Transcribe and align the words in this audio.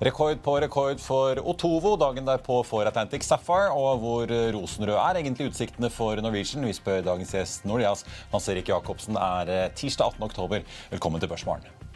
Rekord 0.00 0.38
på 0.40 0.54
rekord 0.64 1.00
for 1.04 1.36
Otovo 1.44 1.90
dagen 2.00 2.24
derpå 2.24 2.62
for 2.64 2.88
Atlantic 2.88 3.26
Sapphire. 3.26 3.68
Og 3.76 3.98
hvor 4.00 4.32
rosenrød 4.56 4.94
er 4.96 5.20
egentlig 5.20 5.50
utsiktene 5.50 5.90
for 5.92 6.16
Norwegian? 6.24 6.64
Vi 6.64 6.72
spør 6.72 7.04
dagens 7.04 7.34
gjest 7.36 7.68
Nordias. 7.68 8.06
Hans 8.32 8.48
Erik 8.48 8.72
Jacobsen 8.72 9.20
er 9.20 9.52
eh, 9.52 9.68
tirsdag 9.76 10.16
18. 10.16 10.24
oktober. 10.30 10.64
Velkommen 10.94 11.20
til 11.20 11.28
Børsmorgen. 11.28 11.89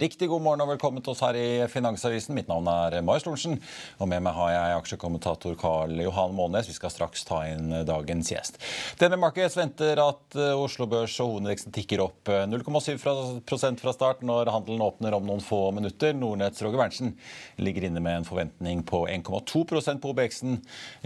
Riktig 0.00 0.30
god 0.30 0.40
morgen 0.40 0.62
og 0.64 0.70
velkommen 0.70 1.02
til 1.04 1.12
oss 1.12 1.20
her 1.20 1.36
i 1.36 1.66
Finansavisen. 1.68 2.32
Mitt 2.36 2.48
navn 2.48 2.68
er 2.72 2.94
Marius 3.04 3.26
Lorentzen, 3.26 3.58
og 4.00 4.08
med 4.08 4.22
meg 4.24 4.32
har 4.32 4.52
jeg 4.54 4.76
aksjekommentator 4.78 5.56
Karl 5.60 5.92
Johan 6.00 6.32
Månes. 6.36 6.70
Vi 6.70 6.76
skal 6.76 6.92
straks 6.92 7.26
ta 7.28 7.42
inn 7.50 7.68
eh, 7.74 7.84
dagens 7.84 8.30
gjest. 8.32 8.56
DNB 9.00 9.18
Markets 9.20 9.58
venter 9.58 10.00
at 10.00 10.38
eh, 10.38 10.56
Oslo 10.56 10.86
Børs 10.88 11.18
og 11.20 11.34
hovedindeksen 11.34 11.74
tikker 11.76 12.00
opp 12.06 12.30
0,7 12.30 12.96
fra 13.00 13.92
start 13.92 14.24
når 14.24 14.48
handelen 14.54 14.86
åpner 14.86 15.18
om 15.18 15.26
noen 15.28 15.44
få 15.44 15.66
minutter. 15.76 16.16
Nordnetts 16.16 16.64
Roger 16.64 16.80
Berntsen 16.80 17.12
ligger 17.60 17.90
inne 17.90 18.00
med 18.00 18.22
en 18.22 18.28
forventning 18.28 18.80
på 18.88 19.02
1,2% 19.10 20.00
på 20.00 20.14
OBX-en 20.14 20.62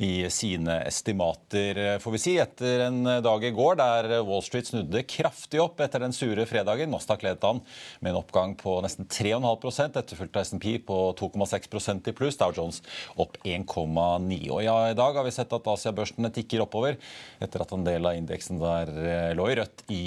i 0.07 0.13
sine 0.31 0.79
estimater, 0.87 1.99
får 2.03 2.15
vi 2.15 2.23
si, 2.23 2.37
etter 2.43 2.87
en 2.87 3.03
dag 3.25 3.45
i 3.47 3.53
går 3.55 3.81
der 3.81 4.11
Wall 4.23 4.45
Street 4.47 4.71
snudde 4.71 5.03
kraftig 5.11 5.63
opp 5.65 5.83
etter 5.83 6.05
den 6.05 6.15
sure 6.15 6.47
fredagen. 6.47 6.95
Nasdaq 6.95 7.27
ledet 7.27 7.51
an 7.51 7.63
med 7.99 8.15
en 8.15 8.23
oppgang 8.23 8.55
på 8.61 8.79
nesten 8.85 9.09
3,5 9.11 9.99
etterfulgt 9.99 10.37
av 10.37 10.45
SMP 10.47 10.77
på 10.87 10.99
2,6% 11.19 12.11
i 12.11 12.15
pluss. 12.17 12.39
Dow 12.41 12.53
Jones 12.55 12.83
opp 13.21 13.39
1,9. 13.43 14.39
Og 14.51 14.63
ja, 14.65 14.77
I 14.91 14.99
dag 14.99 15.19
har 15.19 15.27
vi 15.27 15.35
sett 15.35 15.53
at 15.57 15.71
Asiabørsene 15.75 16.31
tikker 16.35 16.65
oppover 16.65 16.99
etter 17.43 17.65
at 17.65 17.75
en 17.75 17.87
del 17.87 18.07
av 18.07 18.19
indeksen 18.19 18.61
der 18.63 18.93
eh, 18.95 19.33
lå 19.37 19.49
i 19.51 19.59
rødt 19.61 19.85
i 19.95 20.05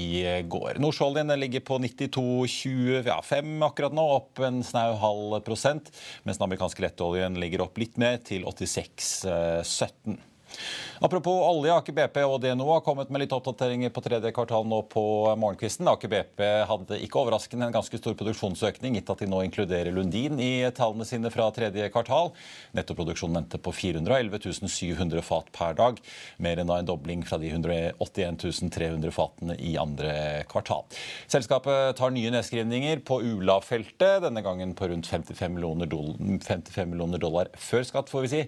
går. 0.49 0.81
Nordsjøoljen 0.83 1.33
ligger 1.41 1.65
på 1.67 1.79
92,25 1.83 3.67
akkurat 3.67 3.97
nå, 3.97 4.07
opp 4.17 4.41
en 4.45 4.63
snau 4.65 4.95
halv 5.01 5.39
prosent, 5.47 5.91
mens 6.23 6.39
den 6.39 6.47
amerikanske 6.47 6.83
lettoljen 6.85 7.37
ligger 7.41 7.65
opp 7.67 7.77
litt 7.81 7.99
mer, 8.01 8.19
til 8.27 8.47
86,17. 8.47 10.17
Apropos 10.99 11.43
olje, 11.45 11.73
Aker 11.73 11.93
BP 11.93 12.17
og 12.25 12.39
DNO 12.41 12.65
har 12.71 12.81
kommet 12.85 13.11
med 13.13 13.21
litt 13.21 13.33
oppdateringer 13.35 13.91
på 13.93 14.01
tredje 14.01 14.31
kvartal 14.33 14.65
nå 14.65 14.79
på 14.89 15.03
morgenkvisten. 15.37 15.85
Aker 15.91 16.09
BP 16.09 16.41
hadde 16.69 16.97
ikke 17.05 17.19
overraskende 17.21 17.67
en 17.67 17.75
ganske 17.75 17.99
stor 17.99 18.15
produksjonsøkning, 18.17 18.97
gitt 18.97 19.11
at 19.13 19.21
de 19.21 19.29
nå 19.29 19.43
inkluderer 19.45 19.93
Lundin 19.93 20.41
i 20.41 20.65
tallene 20.73 21.05
sine 21.05 21.29
fra 21.33 21.51
tredje 21.53 21.85
kvartal. 21.93 22.31
Nettoproduksjonen 22.77 23.43
endte 23.43 23.61
på 23.61 23.75
411 23.77 24.65
700 24.65 25.21
fat 25.25 25.51
per 25.53 25.77
dag, 25.77 26.01
mer 26.41 26.63
enn 26.63 26.73
en 26.73 26.89
dobling 26.89 27.21
fra 27.27 27.37
de 27.41 27.51
181 27.53 28.73
300 28.73 29.13
fatene 29.13 29.57
i 29.61 29.75
andre 29.77 30.43
kvartal. 30.49 30.87
Selskapet 31.29 31.97
tar 31.99 32.15
nye 32.15 32.33
nedskrivninger 32.33 33.05
på 33.05 33.19
Ula-feltet, 33.21 34.23
denne 34.25 34.41
gangen 34.45 34.73
på 34.77 34.89
rundt 34.89 35.09
55 35.09 35.53
millioner, 35.53 35.89
dollar, 35.91 36.17
55 36.17 36.89
millioner 36.89 37.21
dollar 37.21 37.53
før 37.53 37.85
skatt, 37.85 38.09
får 38.09 38.25
vi 38.25 38.33
si 38.33 38.43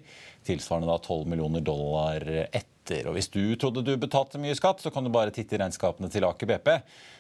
tilsvarende 0.47 0.89
da 0.89 0.97
12 1.01 1.27
millioner 1.29 1.63
dollar 1.65 2.25
etter. 2.47 3.07
Og 3.09 3.13
Hvis 3.17 3.29
du 3.29 3.43
trodde 3.59 3.83
du 3.85 3.91
betalte 4.01 4.41
mye 4.41 4.55
skatt, 4.57 4.81
så 4.81 4.89
kan 4.93 5.05
du 5.05 5.11
bare 5.13 5.33
titte 5.33 5.55
i 5.55 5.59
regnskapene 5.61 6.09
til 6.09 6.25
Aker 6.25 6.49
BP. 6.49 6.71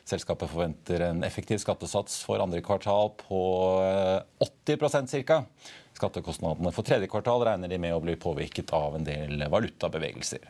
Selskapet 0.09 0.49
forventer 0.49 1.03
en 1.11 1.21
effektiv 1.27 1.61
skattesats 1.61 2.23
for 2.25 2.41
andre 2.41 2.63
kvartal 2.65 3.13
på 3.19 3.41
80% 4.41 5.13
ca. 5.27 5.43
Skattekostnadene 5.99 6.71
for 6.71 6.87
tredje 6.87 7.09
kvartal 7.11 7.43
regner 7.43 7.71
de 7.71 7.79
med 7.81 7.91
å 7.95 7.99
bli 7.99 8.15
påvirket 8.19 8.71
av 8.75 8.95
en 8.95 9.03
del 9.03 9.43
valutabevegelser. 9.51 10.45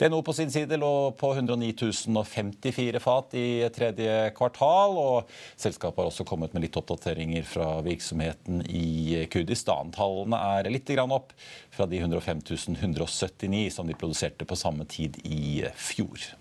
DNO 0.00 0.20
på 0.26 0.34
sin 0.36 0.52
side 0.52 0.76
lå 0.76 0.92
på 1.16 1.32
109 1.32 1.72
054 2.12 3.00
fat 3.00 3.34
i 3.38 3.46
tredje 3.72 4.18
kvartal. 4.36 4.98
og 5.00 5.32
Selskapet 5.56 6.02
har 6.02 6.10
også 6.10 6.26
kommet 6.28 6.52
med 6.52 6.66
litt 6.66 6.76
oppdateringer 6.76 7.48
fra 7.48 7.70
virksomheten 7.86 8.60
i 8.68 9.24
Kurdistan. 9.32 9.94
Tallene 9.96 10.42
er 10.60 10.70
litt 10.70 10.92
opp 11.00 11.32
fra 11.70 11.86
de 11.88 12.02
105 12.02 12.44
179 12.76 13.70
som 13.72 13.88
de 13.88 13.96
produserte 13.96 14.44
på 14.44 14.58
samme 14.58 14.84
tid 14.84 15.16
i 15.24 15.64
fjor. 15.76 16.39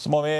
Så 0.00 0.08
må 0.08 0.22
vi 0.24 0.32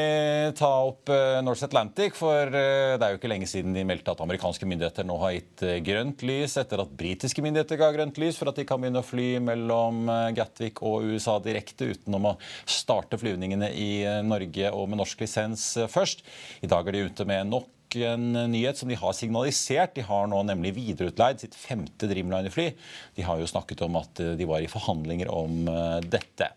ta 0.57 0.69
opp 0.89 1.11
Norse 1.11 1.43
North 1.45 1.67
Atlantic, 1.67 2.15
for 2.17 2.49
eh, 2.49 2.95
det 2.97 3.05
er 3.05 3.13
jo 3.13 3.19
ikke 3.19 3.29
lenge 3.29 3.49
siden 3.51 3.75
de 3.77 3.83
meldte 3.85 4.15
at 4.15 4.23
amerikanske 4.25 4.65
myndigheter 4.65 5.05
nå 5.05 5.19
har 5.21 5.35
gitt 5.35 5.65
eh, 5.69 5.83
grønt 5.85 6.25
lys 6.25 6.55
etter 6.63 6.81
at 6.81 6.95
britiske 6.97 7.45
myndigheter 7.45 7.77
ga 7.77 7.91
grønt 7.93 8.17
lys 8.23 8.39
for 8.41 8.49
at 8.49 8.57
de 8.57 8.65
kan 8.65 8.81
begynne 8.81 9.03
å 9.03 9.05
fly 9.05 9.35
mellom 9.45 10.09
Gatwick 10.33 10.81
og 10.81 11.11
USA 11.11 11.37
direkte 11.45 11.91
utenom 11.93 12.31
å 12.31 12.35
starte 12.65 13.21
flyvningene 13.21 13.69
i 13.77 13.91
Norge 14.25 14.73
og 14.73 14.89
med 14.89 15.03
norsk 15.03 15.27
lisens 15.27 15.67
først. 15.93 16.25
I 16.65 16.71
dag 16.73 16.89
er 16.89 16.97
de 16.97 17.05
ute 17.11 17.29
med 17.29 17.53
nok 17.53 17.69
en 17.97 18.27
nyhet 18.53 18.79
som 18.79 18.91
de 18.91 18.99
har 18.99 19.17
signalisert. 19.17 19.95
De 19.97 20.05
har 20.07 20.31
nå 20.31 20.43
nemlig 20.47 20.75
videreutleid 20.77 21.43
sitt 21.43 21.57
femte 21.59 22.09
Dreamliner-fly. 22.11 22.71
De 23.17 23.27
har 23.27 23.41
jo 23.41 23.49
snakket 23.51 23.83
om 23.87 23.99
at 24.01 24.23
de 24.39 24.49
var 24.49 24.63
i 24.63 24.71
forhandlinger 24.71 25.31
om 25.33 25.67
dette. 26.07 26.51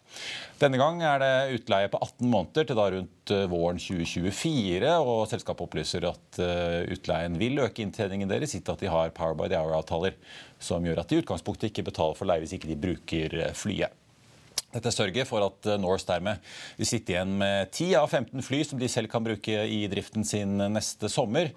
Denne 0.64 0.80
gang 0.80 1.02
er 1.04 1.20
det 1.20 1.58
utleie 1.58 1.90
på 1.92 2.00
18 2.00 2.30
måneder 2.30 2.68
til 2.70 2.78
da 2.78 2.86
rundt 2.94 3.32
eh, 3.34 3.48
våren 3.52 3.82
2024. 3.82 4.92
og 5.02 5.26
Selskapet 5.32 5.66
opplyser 5.66 6.08
at 6.08 6.40
eh, 6.40 6.86
utleien 6.94 7.36
vil 7.42 7.60
øke 7.66 7.84
inntjeningen 7.84 8.32
deres, 8.32 8.54
gitt 8.56 8.72
at 8.72 8.84
de 8.84 8.92
har 8.92 9.12
Power 9.18 9.36
by 9.40 9.50
the 9.52 9.60
Hour-avtaler 9.60 10.16
som 10.64 10.86
gjør 10.86 11.02
at 11.02 11.12
de 11.12 11.20
i 11.20 11.24
utgangspunktet 11.24 11.72
ikke 11.72 11.90
betaler 11.90 12.16
for 12.16 12.30
leie 12.30 12.46
hvis 12.46 12.56
ikke 12.56 12.72
de 12.72 12.80
bruker 12.86 13.38
eh, 13.42 13.52
flyet. 13.58 14.03
Dette 14.74 14.94
sørger 14.94 15.28
for 15.30 15.46
at 15.46 15.70
eh, 15.70 15.80
Norse 15.82 16.08
dermed 16.10 16.42
vil 16.80 16.90
sitte 16.90 17.14
igjen 17.14 17.36
med 17.40 17.70
10 17.72 17.94
av 18.00 18.10
15 18.10 18.46
fly 18.46 18.62
som 18.68 18.82
de 18.82 18.90
selv 18.92 19.12
kan 19.12 19.26
bruke 19.26 19.66
i 19.70 19.84
driften 19.92 20.26
sin 20.28 20.58
neste 20.74 21.10
sommer. 21.12 21.52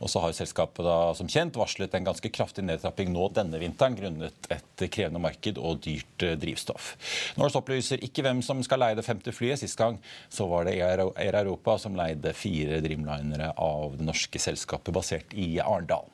Og 0.00 0.10
så 0.12 0.22
har 0.24 0.36
selskapet 0.36 0.86
da, 0.86 0.96
som 1.18 1.28
kjent 1.30 1.58
varslet 1.60 1.92
en 1.98 2.08
ganske 2.08 2.32
kraftig 2.32 2.64
nedtrapping 2.66 3.12
nå 3.12 3.28
denne 3.36 3.60
vinteren 3.60 3.98
grunnet 3.98 4.50
et 4.52 4.86
krevende 4.88 5.22
marked 5.22 5.60
og 5.60 5.82
dyrt 5.84 6.26
eh, 6.26 6.38
drivstoff. 6.40 6.94
Norse 7.40 7.60
opplyser 7.60 8.02
ikke 8.04 8.24
hvem 8.26 8.40
som 8.44 8.62
skal 8.64 8.82
leie 8.84 8.98
det 8.98 9.06
femte 9.06 9.34
flyet. 9.36 9.60
Sist 9.62 9.78
gang 9.78 9.98
så 10.32 10.48
var 10.50 10.66
det 10.66 10.78
Air 10.80 11.38
Europa 11.42 11.76
som 11.82 11.98
leide 11.98 12.32
fire 12.36 12.80
Dreamlinere 12.82 13.52
av 13.60 13.98
det 13.98 14.08
norske 14.08 14.40
selskapet 14.42 14.94
basert 14.94 15.36
i 15.36 15.54
Arendal. 15.60 16.08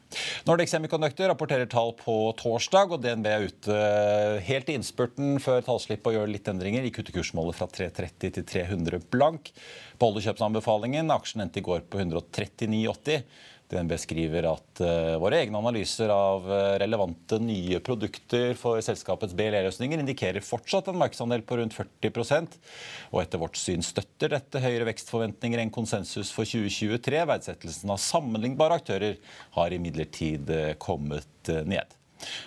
Nordic 0.49 0.71
Semiconductor 0.73 1.29
rapporterer 1.29 1.69
tall 1.69 1.93
på 1.99 2.15
torsdag, 2.41 2.95
og 2.95 3.03
DNB 3.05 3.27
er 3.29 3.45
ute 3.51 3.79
helt 4.47 4.71
i 4.71 4.79
innspurten 4.79 5.37
før 5.43 5.61
tallslippet 5.67 6.09
og 6.09 6.17
gjør 6.17 6.33
litt 6.33 6.48
endringer. 6.51 6.85
De 6.85 6.95
kutter 6.95 7.15
kursmålet 7.17 7.59
fra 7.59 7.69
330 7.71 8.35
til 8.39 8.49
300 8.55 9.05
blank. 9.13 9.53
På 9.99 10.11
kjøpsanbefalingen. 10.15 11.13
aksjen 11.15 11.45
endte 11.45 11.63
i 11.63 11.67
går 11.69 11.87
på 11.91 12.03
139,80. 12.03 13.23
DNB 13.69 13.93
skriver 14.01 14.47
at 14.49 14.81
uh, 14.81 15.19
våre 15.21 15.43
egne 15.43 15.61
analyser 15.61 16.09
av 16.13 16.47
uh, 16.49 16.77
relevante 16.81 17.37
nye 17.43 17.81
produkter 17.85 18.55
for 18.57 18.81
selskapets 18.85 19.35
BLE-løsninger 19.37 20.01
indikerer 20.01 20.45
fortsatt 20.45 20.89
en 20.89 20.99
markedsandel 21.01 21.45
på 21.45 21.59
rundt 21.61 21.77
40% 21.77 22.57
og 23.13 23.21
etter 23.21 23.43
vårt 23.43 23.61
syn 23.61 23.85
støtter 23.85 24.33
dette 24.33 24.63
høyere 24.65 24.89
vekstforventninger 24.89 25.61
enn 25.61 25.75
konsensus 25.75 26.33
for 26.33 26.49
2023. 26.49 27.21
Verdsettelsen 27.29 27.93
av 27.93 28.01
sammenlignbare 28.01 28.81
aktører 28.81 29.21
har 29.59 29.77
imidlertid 29.77 30.49
uh, 30.49 30.73
kommet 30.81 31.53
ned. 31.69 31.99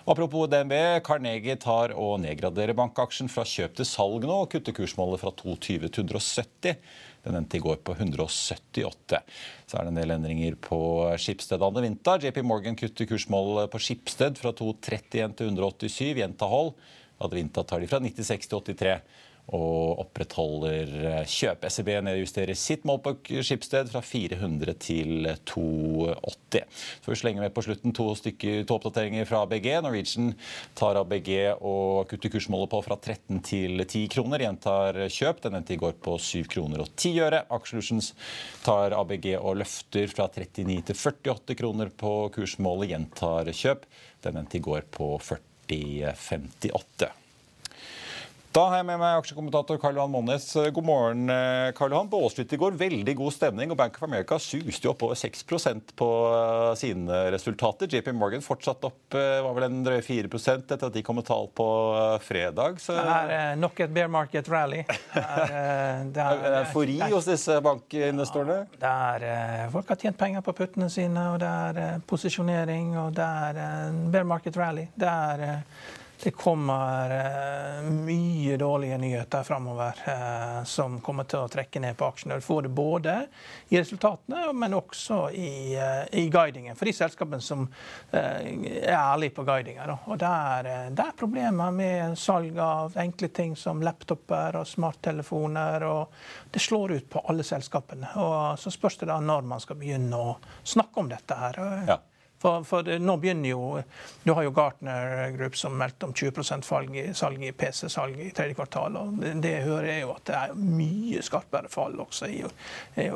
Apropos 0.09 0.50
DNB, 0.51 0.73
Carnegie 1.06 1.56
tar 1.59 1.94
og 1.95 2.19
nedgraderer 2.23 2.77
bankaksjen 2.77 3.31
fra 3.31 3.45
kjøp 3.47 3.77
til 3.77 3.88
salg 3.88 4.27
nå, 4.27 4.41
og 4.44 4.51
kutter 4.51 4.75
kursmålet 4.75 5.21
fra 5.21 5.31
220 5.41 5.88
til 5.88 6.06
170. 6.06 6.77
Den 7.25 7.38
endte 7.38 7.59
i 7.59 7.62
går 7.62 7.81
på 7.85 7.95
178. 7.95 9.21
Så 9.69 9.77
er 9.77 9.85
det 9.85 9.94
en 9.94 10.00
del 10.01 10.15
endringer 10.15 10.57
på 10.57 10.79
Skipsted 11.21 11.62
Adevinta. 11.62 12.18
JP 12.21 12.41
Morgan 12.47 12.77
kutter 12.79 13.09
kursmålet 13.09 13.71
på 13.71 13.81
Skipsted 13.81 14.41
fra 14.41 14.53
231 14.57 15.38
til 15.38 15.51
187. 15.53 16.15
Gjenta 16.18 16.50
hold. 16.50 16.73
Advinta 17.21 17.63
tar 17.68 17.83
de 17.83 17.89
fra 17.91 18.01
96 18.01 18.50
til 18.50 18.63
83 18.65 18.95
og 19.56 20.01
opprettholder 20.06 20.92
eh, 21.12 21.21
kjøp. 21.27 21.65
SEB 21.68 21.92
nedjusterer 22.06 22.57
sitt 22.57 22.86
mål 22.88 23.01
på 23.03 23.13
Skipsted 23.44 23.92
fra 23.92 24.01
400 24.06 24.75
til 24.81 25.27
280. 25.50 26.81
Så 27.03 27.12
vi 27.12 27.19
slenger 27.19 27.45
med 27.45 27.56
på 27.56 27.63
slutten 27.65 27.95
to, 27.95 28.07
stykker, 28.18 28.63
to 28.68 28.77
oppdateringer 28.77 29.27
fra 29.30 29.44
ABG. 29.45 29.69
Norwegian 29.83 30.33
tar 30.77 31.00
ABG 31.01 31.31
og 31.57 32.07
kutter 32.12 32.33
kursmålet 32.33 32.71
på 32.71 32.81
fra 32.88 32.98
13 32.98 33.42
til 33.48 33.86
10 33.86 34.06
kroner. 34.15 34.45
Gjentar 34.48 35.01
kjøp. 35.12 35.44
Den 35.45 35.59
endte 35.59 35.75
i 35.75 35.81
går 35.81 35.97
på 36.04 36.18
7 36.21 36.45
kroner 36.51 36.86
og 36.86 36.94
10 36.95 37.13
øre. 37.27 37.44
Aksjelutions 37.51 38.13
tar 38.65 38.95
ABG 38.97 39.33
og 39.39 39.59
løfter 39.62 40.12
fra 40.12 40.30
39 40.31 40.81
til 40.92 41.01
48 41.01 41.59
kroner 41.59 41.92
på 41.92 42.15
kursmålet. 42.36 42.95
Gjentar 42.95 43.51
kjøp. 43.51 43.88
Den 44.24 44.44
endte 44.44 44.59
i 44.59 44.63
går 44.63 44.88
på 44.94 45.15
40,58. 45.19 47.20
Da 48.51 48.65
har 48.68 48.81
jeg 48.81 48.83
med 48.89 49.00
meg 49.00 49.15
aksjekommentator 49.15 49.77
Karl 49.80 49.95
Johan 49.95 50.12
Monnes. 50.12 50.44
God 50.75 50.83
morgen, 50.83 51.30
eh, 51.31 51.69
Karl 51.71 51.94
Johan. 51.94 52.09
På 52.12 52.19
Wall 52.19 52.31
Street 52.33 52.51
i 52.51 52.57
går 52.59 52.75
veldig 52.75 53.13
god 53.15 53.31
stemning, 53.31 53.71
og 53.71 53.77
Bank 53.80 53.95
of 53.95 54.03
America 54.03 54.36
suste 54.44 54.83
jo 54.83 54.92
opp 54.92 55.06
over 55.07 55.15
6 55.15 55.45
på 55.95 56.07
eh, 56.36 56.74
sine 56.75 57.21
resultater. 57.31 57.88
JP 57.88 58.12
Morgan 58.12 58.44
fortsatt 58.44 58.83
opp 58.83 59.15
eh, 59.15 59.39
var 59.45 59.56
vel 59.56 59.68
en 59.69 59.80
drøye 59.86 60.03
4 60.03 60.27
etter 60.27 60.83
at 60.83 60.92
de 60.92 61.01
kom 61.01 61.15
med 61.15 61.30
tall 61.30 61.48
på 61.56 61.69
fredag. 62.27 62.81
Så... 62.83 62.98
Det 63.00 63.38
er 63.38 63.56
nok 63.56 63.80
et 63.80 63.95
bear 63.95 64.12
market 64.12 64.51
rally. 64.51 64.83
Det 64.83 65.24
er, 65.24 66.04
det 66.18 66.27
er, 66.27 66.59
eufori 66.65 67.00
hos 67.06 67.31
disse 67.31 67.56
bankinvestorene? 67.63 68.65
Ja, 68.83 69.15
er, 69.15 69.71
folk 69.71 69.95
har 69.95 70.04
tjent 70.04 70.19
penger 70.19 70.44
på 70.44 70.57
puttene 70.59 70.92
sine, 70.92 71.30
og 71.31 71.39
det 71.39 71.47
er 71.47 72.04
posisjonering, 72.04 72.97
og 73.00 73.15
det 73.15 73.31
er 73.47 74.00
bear 74.12 74.27
market 74.27 74.59
rally. 74.59 74.89
Det 75.00 75.07
er 75.07 75.63
det 76.23 76.31
kommer 76.31 77.09
eh, 77.09 77.83
mye 77.91 78.57
dårlige 78.57 78.97
nyheter 78.97 79.44
framover 79.44 79.94
eh, 80.06 80.63
som 80.63 81.00
kommer 81.01 81.25
til 81.29 81.41
å 81.41 81.50
trekke 81.50 81.81
ned 81.81 81.97
på 81.97 82.06
aksjene. 82.12 82.38
Du 82.38 82.45
får 82.45 82.68
det 82.68 82.71
både 82.77 83.15
i 83.69 83.79
resultatene, 83.79 84.51
men 84.53 84.75
også 84.77 85.18
i, 85.33 85.73
eh, 85.75 86.03
i 86.21 86.27
guidingen. 86.29 86.77
For 86.77 86.85
de 86.85 86.94
selskapene 86.94 87.41
som 87.41 87.65
er 88.12 88.94
ærlige 88.94 89.35
på 89.39 89.45
guidinga. 89.47 89.88
Og 90.06 90.19
det 90.21 90.29
er, 90.29 90.69
det 90.94 91.07
er 91.07 91.18
problemer 91.18 91.73
med 91.73 92.18
salg 92.19 92.57
av 92.62 92.97
enkle 93.01 93.31
ting 93.33 93.56
som 93.57 93.81
laptoper 93.81 94.59
og 94.62 94.69
smarttelefoner. 94.69 95.88
og 95.89 96.51
Det 96.51 96.62
slår 96.62 96.97
ut 97.00 97.09
på 97.09 97.25
alle 97.25 97.44
selskapene. 97.47 98.13
Og 98.21 98.59
Så 98.59 98.73
spørs 98.73 99.01
det 99.01 99.09
da 99.09 99.19
når 99.19 99.50
man 99.56 99.63
skal 99.63 99.79
begynne 99.81 100.21
å 100.21 100.38
snakke 100.63 101.00
om 101.00 101.09
dette. 101.09 101.35
her. 101.41 101.62
Ja. 101.88 101.97
For, 102.41 102.63
for 102.65 102.88
nå 102.99 103.17
begynner 103.21 103.51
jo 103.51 103.81
Du 104.23 104.33
har 104.33 104.45
jo 104.47 104.53
Gartner 104.55 105.29
Group 105.35 105.57
som 105.57 105.75
meldte 105.77 106.07
om 106.07 106.13
20% 106.13 106.65
salg 106.65 106.95
i, 106.97 107.03
salg 107.13 107.43
i 107.43 107.51
PC-salg 107.51 108.19
i 108.21 108.29
tredje 108.35 108.57
kvartal. 108.57 108.97
og 108.97 109.19
det, 109.21 109.33
det 109.43 109.53
hører 109.65 109.89
jeg 109.91 110.05
jo 110.05 110.13
at 110.15 110.25
det 110.29 110.38
er 110.39 110.55
mye 110.57 111.21
skarpere 111.25 111.69
fall 111.71 111.99
også 112.01 112.29
i, 112.29 112.41
i, 113.01 113.07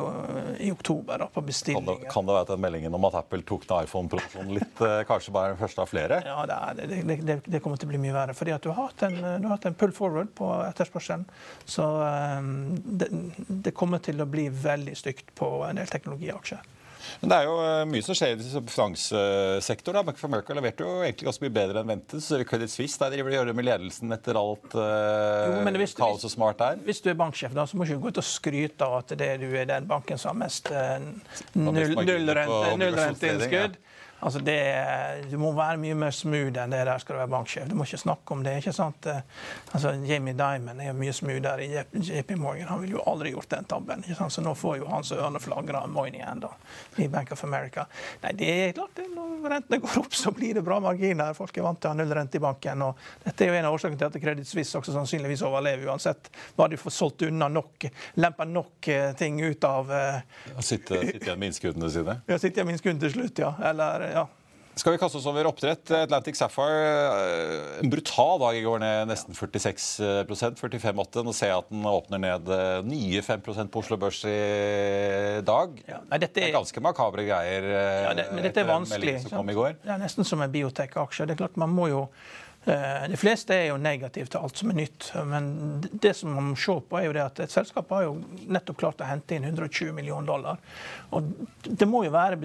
i 0.67 0.71
oktober 0.73 1.23
da, 1.23 1.29
på 1.33 1.41
bestillinger. 1.45 1.85
Kan 1.85 2.03
det, 2.03 2.11
kan 2.13 2.29
det 2.29 2.37
være 2.37 2.49
den 2.53 2.63
meldingen 2.65 2.97
om 2.97 3.07
at 3.09 3.19
Apple 3.21 3.41
tok 3.47 3.65
ned 3.69 3.89
iPhone-produksjonen 3.89 4.53
litt, 4.59 4.83
eh, 4.85 5.01
kanskje 5.09 5.33
bare 5.35 5.53
den 5.53 5.61
første 5.61 5.83
av 5.83 5.91
flere? 5.91 6.21
Ja, 6.25 6.37
det, 6.49 6.59
er, 6.69 7.15
det, 7.25 7.39
det, 7.45 7.61
kommer 7.63 7.81
til 7.81 7.89
å 7.89 7.93
bli 7.93 8.01
mye 8.05 8.15
verre. 8.15 8.37
fordi 8.37 8.55
at 8.55 8.65
du 8.65 8.71
har 8.71 8.91
hatt 8.91 9.05
en, 9.09 9.17
du 9.21 9.49
har 9.49 9.55
hatt 9.55 9.69
en 9.69 9.77
pull 9.77 9.93
forward 9.95 10.33
på 10.37 10.51
etterspørselen. 10.67 11.25
Så 11.65 11.85
um, 11.85 12.53
det, 12.85 13.73
kommer 13.75 14.03
til 14.05 14.21
å 14.21 14.29
bli 14.29 14.47
veldig 14.49 14.95
stygt 14.97 15.33
på 15.37 15.49
en 15.67 15.81
del 15.81 15.89
teknologiaksjer. 15.91 16.74
Men 17.21 17.31
det 17.31 17.37
er 17.37 17.43
jo 17.49 17.55
eh, 17.63 17.83
mye 17.89 18.03
som 18.05 18.15
skjer 18.17 18.35
i 18.35 18.37
finanssektoren. 18.71 20.05
Bank 20.05 20.19
of 20.19 20.27
America 20.27 20.49
leverte 20.57 20.85
jo 20.85 20.91
egentlig 21.05 21.25
ganske 21.29 21.45
mye 21.45 21.55
bedre 21.55 21.77
enn 21.81 21.91
ventet. 21.93 22.19
Så 22.25 22.31
Credit 22.47 22.71
Suisse 22.71 22.97
der 23.01 23.09
driver 23.15 23.29
de 23.31 23.35
gjør 23.39 23.47
det 23.51 23.57
med 23.57 23.67
ledelsen 23.69 24.07
etter 24.15 24.33
alt 24.39 24.69
uh, 24.77 24.81
kaos 25.97 26.27
og 26.27 26.33
smart 26.33 26.57
der. 26.61 26.73
Hvis 26.85 27.01
du 27.05 27.11
er 27.13 27.19
banksjef, 27.19 27.55
da, 27.55 27.61
så 27.69 27.73
må 27.77 27.85
du 27.85 27.89
ikke 27.95 28.05
gå 28.07 28.13
ut 28.15 28.23
og 28.23 28.27
skryte 28.27 28.81
av 28.87 28.93
at 29.01 29.09
det 29.19 29.31
du 29.43 29.49
er 29.53 29.65
den 29.69 29.89
banken 29.89 30.17
som 30.21 30.33
har 30.33 30.39
mest 30.45 30.71
uh, 30.73 30.97
nullrenteinnskudd. 31.57 33.75
Null 33.75 33.81
Altså 34.25 34.41
det, 34.41 34.57
du 35.29 35.37
må 35.37 35.51
være 35.53 35.77
mye 35.81 35.95
mer 35.99 36.13
smooth 36.15 36.57
enn 36.57 36.73
det 36.73 36.81
der 36.87 37.01
skal 37.01 37.15
du 37.15 37.21
være 37.21 37.31
banksjef. 37.35 37.67
Du 37.69 37.75
må 37.77 37.85
ikke 37.85 38.01
snakke 38.01 38.33
om 38.33 38.43
det. 38.45 38.57
ikke 38.61 38.73
sant? 38.73 39.07
Altså 39.71 39.93
Jamie 40.07 40.33
Dimon 40.33 40.81
er 40.81 40.89
jo 40.89 40.95
mye 40.97 41.13
smoothere 41.13 41.65
i 41.67 42.01
JP 42.09 42.35
Morgan. 42.41 42.67
Han 42.71 42.81
ville 42.81 42.97
jo 42.97 43.03
aldri 43.05 43.35
gjort 43.35 43.51
den 43.53 43.69
tabben. 43.69 44.03
ikke 44.03 44.17
sant? 44.17 44.33
Så 44.33 44.41
nå 44.41 44.55
får 44.57 44.79
jo 44.79 44.89
hans 44.89 45.11
ørene 45.13 45.41
flagre 45.43 45.83
moiney 45.91 46.23
da, 46.41 46.49
i 46.97 47.07
Bank 47.11 47.31
of 47.35 47.43
America. 47.45 47.85
Nei, 48.23 48.33
det 48.39 48.49
er 48.49 48.73
klart 48.77 48.97
det, 48.97 49.07
Når 49.13 49.49
rentene 49.51 49.79
går 49.83 49.99
opp, 50.01 50.15
så 50.17 50.31
blir 50.33 50.57
det 50.57 50.63
bra 50.65 50.79
marginer. 50.81 51.35
Folk 51.37 51.57
er 51.57 51.67
vant 51.67 51.79
til 51.81 51.91
å 51.91 51.93
ha 51.93 51.99
null 51.99 52.13
rente 52.17 52.39
i 52.39 52.43
banken. 52.43 52.81
og 52.87 53.05
Dette 53.23 53.45
er 53.45 53.51
jo 53.51 53.59
en 53.59 53.69
av 53.69 53.77
årsakene 53.77 54.01
til 54.01 54.09
at 54.09 54.19
Credit 54.23 54.49
Suisse 54.49 54.79
også 54.79 54.95
sannsynligvis 54.95 55.45
overlever 55.45 55.91
uansett. 55.91 56.31
hva 56.55 56.67
du 56.71 56.77
får 56.81 56.95
solgt 56.97 57.27
unna 57.27 57.47
nok, 57.51 57.87
lempa 58.17 58.45
nok 58.49 58.87
eh, 58.87 59.11
ting 59.19 59.37
ut 59.43 59.63
av 59.63 59.91
uh, 59.91 60.59
Sitte 60.65 60.97
igjen 61.03 61.39
med 61.39 61.51
innskuddene 61.51 61.89
sine? 61.91 62.17
Ja, 62.25 62.39
sitte 62.41 62.59
igjen 62.59 62.69
med 62.69 62.77
innskuddene 62.77 63.05
til 63.05 63.13
slutt, 63.13 63.43
ja. 63.43 63.53
Eller 63.69 64.07
ja. 64.15 64.27
Skal 64.75 64.91
vi 64.91 64.97
kaste 64.99 65.17
oss 65.17 65.25
over 65.29 65.47
oppdrett? 65.47 65.87
Atlantic 65.91 66.35
Sapphire, 66.35 67.05
eh, 67.15 67.79
en 67.79 67.89
brutal 67.89 68.39
dag 68.39 68.57
i 68.57 68.61
går, 68.61 68.79
ned 68.83 69.07
nesten 69.07 69.33
46% 69.33 70.59
45,8. 70.59 71.23
Nå 71.23 71.33
ser 71.33 71.53
jeg 71.53 71.61
at 71.63 71.69
den 71.71 71.85
åpner 71.87 72.19
ned 72.19 72.51
eh, 72.51 72.79
nye 72.83 73.21
5 73.23 73.45
på 73.71 73.79
Oslo 73.79 73.95
Børs 73.97 74.19
i 74.27 75.39
dag. 75.47 75.79
Ja, 75.87 76.01
nei, 76.09 76.19
dette 76.19 76.41
er, 76.41 76.49
det 76.49 76.49
er 76.51 76.57
ganske 76.57 76.83
makabre 76.83 77.23
greier 77.23 77.69
eh, 77.71 78.01
ja, 78.03 78.15
det, 78.19 78.25
men 78.35 78.43
dette 78.49 78.65
er 78.65 78.67
vanskelig. 78.67 79.21
Det 79.23 79.93
er 79.95 80.01
nesten 80.01 80.27
som 80.27 80.43
en 80.43 80.51
biotek-aksje. 80.51 81.29
Det 81.29 81.37
er 81.37 81.45
klart 81.45 81.61
man 81.61 81.71
må 81.71 81.93
jo 81.93 82.09
de 82.65 83.13
fleste 83.21 83.53
er 83.53 83.67
jo 83.67 83.75
negative 83.77 84.25
til 84.33 84.41
alt 84.41 84.57
som 84.57 84.71
er 84.71 84.77
nytt. 84.79 85.11
Men 85.29 85.49
det 85.85 86.15
som 86.17 86.31
man 86.33 86.47
må 86.47 86.55
se 86.57 86.73
på 86.81 86.97
er 86.97 87.03
jo 87.05 87.11
det 87.13 87.21
at 87.21 87.43
et 87.45 87.53
selskap 87.53 87.93
har 87.93 88.07
jo 88.07 88.15
nettopp 88.49 88.79
klart 88.81 89.03
å 89.05 89.09
hente 89.09 89.37
inn 89.37 89.45
120 89.45 89.93
millioner 89.93 90.25
dollar. 90.25 90.57
Og 91.13 91.29
det 91.61 91.85
må 91.85 92.01
jo 92.07 92.15
være 92.15 92.39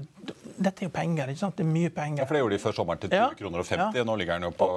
dette 0.61 0.85
er 0.85 0.89
jo 0.89 0.93
penger. 0.93 1.31
ikke 1.33 1.41
sant? 1.41 1.57
Det 1.57 1.65
er 1.65 1.71
mye 1.71 1.91
penger. 1.95 2.23
Ja, 2.23 2.27
for 2.29 2.37
Det 2.37 2.43
gjorde 2.43 2.57
de 2.57 2.61
før 2.61 2.77
sommeren 2.77 3.01
til 3.01 3.11
20 3.13 3.17
ja, 3.17 3.29
kroner 3.39 3.63
og 3.63 3.67
50. 3.67 3.97
Ja. 3.97 4.05
Nå 4.05 4.17
ligger 4.21 4.39
den 4.39 4.47
jo 4.49 4.53
på 4.61 4.69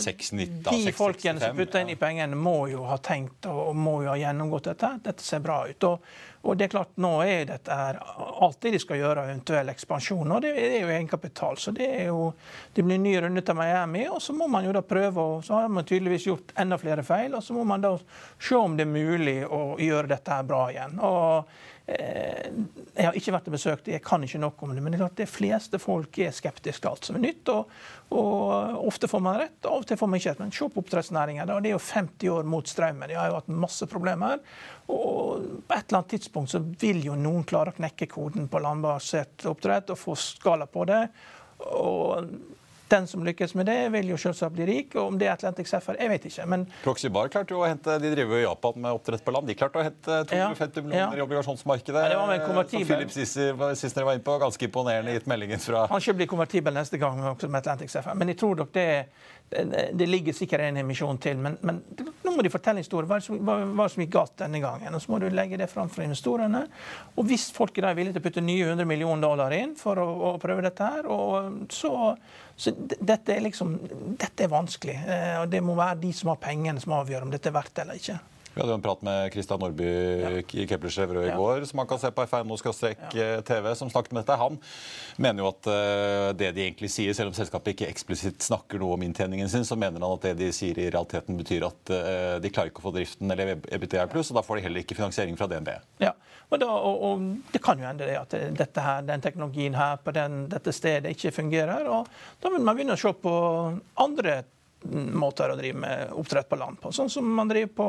6,90. 0.00 0.56
De 0.70 0.94
folkene 0.96 1.42
som 1.42 1.56
putter 1.58 1.84
inn 1.84 1.92
i 1.92 1.96
pengene, 2.00 2.38
må 2.40 2.56
jo 2.72 2.86
ha 2.88 2.96
tenkt 3.04 3.48
og 3.50 3.76
må 3.76 4.00
jo 4.06 4.12
ha 4.14 4.16
gjennomgått 4.20 4.70
dette. 4.70 4.92
Dette 5.04 5.24
ser 5.24 5.42
bra 5.44 5.58
ut. 5.68 5.88
Og, 5.90 6.06
og 6.40 6.56
det 6.56 6.66
er 6.66 6.72
klart, 6.72 6.94
nå 7.04 7.12
er 7.26 7.50
dette 7.50 7.78
alltid 8.46 8.76
de 8.76 8.80
skal 8.80 9.00
gjøre 9.02 9.26
eventuell 9.28 9.72
ekspansjon. 9.74 10.32
Og 10.36 10.44
det 10.46 10.54
er 10.56 10.78
jo 10.78 10.92
egenkapital. 10.94 11.60
Så 11.60 11.74
det 11.76 11.90
er 12.00 12.06
jo 12.08 12.30
Det 12.72 12.84
blir 12.86 12.98
ny 12.98 13.16
runde 13.20 13.42
til 13.44 13.58
Miami, 13.58 14.06
og 14.08 14.22
så 14.22 14.32
må 14.32 14.46
man 14.48 14.64
jo 14.64 14.72
da 14.72 14.80
prøve 14.80 15.20
og 15.20 15.44
Så 15.44 15.54
har 15.54 15.68
man 15.68 15.84
tydeligvis 15.84 16.26
gjort 16.26 16.54
enda 16.56 16.78
flere 16.78 17.02
feil, 17.04 17.34
og 17.34 17.42
så 17.44 17.52
må 17.52 17.64
man 17.64 17.84
da 17.84 17.96
se 18.38 18.56
om 18.56 18.76
det 18.76 18.86
er 18.86 18.94
mulig 18.94 19.36
å 19.44 19.76
gjøre 19.80 20.14
dette 20.14 20.32
her 20.32 20.48
bra 20.48 20.62
igjen. 20.70 20.96
Og 21.04 21.44
jeg 21.90 23.06
har 23.06 23.16
ikke 23.16 23.32
vært 23.34 23.48
og 23.48 23.54
besøkt 23.54 23.86
det, 23.86 23.94
jeg 23.96 24.04
kan 24.04 24.22
ikke 24.24 24.40
nok 24.42 24.62
om 24.62 24.74
det. 24.74 24.82
Men 24.82 24.92
det 24.92 24.98
er 24.98 25.02
klart 25.04 25.18
de 25.18 25.26
fleste 25.30 25.80
folk 25.82 26.18
er 26.22 26.34
skeptiske 26.34 26.82
til 26.84 26.90
alt 26.90 27.08
som 27.08 27.18
er 27.18 27.24
nytt. 27.24 27.50
Og, 27.52 27.72
og 28.14 28.86
ofte 28.90 29.10
får 29.10 29.24
man 29.24 29.38
rett, 29.40 29.58
av 29.64 29.80
og 29.80 29.88
til 29.88 29.98
får 29.98 30.10
man 30.10 30.20
ikke 30.20 30.34
rett. 30.34 30.42
Men 30.42 30.54
se 30.54 30.68
på 30.70 30.84
oppdrettsnæringen. 30.84 31.50
Det 31.50 31.72
er 31.72 31.74
jo 31.74 31.82
50 31.82 32.34
år 32.34 32.48
mot 32.54 32.70
strømmen. 32.70 33.08
De 33.10 33.18
har 33.18 33.30
jo 33.30 33.38
hatt 33.40 33.50
masse 33.66 33.88
problemer. 33.90 34.38
Og 34.90 35.48
på 35.66 35.76
et 35.76 35.84
eller 35.88 36.00
annet 36.00 36.14
tidspunkt 36.14 36.54
så 36.54 36.62
vil 36.62 37.02
jo 37.06 37.18
noen 37.18 37.46
klare 37.48 37.74
å 37.74 37.78
knekke 37.80 38.10
koden 38.10 38.48
på 38.50 38.62
landbasert 38.62 39.46
oppdrett 39.50 39.94
og 39.94 40.00
få 40.00 40.18
skala 40.18 40.68
på 40.70 40.86
det. 40.90 41.04
Og 41.70 42.30
den 42.90 43.06
som 43.06 43.24
lykkes 43.24 43.54
med 43.58 43.66
det, 43.70 43.78
vil 43.94 44.10
jo 44.12 44.18
selvsagt 44.20 44.54
bli 44.56 44.66
rik. 44.68 44.94
og 44.96 45.12
Om 45.12 45.18
det 45.20 45.28
er 45.28 45.32
Atlantic 45.34 45.70
Sapphire, 45.70 45.98
jeg 46.00 46.10
vet 46.12 46.26
ikke. 46.30 46.46
men... 46.52 46.66
Proxybar 46.84 47.30
klarte 47.32 47.54
jo 47.54 47.62
å 47.62 47.68
hente, 47.68 47.98
De 48.02 48.12
driver 48.12 48.36
jo 48.36 48.40
i 48.40 48.44
Japan 48.46 48.80
med 48.84 48.98
oppdrett 48.98 49.24
på 49.24 49.34
land. 49.34 49.48
De 49.50 49.56
klarte 49.58 49.80
å 49.80 49.84
hente 49.86 50.20
250 50.30 50.86
millioner 50.86 51.16
ja. 51.16 51.22
i 51.22 51.24
obligasjonsmarkedet. 51.26 52.04
Ja, 52.04 52.12
det 52.14 52.20
var 52.20 52.32
med 52.32 52.44
konvertibel. 52.46 52.86
Som 52.86 52.94
Philip 52.94 53.78
Sisser 53.78 54.04
var 54.06 54.16
inne 54.16 54.26
på. 54.26 54.38
Ganske 54.42 54.68
imponerende 54.68 55.16
gitt 55.16 55.28
meldingen 55.30 55.62
fra 55.62 55.86
Kanskje 55.90 56.16
blir 56.18 56.30
konvertibel 56.30 56.74
neste 56.76 57.00
gang 57.00 57.20
med 57.22 57.60
Atlantic 57.62 57.92
Sapphire. 57.92 58.16
Men 58.18 58.34
jeg 58.34 58.40
tror 58.42 58.62
nok 58.62 58.74
det, 58.74 58.88
det 59.50 60.10
ligger 60.10 60.36
sikkert 60.36 60.66
en 60.68 60.82
emisjon 60.84 61.18
til, 61.22 61.38
men, 61.42 61.58
men 61.66 61.82
nå 62.30 62.38
må 62.38 62.44
de 62.46 62.52
fortelle 62.52 62.82
historier. 62.82 63.08
Hva, 63.10 63.18
hva, 63.20 63.56
hva 63.76 63.86
som 63.90 64.04
gikk 64.04 64.12
galt 64.14 64.36
denne 64.40 64.62
gangen? 64.62 64.94
Og 64.94 65.02
Så 65.02 65.12
må 65.12 65.20
du 65.20 65.28
legge 65.32 65.58
det 65.60 65.70
fram 65.70 65.90
for 65.92 66.06
investorene. 66.06 66.62
Og 67.16 67.26
hvis 67.28 67.48
folk 67.54 67.76
er 67.80 67.96
villige 67.98 68.16
til 68.16 68.22
å 68.22 68.26
putte 68.28 68.44
nye 68.44 68.70
100 68.70 68.88
millioner 68.88 69.26
dollar 69.26 69.54
inn 69.56 69.74
for 69.78 70.00
å, 70.00 70.08
å 70.30 70.34
prøve 70.42 70.64
dette 70.66 70.86
her, 70.86 71.08
så, 71.74 71.92
så 72.54 72.74
dette, 72.78 73.34
er 73.34 73.44
liksom, 73.46 73.76
dette 74.20 74.46
er 74.46 74.52
vanskelig. 74.52 74.98
Eh, 75.02 75.36
og 75.42 75.48
Det 75.52 75.62
må 75.64 75.78
være 75.78 76.02
de 76.04 76.12
som 76.16 76.32
har 76.32 76.42
pengene 76.42 76.82
som 76.82 76.96
avgjør 77.00 77.26
om 77.26 77.34
dette 77.34 77.50
er 77.50 77.58
verdt 77.58 77.74
det 77.76 77.86
eller 77.86 78.02
ikke. 78.02 78.20
Vi 78.54 78.58
hadde 78.58 78.72
jo 78.72 78.78
en 78.80 78.82
prat 78.82 79.02
med 79.06 79.28
Kristian 79.30 79.60
Nordby 79.62 79.86
ja. 79.86 80.30
i 80.42 80.66
Kepler 80.66 80.90
Chevreux 80.90 81.28
i 81.28 81.36
går, 81.38 81.64
som 81.70 81.78
man 81.78 81.86
kan 81.86 82.00
se 82.02 82.10
på 82.10 82.24
F1-TV, 82.26 83.68
som 83.78 83.90
snakket 83.90 84.12
med 84.12 84.24
dette. 84.24 84.38
Han 84.40 84.58
mener 85.22 85.44
jo 85.44 85.50
at 85.52 85.68
uh, 85.70 86.30
det 86.34 86.50
de 86.56 86.64
egentlig 86.64 86.90
sier, 86.90 87.14
selv 87.14 87.30
om 87.30 87.36
selskapet 87.36 87.76
ikke 87.76 87.90
eksplisitt 87.92 88.42
snakker 88.42 88.82
noe 88.82 88.96
om 88.96 89.06
inntjeningen 89.06 89.50
sin, 89.52 89.66
så 89.68 89.78
mener 89.78 90.02
han 90.02 90.18
at 90.18 90.26
det 90.26 90.34
de 90.42 90.50
sier 90.56 90.78
i 90.82 90.88
realiteten 90.90 91.38
betyr 91.38 91.68
at 91.68 91.94
uh, 91.94 92.36
de 92.42 92.50
klarer 92.50 92.74
ikke 92.74 92.82
å 92.82 92.88
få 92.88 92.94
driften 92.98 93.30
eller 93.30 93.54
EBTR 93.70 94.10
pluss, 94.10 94.32
og 94.34 94.40
da 94.40 94.46
får 94.46 94.58
de 94.58 94.66
heller 94.66 94.82
ikke 94.82 94.98
finansiering 94.98 95.38
fra 95.38 95.46
DNB. 95.50 95.70
Ja, 96.02 96.16
og, 96.50 96.58
da, 96.58 96.70
og, 96.74 97.02
og 97.06 97.26
det 97.54 97.62
kan 97.62 97.78
jo 97.78 97.86
hende 97.86 98.08
det 98.08 98.18
at 98.18 98.34
dette 98.58 98.82
her, 98.82 99.04
den 99.06 99.22
teknologien 99.22 99.78
her 99.78 100.00
på 100.02 100.14
den, 100.16 100.48
dette 100.50 100.74
stedet 100.74 101.14
ikke 101.14 101.36
fungerer. 101.38 101.86
og 101.86 102.10
Da 102.42 102.50
vil 102.50 102.66
man 102.66 102.74
begynne 102.74 102.98
å 102.98 103.00
se 103.00 103.14
på 103.14 103.34
andre 104.02 104.40
måter 104.88 105.52
å 105.52 105.56
drive 105.58 105.78
med 105.78 106.12
oppdrett 106.16 106.48
på 106.48 106.56
land 106.56 106.80
på. 106.80 106.92
Sånn 106.92 107.10
som 107.12 107.26
man 107.34 107.50
driver 107.50 107.72
på, 107.76 107.88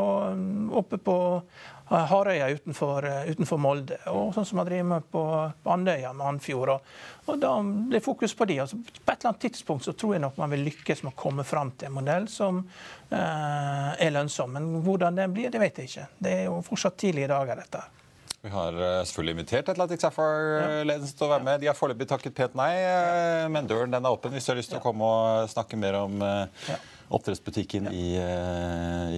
oppe 0.79 0.97
på 0.99 1.15
eh, 1.37 2.03
Harøya 2.11 2.49
utenfor, 2.51 3.07
eh, 3.07 3.29
utenfor, 3.31 3.61
Molde, 3.61 3.99
og 4.11 4.33
sånn 4.35 4.47
som 4.47 4.59
man 4.59 4.67
driver 4.67 4.89
med 4.89 5.07
på, 5.11 5.23
på 5.63 5.71
Andøya 5.71 6.11
med 6.13 6.27
Andfjord. 6.33 6.73
Og, 6.75 6.91
og 7.31 7.39
da 7.39 7.53
det 7.91 8.01
er 8.01 8.05
fokus 8.05 8.35
på 8.35 8.49
de. 8.51 8.59
Altså, 8.65 8.81
på 8.81 9.05
et 9.05 9.15
eller 9.15 9.31
annet 9.31 9.45
tidspunkt 9.47 9.87
så 9.87 9.95
tror 9.95 10.17
jeg 10.17 10.25
nok 10.25 10.41
man 10.41 10.51
vil 10.55 10.67
lykkes 10.67 11.05
med 11.05 11.13
å 11.13 11.21
komme 11.23 11.47
fram 11.47 11.71
til 11.77 11.91
en 11.91 11.97
modell 12.01 12.27
som 12.31 12.61
eh, 12.65 13.89
er 13.95 14.13
lønnsom. 14.13 14.57
Men 14.57 14.69
hvordan 14.85 15.23
den 15.23 15.35
blir, 15.37 15.53
det 15.53 15.63
vet 15.63 15.81
jeg 15.81 15.91
ikke. 15.91 16.07
Det 16.19 16.37
er 16.41 16.45
jo 16.49 16.59
fortsatt 16.67 16.99
tidlige 17.05 17.31
dager, 17.31 17.63
dette. 17.63 18.00
Vi 18.41 18.49
har 18.49 18.73
eh, 18.73 19.03
selvfølgelig 19.05 19.35
invitert 19.35 19.67
Atlantic 19.69 20.01
Sapphire-ledelsen 20.01 21.17
til 21.17 21.27
å 21.27 21.33
være 21.35 21.45
med. 21.45 21.61
De 21.61 21.67
har 21.69 21.77
foreløpig 21.77 22.07
takket 22.09 22.33
pent 22.37 22.55
nei, 22.57 22.71
eh, 22.81 23.45
men 23.53 23.69
døren 23.69 23.93
den 23.93 24.07
er 24.07 24.15
åpen 24.15 24.33
hvis 24.33 24.47
du 24.47 24.53
har 24.55 24.57
lyst 24.57 24.73
til 24.73 24.79
å 24.79 24.83
komme 24.83 25.05
og 25.05 25.51
snakke 25.51 25.77
mer 25.77 25.99
om 25.99 26.17
eh, 26.25 26.73
oppdrettsbutikken 27.11 27.91
i, 27.91 28.15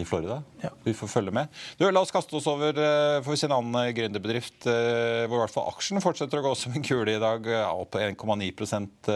i, 0.01 0.03
Florida. 0.09 0.39
Vi 0.83 0.95
får 0.97 1.11
følge 1.11 1.31
med. 1.35 1.51
Du, 1.77 1.85
la 1.87 2.01
oss 2.01 2.11
kaste 2.11 2.33
oss 2.39 2.47
over 2.49 2.73
for 3.21 3.37
sin 3.37 3.53
annen 3.53 3.93
gründerbedrift, 3.93 4.65
hvor 4.65 5.37
i 5.37 5.41
hvert 5.43 5.53
fall 5.53 5.69
aksjen 5.69 6.01
fortsetter 6.01 6.41
å 6.41 6.47
gå 6.47 6.55
som 6.57 6.73
en 6.73 6.87
kule 6.87 7.13
i 7.13 7.21
dag, 7.21 7.45
opp 7.69 7.99
1,9% 8.01 9.11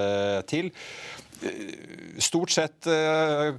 til 0.54 0.70
stort 2.17 2.50
sett 2.50 2.88
eh, 2.88 3.53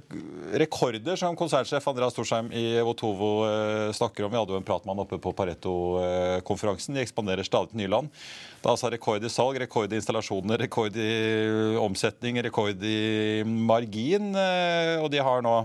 rekorder 0.59 1.15
som 1.15 1.35
konsernsjef 1.35 1.87
Andreas 1.87 2.13
Storsheim 2.13 2.51
i 2.51 2.81
Votovo 2.83 3.31
eh, 3.47 3.91
snakker 3.95 4.25
om. 4.25 4.31
Vi 4.31 4.39
hadde 4.39 4.55
jo 4.55 4.59
en 4.59 4.67
prat 4.67 4.85
med 4.85 4.95
han 4.95 5.03
oppe 5.05 5.19
på 5.21 5.33
Pareto-konferansen. 5.37 6.97
De 6.97 7.03
ekspanderer 7.03 7.47
stadig 7.47 7.73
til 7.73 7.83
nye 7.83 7.91
land. 7.91 8.11
Er 8.59 8.73
altså 8.73 8.91
rekord 8.91 9.23
i 9.23 9.31
salg, 9.31 9.61
rekord 9.63 9.93
i 9.93 9.99
installasjoner, 9.99 10.59
rekord 10.65 10.99
i 10.99 11.11
omsetning, 11.79 12.41
rekord 12.43 12.83
i 12.83 13.43
margin. 13.45 14.33
Eh, 14.35 14.97
og 14.99 15.09
de 15.13 15.23
har 15.23 15.45
nå 15.45 15.61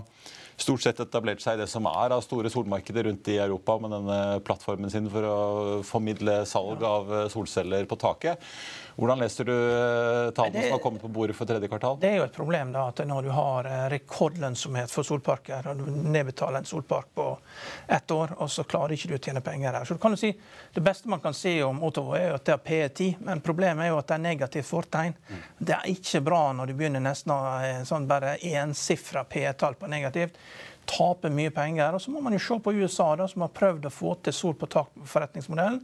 stort 0.55 0.85
sett 0.85 1.01
etablert 1.03 1.43
seg 1.43 1.57
i 1.57 1.63
det 1.65 1.67
som 1.67 1.83
er 1.89 2.13
av 2.15 2.23
store 2.23 2.47
solmarkeder 2.51 3.09
rundt 3.09 3.27
i 3.27 3.41
Europa 3.43 3.75
med 3.83 3.91
denne 3.91 4.19
plattformen 4.47 4.91
sin 4.91 5.09
for 5.11 5.27
å 5.27 5.37
formidle 5.83 6.39
salg 6.47 6.83
av 6.87 7.11
solceller 7.33 7.83
på 7.91 7.99
taket. 7.99 8.39
Hvordan 8.95 9.19
leser 9.19 9.45
du 9.45 9.53
eh, 9.53 10.31
tallene 10.31 10.61
som 10.63 10.71
har 10.71 10.79
kommet 10.79 11.01
på 11.01 11.07
bordet 11.07 11.35
for 11.35 11.49
tredje 11.49 11.67
kvartal? 11.67 11.97
Det 11.99 12.09
er 12.09 12.21
jo 12.21 12.27
et 12.29 12.35
problem 12.35 12.71
da, 12.71 12.85
at 12.91 13.01
når 13.07 13.27
du 13.27 13.31
har 13.35 13.67
eh, 13.67 13.85
rekordlønnsomhet 13.91 14.91
for 14.91 15.07
solparker, 15.07 15.67
og 15.67 15.81
du 15.81 15.89
nedbetaler 16.15 16.61
en 16.61 16.69
solpark 16.69 17.09
på 17.15 17.25
ett 17.87 18.11
år, 18.15 18.37
og 18.39 18.51
så 18.51 18.63
klarer 18.63 18.95
ikke 18.95 19.11
du 19.11 19.17
å 19.17 19.21
tjene 19.27 19.43
penger 19.43 19.75
her. 19.75 19.87
Så 19.87 19.97
du 19.97 20.03
kan 20.03 20.15
jo 20.15 20.21
si, 20.21 20.31
Det 20.75 20.83
beste 20.83 21.11
man 21.11 21.23
kan 21.23 21.35
si 21.35 21.57
om 21.63 21.83
Ottawa, 21.83 22.19
er 22.19 22.37
at 22.37 22.45
det 22.45 22.55
har 22.55 22.63
P10, 22.63 23.17
men 23.27 23.43
problemet 23.43 23.85
er 23.85 23.91
jo 23.91 23.99
at 23.99 24.07
det 24.07 24.15
er 24.15 24.23
negativt 24.23 24.69
fortegn. 24.69 25.17
Det 25.57 25.75
er 25.75 25.91
ikke 25.91 26.23
bra 26.23 26.41
når 26.55 26.71
du 26.71 26.77
begynner 26.79 27.03
nesten 27.03 27.35
å 27.35 27.41
sånn 27.87 28.07
bare 28.07 28.37
ensifra 28.39 29.25
P-tall 29.27 29.75
på 29.79 29.91
negativt 29.91 30.39
taper 30.85 31.33
mye 31.33 31.51
penger. 31.51 31.95
Og 31.95 32.01
så 32.01 32.11
må 32.11 32.21
man 32.23 32.33
jo 32.35 32.41
se 32.41 32.57
på 32.59 32.73
USA, 32.73 33.07
da, 33.19 33.27
som 33.27 33.45
har 33.45 33.53
prøvd 33.55 33.87
å 33.87 33.93
få 33.93 34.15
til 34.25 34.35
sol 34.35 34.55
på 34.59 34.69
tak-forretningsmodellen. 34.71 35.79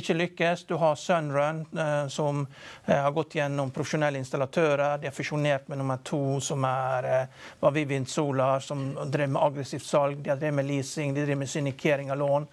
Ikke 0.00 0.16
lykkes. 0.16 0.64
Du 0.68 0.76
har 0.82 0.96
Sunrun, 1.00 1.64
eh, 1.72 2.06
som 2.12 2.46
eh, 2.86 2.96
har 2.96 3.12
gått 3.16 3.36
gjennom 3.38 3.72
profesjonelle 3.74 4.20
installatører. 4.22 4.98
De 5.02 5.10
har 5.10 5.16
fusjonert 5.16 5.68
med 5.68 5.82
nummer 5.82 6.00
to, 6.06 6.40
som 6.44 6.64
er 6.68 7.10
eh, 7.10 7.44
var 7.60 7.76
Vivint 7.76 8.10
Solar, 8.10 8.64
som 8.64 8.86
drev 9.06 9.34
med 9.34 9.42
aggressivt 9.42 9.86
salg. 9.86 10.24
De 10.24 10.32
drevet 10.32 10.58
med 10.60 10.70
leasing, 10.70 11.14
de 11.14 11.26
driver 11.26 11.44
med 11.44 11.54
syndikering 11.54 12.12
av 12.14 12.22
lån. 12.22 12.50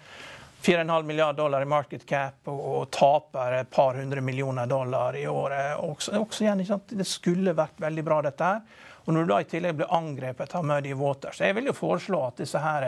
4,5 0.61 1.03
milliarder 1.03 1.37
dollar 1.37 1.61
i 1.61 1.65
market 1.65 2.05
cap 2.05 2.45
og, 2.45 2.59
og, 2.59 2.89
taper 2.93 3.55
et 3.63 3.69
par 3.73 3.97
hundre 3.97 4.21
millioner 4.21 4.69
dollar 4.69 5.17
i 5.17 5.25
året. 5.27 5.79
Også, 5.81 6.13
også 6.21 6.45
igjen, 6.45 6.61
det 6.89 7.07
skulle 7.09 7.55
vært 7.57 7.81
veldig 7.81 8.03
bra, 8.05 8.19
dette 8.27 8.49
her. 8.51 8.61
Og 9.05 9.13
når 9.15 9.25
du 9.25 9.31
da 9.33 9.39
i 9.41 9.47
tillegg 9.49 9.77
blir 9.79 9.93
angrepet 9.93 10.55
av 10.57 10.65
Muddy 10.67 10.93
Waters 10.97 11.41
jeg 11.41 11.55
vil 11.57 11.69
jo 11.71 11.75
foreslå 11.75 12.19
at 12.27 12.41
disse 12.41 12.59
her, 12.61 12.85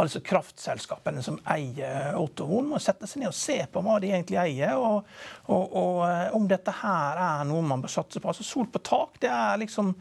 altså 0.00 0.22
kraftselskapene 0.24 1.22
som 1.24 1.38
eier 1.52 2.16
Otto 2.18 2.46
Horn, 2.48 2.72
må 2.72 2.80
sette 2.82 3.06
seg 3.08 3.22
ned 3.22 3.30
og 3.30 3.36
se 3.38 3.58
på 3.70 3.82
hva 3.84 3.98
de 4.02 4.10
egentlig 4.10 4.40
eier, 4.42 4.74
og, 4.78 5.06
og, 5.46 5.76
og 5.78 6.00
eh, 6.08 6.34
om 6.36 6.48
dette 6.50 6.74
her 6.82 7.20
er 7.22 7.46
noe 7.48 7.62
man 7.66 7.82
bør 7.84 7.92
satse 7.94 8.20
på. 8.20 8.30
Altså 8.32 8.46
Sol 8.46 8.68
på 8.72 8.82
tak, 8.84 9.20
det 9.22 9.30
er 9.30 9.60
liksom 9.62 9.92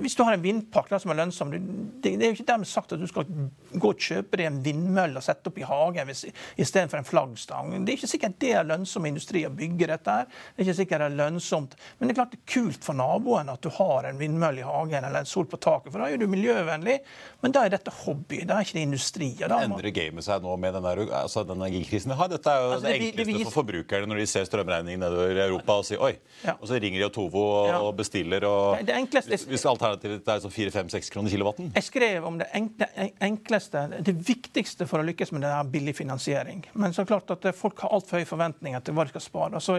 Hvis 0.00 0.16
du 0.16 0.24
har 0.24 0.36
en 0.36 0.44
vindpark 0.44 0.92
som 0.94 1.12
er 1.12 1.18
lønnsom 1.18 1.52
det, 1.52 1.60
det, 2.04 2.14
er 2.14 2.32
jo 2.32 2.38
ikke 2.38 2.48
dermed 2.48 2.68
sagt 2.68 2.94
at 2.94 3.00
du 3.00 3.06
skal 3.10 3.28
gå 3.28 3.90
og 3.90 4.00
kjøpe 4.00 4.38
deg 4.38 4.48
en 4.48 4.60
vindmølle 4.64 5.20
og 5.20 5.26
sette 5.26 5.50
opp 5.50 5.58
i 5.60 5.66
hagen 5.68 6.10
istedenfor 6.10 7.00
en 7.00 7.08
flaggstang. 7.08 7.72
Det 7.84 7.92
er 7.92 7.98
ikke 7.98 8.10
sikkert 8.10 8.38
det 8.40 8.52
er 8.56 8.68
lønnsom 8.68 9.08
industri 9.08 9.44
å 9.46 9.52
bygge 9.54 9.88
dette 9.90 10.16
her. 10.18 10.28
Det 10.54 10.62
er 10.62 10.68
ikke 10.68 10.78
sikkert 10.80 11.04
det 11.04 11.10
er 11.10 11.18
lønnsomt. 11.18 11.76
Men 11.98 12.08
det 12.08 12.14
er 12.14 12.20
klart 12.20 12.34
det 12.34 12.40
er 12.40 12.52
kult 12.54 12.86
for 12.86 12.98
naboen 12.98 13.52
at 13.52 13.64
du 13.64 13.70
har 13.76 14.08
en 14.08 14.20
vindmølle 14.20 14.62
i 14.62 14.68
hagen 14.68 14.93
hagen 14.94 15.08
eller 15.08 15.24
sol 15.24 15.46
på 15.46 15.56
taket, 15.56 15.92
for 15.92 16.02
da 16.02 16.08
er 16.10 16.18
du 16.18 16.26
miljøvennlig. 16.30 16.98
Men 17.42 17.54
da 17.54 17.64
er 17.64 17.74
dette 17.74 17.92
hobby, 18.04 18.42
da 18.46 18.58
er 18.58 18.66
ikke 18.66 18.78
det 18.78 18.84
industri. 18.88 19.30
Og 19.42 19.50
da. 19.50 19.60
Endrer 19.66 19.94
gamet 19.94 20.26
seg 20.26 20.44
nå 20.44 20.56
med 20.60 20.76
denne, 20.76 20.94
altså, 21.20 21.44
den 21.46 21.60
energikrisen 21.60 22.12
vi 22.12 22.18
har? 22.18 22.30
Dette 22.32 22.52
er 22.52 22.62
jo 22.62 22.70
altså, 22.76 22.86
det, 22.86 22.94
det, 22.94 23.08
enkleste 23.08 23.38
det, 23.38 23.46
for 23.48 23.58
forbrukerne 23.60 24.10
når 24.10 24.22
de 24.22 24.26
ser 24.30 24.48
strømregningen 24.48 25.04
nedover 25.04 25.34
i 25.34 25.44
Europa 25.46 25.78
og 25.80 25.88
sier 25.88 26.04
oi. 26.04 26.12
Ja. 26.44 26.56
Og 26.58 26.68
så 26.70 26.80
ringer 26.82 27.02
de 27.02 27.08
Otovo 27.08 27.44
og, 27.44 27.68
ja. 27.70 27.80
og 27.84 27.94
bestiller. 27.98 28.46
og 28.48 28.84
det 28.84 28.96
enkleste... 28.96 29.40
Hvis 29.50 29.66
alternativet 29.68 30.28
er 30.34 30.42
sånn 30.44 30.54
4-5-6 30.54 31.12
kroner 31.14 31.34
kilowatten? 31.34 31.72
Jeg 31.74 31.88
skrev 31.88 32.28
om 32.28 32.38
det 32.40 32.48
enkleste, 32.54 33.86
det 34.04 34.16
viktigste 34.26 34.88
for 34.90 35.02
å 35.02 35.08
lykkes 35.08 35.34
med 35.34 35.44
det 35.44 35.52
er 35.52 35.72
billig 35.72 35.96
finansiering. 35.98 36.64
Men 36.80 36.94
så 36.96 37.06
klart 37.08 37.30
at 37.34 37.46
folk 37.56 37.84
har 37.84 37.94
altfor 37.96 38.20
høye 38.20 38.28
forventninger 38.28 38.84
til 38.84 38.96
hva 38.96 39.06
de 39.06 39.14
skal 39.14 39.24
spare. 39.24 39.60
Altså, 39.60 39.78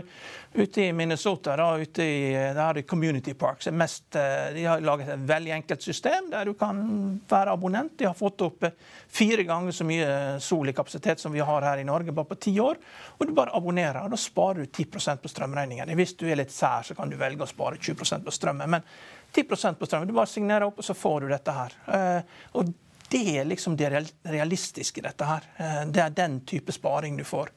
ute 0.55 0.87
i 0.87 0.91
Minnesota, 0.95 1.55
da, 1.59 1.71
ute 1.79 2.05
i, 2.05 2.17
der 2.35 2.61
er 2.65 2.79
det 2.79 2.85
Community 2.89 3.35
Parks, 3.37 3.69
mest, 3.71 4.15
eh, 4.15 4.53
de 4.55 4.65
har 4.65 4.83
laget 4.83 5.04
et 5.13 5.25
veldig 5.29 5.53
enkelt 5.57 5.85
system 5.85 6.29
der 6.31 6.49
du 6.49 6.53
kan 6.57 6.79
være 7.29 7.53
abonnent. 7.53 7.95
De 7.99 8.07
har 8.07 8.17
fått 8.17 8.41
opp 8.45 8.65
fire 9.07 9.45
ganger 9.47 9.75
så 9.75 9.87
mye 9.87 10.07
sol 10.43 10.69
i 10.69 10.75
kapasitet 10.75 11.21
som 11.21 11.33
vi 11.33 11.43
har 11.45 11.67
her 11.67 11.81
i 11.81 11.87
Norge 11.87 12.15
bare 12.15 12.31
på 12.31 12.39
ti 12.47 12.55
år. 12.59 12.79
Og 13.17 13.27
du 13.27 13.35
bare 13.37 13.55
abonnerer. 13.55 14.03
og 14.03 14.15
Da 14.15 14.19
sparer 14.19 14.63
du 14.63 14.71
10% 14.83 15.21
på 15.23 15.31
strømregningen. 15.31 15.95
Hvis 15.95 16.15
du 16.19 16.27
er 16.29 16.39
litt 16.41 16.53
sær, 16.53 16.83
så 16.87 16.95
kan 16.97 17.11
du 17.11 17.17
velge 17.19 17.45
å 17.45 17.49
spare 17.49 17.79
20% 17.81 18.25
på 18.25 18.33
strømmen. 18.33 18.69
Men 18.77 18.87
10% 19.35 19.79
på 19.79 19.85
strømmen. 19.89 20.07
Du 20.07 20.15
bare 20.15 20.31
signerer 20.31 20.67
opp, 20.67 20.79
og 20.79 20.87
så 20.87 20.95
får 20.95 21.25
du 21.25 21.31
dette 21.33 21.55
her. 21.55 21.77
Eh, 21.91 22.41
og 22.55 22.73
det 23.15 23.37
er 23.37 23.45
liksom 23.45 23.77
det 23.77 23.89
realistiske 24.23 24.99
i 24.99 25.03
dette 25.03 25.25
her. 25.25 25.43
Eh, 25.57 25.81
det 25.87 26.01
er 26.03 26.15
den 26.15 26.39
type 26.43 26.73
sparing 26.75 27.15
du 27.17 27.23
får. 27.23 27.51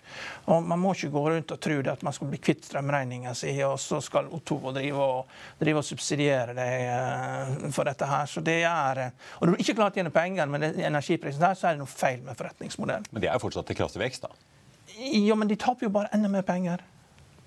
Og 0.44 0.62
Man 0.62 0.78
må 0.78 0.92
ikke 0.94 1.10
gå 1.10 1.22
rundt 1.30 1.50
og 1.50 1.60
tro 1.60 1.78
at 1.90 2.04
man 2.06 2.14
skal 2.14 2.30
bli 2.30 2.38
kvitt 2.38 2.68
strømregninga 2.68 3.32
si, 3.34 3.50
og 3.66 3.74
så 3.82 3.98
skal 4.04 4.30
Otovo 4.34 4.70
drive 4.76 5.02
og, 5.02 5.32
drive 5.58 5.82
og 5.82 5.88
subsidiere 5.88 6.54
deg 6.54 6.86
eh, 6.92 7.66
for 7.74 7.90
dette 7.90 8.06
her. 8.06 8.30
Så 8.30 8.44
det 8.46 8.60
er, 8.62 9.02
eh, 9.08 9.26
og 9.40 9.48
du 9.48 9.54
har 9.56 9.64
ikke 9.66 9.78
klart 9.80 9.98
å 9.98 10.00
tjene 10.00 10.14
penger 10.14 10.54
med 10.54 10.68
energiprisen 10.78 11.42
der, 11.42 11.58
så 11.58 11.68
er 11.68 11.76
det 11.76 11.82
noe 11.82 11.90
feil 11.90 12.22
med 12.22 12.38
forretningsmodellen. 12.38 13.10
Men 13.10 13.24
det 13.24 13.32
er 13.32 13.34
jo 13.34 13.46
fortsatt 13.48 13.66
til 13.66 13.82
kraftig 13.82 14.04
vekst, 14.04 14.28
da? 14.28 14.30
Ja, 14.94 15.34
men 15.34 15.50
de 15.50 15.58
taper 15.58 15.88
jo 15.88 15.94
bare 15.94 16.14
enda 16.14 16.30
mer 16.30 16.46
penger. 16.46 16.86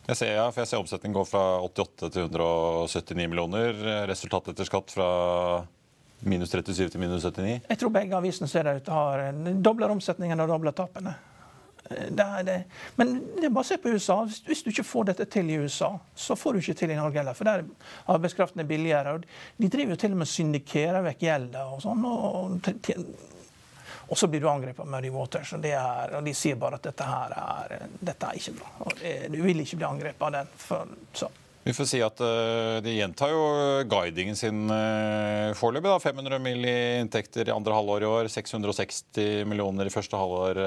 Jeg 0.10 0.18
ser, 0.18 0.36
ja, 0.36 0.50
for 0.51 0.65
jeg 0.65 0.74
ser 0.74 0.84
omsetningen 0.84 1.15
går 1.15 1.27
fra 1.30 1.46
88 1.63 2.10
til 2.12 2.25
179 2.27 3.30
millioner. 3.32 3.86
Resultatet 4.10 4.58
etter 4.58 4.68
skatt 4.68 4.91
fra 4.91 5.12
Minus 6.22 6.51
37 6.54 6.90
til 6.94 7.01
minus 7.01 7.24
79? 7.25 7.62
Jeg 7.70 7.82
tror 7.82 7.94
begge 7.94 8.18
avisene 8.18 8.50
ser 8.50 8.68
det 8.68 8.82
ut 8.82 8.90
har 8.94 9.24
dobler 9.58 9.90
omsetningen 9.90 10.44
og 10.44 10.51
dobler 10.54 10.75
tapene. 10.78 11.16
Det 11.92 12.44
det. 12.46 12.63
Men 12.96 13.13
det 13.36 13.46
er 13.46 13.54
bare 13.54 13.66
å 13.66 13.68
se 13.68 13.78
på 13.82 13.92
USA. 13.92 14.22
Hvis 14.46 14.62
du 14.63 14.70
ikke 14.72 14.86
får 14.86 15.10
dette 15.10 15.25
til 15.34 15.50
i 15.51 15.58
USA, 15.60 15.90
så 16.16 16.38
får 16.40 16.54
du 16.54 16.62
ikke 16.62 16.78
til 16.84 16.94
i 16.94 17.00
Norge 17.00 17.20
heller. 17.20 17.36
For 17.36 17.50
der 17.50 17.66
arbeidskraften 18.13 18.63
er 18.63 18.70
billigere. 18.70 19.16
og 19.18 19.25
De 19.58 19.70
driver 19.70 19.96
jo 19.96 20.00
til 20.06 20.16
og 20.16 20.22
med 20.22 20.30
syndikerer 20.30 21.04
vekk 21.10 21.25
gjelda 21.25 21.66
og 21.74 21.82
sånn. 21.84 22.06
Og, 22.08 22.70
og, 24.08 24.18
så 24.18 24.30
blir 24.30 24.46
du 24.46 24.50
angrepet 24.51 24.86
av 24.86 24.92
Muddy 24.94 25.12
Waters, 25.12 25.54
og, 25.58 25.66
er, 25.66 26.16
og, 26.16 26.24
de 26.24 26.36
sier 26.38 26.60
bare 26.60 26.80
at 26.80 26.88
dette 26.92 27.12
her 27.12 27.36
er, 27.42 27.88
dette 28.00 28.30
er 28.30 28.40
ikke 28.40 28.58
bra. 28.62 28.74
Og 28.86 29.06
du 29.36 29.40
vil 29.42 29.66
ikke 29.66 29.82
bli 29.82 29.90
angrepet 29.90 30.28
av 30.30 30.36
den. 30.38 30.58
For, 30.62 30.98
så. 31.18 31.32
Vi 31.63 31.74
får 31.77 31.86
si 31.86 32.00
at 32.01 32.22
uh, 32.25 32.80
de 32.82 32.94
gjentar 32.96 33.30
jo 33.30 33.41
guidingen 33.89 34.38
sin 34.38 34.63
uh, 34.72 35.53
foreløpig. 35.58 35.94
500 36.01 36.39
mill. 36.41 36.65
i 36.65 36.75
inntekter 37.01 37.50
i 37.50 37.53
andre 37.53 37.77
halvår 37.77 38.03
i 38.03 38.10
år, 38.10 38.30
660 38.34 39.46
millioner 39.50 39.86
i 39.86 39.94
første 39.94 40.18
halvår 40.18 40.62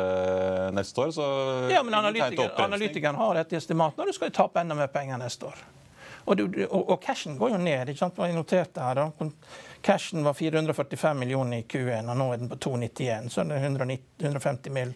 neste 0.75 1.01
år. 1.07 1.15
Så 1.17 1.31
ja, 1.73 1.83
men 1.83 1.99
analytikeren, 1.99 2.55
analytikeren 2.67 3.19
har 3.19 3.43
et 3.43 3.57
estimat 3.59 3.99
når 3.99 4.13
du 4.13 4.19
skal 4.19 4.35
tape 4.35 4.63
enda 4.63 4.79
mer 4.79 4.93
penger 4.95 5.19
neste 5.19 5.51
år. 5.51 5.65
Og, 6.25 6.37
du, 6.37 6.45
og, 6.65 6.89
og, 6.89 6.99
cashen 7.05 7.37
går 7.39 7.53
jo 7.53 7.61
ned. 7.61 7.89
ikke 7.89 8.01
sant? 8.01 8.19
Jeg 8.19 8.37
noterte 8.37 8.81
her, 8.81 9.01
da. 9.01 9.29
Cashen 9.85 10.25
var 10.25 10.37
445 10.39 11.19
millioner 11.21 11.61
i 11.61 11.67
Q1, 11.69 12.09
og 12.09 12.17
nå 12.17 12.29
er 12.33 12.41
den 12.41 12.49
på 12.49 12.57
291. 12.57 13.33
Så 13.33 13.43
er 13.43 13.51
det 13.51 13.61
190, 13.61 14.07
150 14.31 14.73
mill 14.73 14.95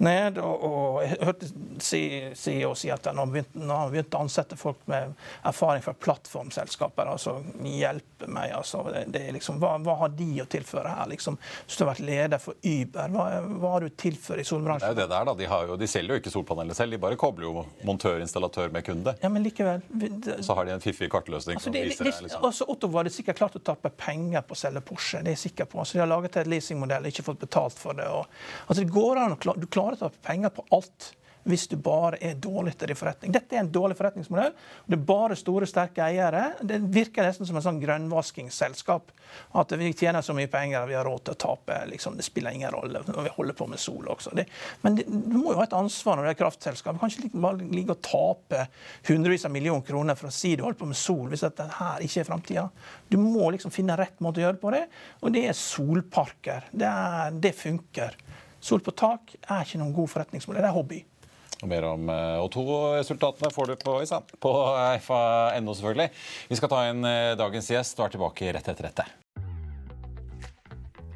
ned. 0.00 0.38
Og, 0.38 0.64
og 0.64 0.98
jeg 1.04 1.18
hørte 1.28 1.48
CEO 1.80 2.72
si 2.78 2.90
at 2.92 3.08
nå 3.14 3.24
har 3.24 3.92
begynt, 3.92 4.14
å 4.14 4.22
ansette 4.24 4.58
folk 4.58 4.80
med 4.90 5.14
erfaring 5.46 5.84
fra 5.84 5.94
plattformselskaper. 5.94 7.12
altså 7.14 7.38
Hjelpe 7.64 8.28
meg, 8.30 8.54
altså. 8.56 8.82
Det, 8.90 9.04
det 9.14 9.24
liksom, 9.36 9.60
hva, 9.62 9.76
hva, 9.84 9.96
har 10.04 10.14
de 10.16 10.30
å 10.42 10.48
tilføre 10.50 10.94
her? 10.96 11.10
liksom? 11.12 11.38
Hvis 11.66 11.78
du 11.78 11.84
har 11.84 11.92
vært 11.92 12.04
leder 12.06 12.42
for 12.42 12.58
Uber, 12.64 13.14
hva, 13.14 13.26
hva 13.62 13.74
har 13.76 13.86
du 13.86 13.94
tilført 13.94 14.42
i 14.42 14.46
solbransjen? 14.48 14.88
Det 14.88 14.90
er 14.90 14.96
jo 14.96 15.00
det 15.02 15.14
der, 15.14 15.28
da. 15.30 15.36
De, 15.40 15.48
jo, 15.70 15.78
de 15.80 15.90
selger 15.90 16.16
jo 16.16 16.24
ikke 16.24 16.34
solpanelet 16.34 16.78
selv, 16.78 16.96
de 16.96 17.02
bare 17.02 17.20
kobler 17.20 17.48
jo 17.48 17.64
montør-installatør 17.88 18.72
med 18.74 18.86
kunde. 18.86 19.16
Ja, 19.22 19.32
men 19.32 19.44
likevel. 19.46 19.84
Det, 19.88 20.40
så 20.44 20.56
har 20.58 20.68
de 20.68 20.76
en 20.76 20.84
fiffig 20.84 21.10
kartløsning 21.12 21.60
altså, 21.60 21.70
som 21.70 21.76
viser 21.76 22.10
det. 22.10 22.16
Liksom. 22.26 22.44
Altså, 22.48 22.68
Otto 22.72 22.90
var 22.92 23.06
det 23.06 23.14
sikkert 23.14 23.40
klart 23.40 23.58
å 23.58 23.64
tappe 23.64 23.92
penger 23.94 24.44
på 24.46 24.56
å 24.56 24.62
selge 24.64 24.82
Porsche, 24.84 25.22
det 25.24 25.34
er 25.34 25.38
jeg 25.38 25.44
sikker 25.48 25.68
på. 25.70 25.84
Så 25.84 25.96
de 25.96 26.04
har 26.04 26.10
laget 26.10 26.40
et 26.40 26.50
leasingmodell, 26.50 27.08
ikke 27.10 27.24
fått 27.26 27.42
betalt 27.44 27.78
for 27.78 27.96
det. 27.98 28.08
Og, 28.10 28.26
altså, 28.66 28.80
det 28.82 28.90
går 28.94 29.20
an 29.20 29.36
å 29.36 29.56
du 29.60 29.66
klarer 29.90 30.00
bare 30.00 30.10
ta 30.10 30.28
penger 30.28 30.48
på 30.48 30.66
alt 30.70 31.14
hvis 31.48 31.68
du 31.68 31.76
bare 31.80 32.18
er 32.20 32.34
dårlig 32.36 32.74
til 32.76 32.90
din 32.90 32.98
forretning. 32.98 33.32
Dette 33.32 33.56
er 33.56 33.62
en 33.62 33.70
dårlig 33.72 33.96
forretningsmodell. 33.96 34.50
Det 34.84 34.96
er 34.98 35.04
bare 35.08 35.36
store, 35.38 35.64
sterke 35.68 36.04
eiere. 36.04 36.42
Det 36.60 36.76
virker 36.92 37.24
nesten 37.24 37.48
som 37.48 37.56
en 37.56 37.64
sånn 37.64 37.80
grønnvaskingsselskap. 37.80 39.08
At 39.56 39.72
vi 39.80 39.88
tjener 39.96 40.20
så 40.20 40.34
mye 40.36 40.50
penger 40.52 40.82
at 40.82 40.90
vi 40.90 40.98
har 40.98 41.08
råd 41.08 41.24
til 41.24 41.36
å 41.36 41.40
tape. 41.40 41.78
Liksom, 41.94 42.18
det 42.18 42.26
spiller 42.26 42.52
ingen 42.56 42.74
rolle 42.74 43.00
når 43.06 43.24
vi 43.24 43.34
holder 43.38 43.56
på 43.56 43.70
med 43.72 43.80
sol 43.80 44.10
også. 44.12 44.34
Det, 44.36 44.44
men 44.84 44.98
det, 44.98 45.06
du 45.08 45.38
må 45.38 45.54
jo 45.54 45.58
ha 45.62 45.64
et 45.64 45.78
ansvar 45.80 46.20
når 46.20 46.28
du 46.28 46.32
er 46.34 46.40
kraftselskap. 46.42 46.98
Du 46.98 47.02
kan 47.02 47.14
ikke 47.14 47.32
bare 47.40 47.70
ligge 47.72 47.96
og 47.96 48.04
tape 48.04 48.66
hundrevis 49.08 49.48
av 49.48 49.54
millioner 49.56 49.86
kroner 49.86 50.20
for 50.20 50.28
å 50.28 50.34
si 50.34 50.52
du 50.58 50.66
holder 50.66 50.82
på 50.82 50.90
med 50.92 51.00
sol, 51.00 51.24
hvis 51.32 51.46
dette 51.48 51.70
her 51.80 52.04
ikke 52.04 52.20
er 52.20 52.28
framtida. 52.28 52.66
Du 53.08 53.16
må 53.22 53.48
liksom 53.54 53.72
finne 53.72 53.96
rett 53.98 54.20
måte 54.20 54.42
å 54.42 54.48
gjøre 54.48 54.60
på 54.60 54.76
det, 54.76 54.84
og 55.24 55.32
det 55.32 55.48
er 55.48 55.56
solparker. 55.56 56.68
Det, 56.70 56.90
er, 56.90 57.40
det 57.40 57.56
funker. 57.56 58.20
Sol 58.60 58.82
på 58.84 58.92
tak 58.92 59.34
er 59.40 59.64
ikke 59.64 59.80
noen 59.80 59.94
god 59.96 60.12
forretningsmodell, 60.12 60.64
det 60.64 60.70
er 60.70 60.76
hobby. 60.76 61.00
Og 61.60 61.68
mer 61.68 61.84
om 61.90 62.08
eh, 62.12 62.40
O2-resultatene 62.40 63.50
får 63.52 63.72
du 63.72 63.74
på, 63.82 63.96
på 64.40 64.52
FA.no, 65.04 65.74
selvfølgelig. 65.76 66.08
Vi 66.48 66.60
skal 66.60 66.72
ta 66.72 66.84
inn 66.88 67.04
eh, 67.04 67.32
dagens 67.40 67.68
gjest 67.72 68.00
og 68.00 68.06
er 68.06 68.14
tilbake 68.16 68.54
rett 68.56 68.70
etter 68.72 68.88
dette. 68.88 69.06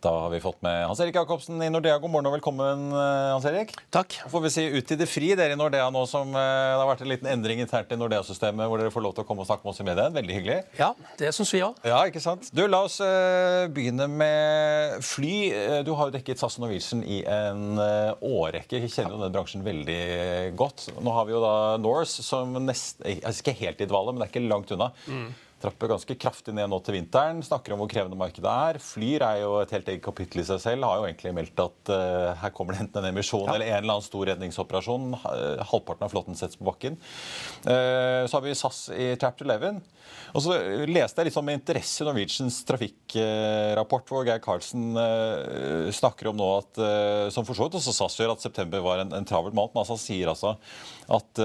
Da 0.00 0.10
har 0.14 0.30
vi 0.30 0.38
fått 0.40 0.60
med 0.62 0.86
Hans 0.86 1.00
Erik 1.00 1.16
Jacobsen 1.18 1.62
i 1.62 1.68
Nordea. 1.74 1.96
God 1.98 2.12
morgen 2.12 2.28
og 2.30 2.36
velkommen, 2.36 2.82
eh, 2.94 3.30
Hans 3.32 3.46
Erik. 3.50 3.72
Takk. 3.90 4.14
Får 4.30 4.42
vi 4.44 4.50
si 4.54 4.66
ut 4.70 4.92
i 4.94 4.96
det 5.00 5.08
fri, 5.10 5.32
dere 5.34 5.56
i 5.56 5.58
Nordea 5.58 5.88
nå 5.90 6.04
som 6.06 6.28
eh, 6.38 6.38
det 6.38 6.76
har 6.78 6.86
vært 6.86 7.02
en 7.02 7.10
liten 7.10 7.26
endring 7.32 7.58
internt 7.64 7.90
i 7.90 7.98
Nordea-systemet, 7.98 8.70
hvor 8.70 8.78
dere 8.78 8.92
får 8.94 9.02
lov 9.02 9.16
til 9.16 9.24
å 9.24 9.26
komme 9.26 9.42
og 9.42 9.48
snakke 9.48 9.66
med 9.66 9.72
oss 9.72 9.80
i 9.82 9.86
media. 9.88 10.04
Veldig 10.14 10.36
hyggelig. 10.36 10.58
Ja, 10.78 10.92
det 11.18 11.32
syns 11.34 11.50
vi 11.50 11.64
òg. 11.66 11.80
Ja, 11.82 11.98
ikke 12.06 12.22
sant. 12.22 12.46
Du, 12.54 12.62
la 12.70 12.84
oss 12.86 13.00
uh, 13.02 13.66
begynne 13.74 14.06
med 14.12 15.02
fly. 15.02 15.34
Du 15.82 15.90
har 15.98 16.12
jo 16.12 16.14
dekket 16.14 16.38
SAS 16.38 16.60
og 16.60 16.68
Norwegian 16.68 17.02
i 17.02 17.18
en 17.26 17.82
årrekke. 17.82 18.78
Vi 18.84 18.92
kjenner 18.94 19.16
jo 19.16 19.24
den 19.24 19.34
bransjen 19.34 19.66
veldig 19.66 19.98
godt. 20.62 20.92
Nå 21.02 21.18
har 21.18 21.26
vi 21.26 21.34
jo 21.34 21.42
da 21.42 21.56
Norse 21.82 22.22
som 22.22 22.54
nesten 22.62 23.18
Ikke 23.18 23.58
helt 23.64 23.82
i 23.82 23.90
dvale, 23.90 24.14
men 24.14 24.22
det 24.22 24.28
er 24.28 24.34
ikke 24.36 24.46
langt 24.46 24.70
unna. 24.78 24.92
Mm 25.10 25.28
trapper 25.62 25.90
ganske 25.90 26.14
kraftig 26.20 26.54
ned 26.54 26.70
nå 26.70 26.78
til 26.86 26.98
vinteren. 26.98 27.42
Snakker 27.44 27.74
om 27.74 27.82
hvor 27.82 27.90
krevende 27.90 28.18
markedet 28.18 28.48
er. 28.48 28.78
Flyr 28.82 29.24
er 29.26 29.40
jo 29.42 29.52
et 29.62 29.74
helt 29.74 29.90
eget 29.90 30.04
kapittel 30.04 30.42
i 30.42 30.46
seg 30.46 30.60
selv. 30.62 30.86
Har 30.86 31.00
jo 31.00 31.08
egentlig 31.08 31.34
meldt 31.34 31.62
at 31.64 31.92
uh, 31.92 32.38
her 32.42 32.54
kommer 32.54 32.76
det 32.76 32.84
enten 32.84 33.02
en 33.02 33.10
emisjon 33.10 33.46
ja. 33.46 33.56
eller 33.56 33.72
en 33.72 33.80
eller 33.80 33.96
annen 33.96 34.06
stor 34.06 34.26
redningsoperasjon. 34.30 35.10
Halvparten 35.72 36.06
av 36.06 36.14
flåten 36.14 36.38
settes 36.38 36.60
på 36.60 36.68
bakken. 36.68 36.98
Uh, 37.66 38.24
så 38.28 38.38
har 38.38 38.44
vi 38.46 38.56
SAS 38.58 38.84
i 38.94 39.10
Chapter 39.18 39.48
11. 39.48 39.82
Og 40.36 40.44
så 40.44 40.54
leste 40.88 41.20
jeg 41.20 41.28
litt 41.28 41.34
sånn 41.34 41.46
med 41.48 41.58
interesse 41.58 42.04
Norwegians 42.04 42.60
trafikkrapport, 42.68 44.08
hvor 44.08 44.26
Geir 44.28 44.40
Karlsen 44.44 44.96
snakker 45.94 46.30
om 46.30 46.36
nå 46.36 46.48
at, 46.58 46.80
som 47.32 47.46
for 47.48 47.56
så 47.56 47.66
vidt 47.66 47.78
også 47.78 47.94
SAS 47.96 48.16
gjør, 48.20 48.34
at 48.34 48.44
september 48.44 48.82
var 48.84 49.02
en, 49.02 49.12
en 49.16 49.28
travel 49.28 49.56
måned. 49.56 49.72
Men 49.74 49.82
altså, 49.84 49.96
sier 50.00 50.28
altså 50.32 50.54
at 51.12 51.40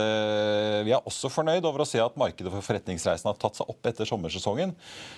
vi 0.84 0.91
er 0.95 1.08
også 1.08 1.32
fornøyd 1.32 1.63
over 1.67 1.84
å 1.84 1.88
se 1.88 1.99
at 2.04 2.19
markedet 2.19 2.52
for 2.52 2.67
forretningsreisen 2.67 3.30
har 3.32 3.39
tatt 3.39 3.60
seg 3.60 3.71
opp 3.71 3.88
etter 3.88 4.03
etter 4.04 4.12
sommersesongen. 4.12 4.76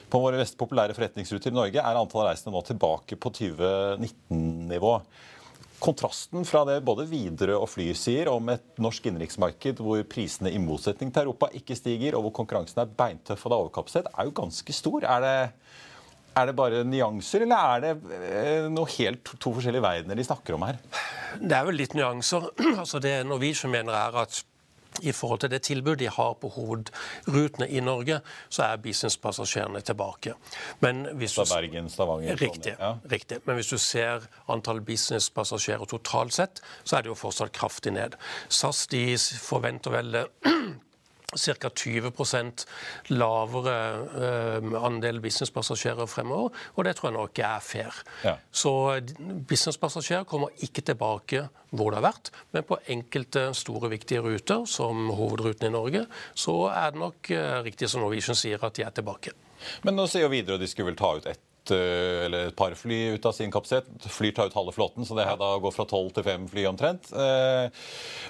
På 0.09 0.21
våre 0.21 0.39
mest 0.39 0.57
populære 0.57 0.95
forretningsruter 0.95 1.51
i 1.51 1.55
Norge 1.55 1.81
er 1.81 1.99
antall 1.99 2.29
reisende 2.29 2.53
nå 2.55 2.61
tilbake 2.65 3.17
på 3.17 3.31
2019-nivå. 3.33 4.99
Kontrasten 5.81 6.45
fra 6.47 6.63
det 6.65 6.79
både 6.87 7.07
Widerøe 7.09 7.57
og 7.59 7.67
Fly 7.69 7.89
sier 7.97 8.29
om 8.31 8.47
et 8.53 8.79
norsk 8.81 9.09
innenriksmarked 9.09 9.81
hvor 9.83 10.05
prisene 10.09 10.53
i 10.53 10.61
motsetning 10.61 11.11
til 11.11 11.25
Europa 11.25 11.49
ikke 11.57 11.75
stiger, 11.77 12.15
og 12.15 12.27
hvor 12.27 12.37
konkurransen 12.39 12.79
er 12.81 12.95
beintøff 12.95 13.43
og 13.43 13.51
det 13.51 13.57
er 13.57 13.65
overkapasitet, 13.65 14.13
er 14.13 14.29
jo 14.29 14.37
ganske 14.39 14.77
stor. 14.77 15.03
Er 15.03 15.25
det, 15.25 15.35
er 16.39 16.47
det 16.47 16.55
bare 16.55 16.85
nyanser, 16.87 17.43
eller 17.45 17.75
er 17.75 17.83
det 17.83 17.93
eh, 18.31 18.71
noe 18.71 18.89
helt 18.95 19.35
to 19.35 19.51
forskjellige 19.57 19.83
verdener 19.83 20.17
de 20.17 20.27
snakker 20.27 20.55
om 20.55 20.65
her? 20.69 20.79
Det 21.43 21.53
er 21.57 21.67
vel 21.67 21.81
litt 21.83 21.97
nyanser. 21.97 22.49
Altså 22.85 23.03
det 23.03 23.19
Norwegian 23.27 23.75
mener 23.75 23.99
er 23.99 24.21
at 24.23 24.41
i 25.01 25.11
forhold 25.11 25.39
til 25.39 25.51
det 25.51 25.61
tilbudet 25.67 25.99
de 25.99 26.09
har 26.09 26.33
på 26.41 26.49
hovedrutene 26.55 27.67
i 27.69 27.79
Norge, 27.83 28.19
så 28.49 28.63
er 28.63 28.81
businesspassasjerene 28.83 29.81
tilbake. 29.81 30.35
Men 30.79 31.05
hvis 31.19 31.35
du, 31.35 31.43
Bergen, 31.49 31.89
Stavanger, 31.89 32.35
riktig, 32.41 32.75
ja. 32.79 32.95
riktig. 33.11 33.41
Men 33.45 33.59
hvis 33.59 33.71
du 33.73 33.77
ser 33.77 34.27
antall 34.51 34.81
businesspassasjerer 34.85 35.85
totalt 35.85 36.33
sett, 36.33 36.63
så 36.83 36.97
er 36.97 37.05
det 37.05 37.13
jo 37.13 37.19
fortsatt 37.19 37.53
kraftig 37.55 37.95
ned. 37.95 38.17
SAS 38.49 38.85
de 38.91 39.05
forventer 39.41 39.95
vel 39.95 40.25
ca. 41.33 41.69
20 41.69 42.11
lavere 43.15 43.75
uh, 44.15 44.85
andel 44.85 45.19
businesspassasjerer 45.23 46.09
fremover. 46.09 46.53
Og 46.75 46.85
det 46.85 46.95
tror 46.97 47.09
jeg 47.09 47.17
nok 47.17 47.39
er 47.39 47.63
fair. 47.65 48.01
Ja. 48.23 48.35
Så 48.51 48.73
businesspassasjerer 49.49 50.27
kommer 50.29 50.53
ikke 50.65 50.85
tilbake 50.85 51.47
hvor 51.75 51.91
det 51.91 51.99
har 51.99 52.07
vært, 52.07 52.29
men 52.55 52.63
på 52.63 52.77
enkelte 52.93 53.49
store, 53.57 53.89
viktige 53.91 54.21
ruter, 54.23 54.63
som 54.69 55.09
hovedruten 55.11 55.67
i 55.67 55.73
Norge, 55.73 56.05
så 56.37 56.69
er 56.71 56.93
det 56.93 57.01
nok 57.01 57.33
uh, 57.35 57.59
riktig 57.65 57.89
som 57.91 58.05
Norwegian 58.05 58.37
sier, 58.37 58.61
at 58.63 58.77
de 58.77 58.85
er 58.85 58.95
tilbake. 58.95 59.35
Men 59.83 59.97
nå 59.97 60.05
sier 60.09 60.25
jo 60.25 60.31
videre 60.31 60.59
at 60.59 60.63
de 60.63 60.69
skulle 60.69 60.93
vel 60.93 60.99
ta 60.99 61.15
ut 61.17 61.27
ett 61.29 61.44
Eh, 61.71 62.25
eller 62.25 62.49
et 62.49 62.55
par 62.55 62.73
fly 62.77 63.15
ut 63.15 63.25
av 63.25 63.33
sin 63.35 63.51
kapasitet. 63.51 63.87
Flyr 64.11 64.33
tar 64.35 64.49
ut 64.49 64.57
halve 64.57 64.73
flåten, 64.75 65.05
så 65.05 65.15
det 65.17 65.25
her 65.27 65.37
da 65.39 65.51
går 65.61 65.73
fra 65.73 65.85
tolv 65.89 66.11
til 66.15 66.25
fem 66.25 66.47
fly 66.49 66.65
omtrent. 66.69 67.09
Eh, 67.13 67.69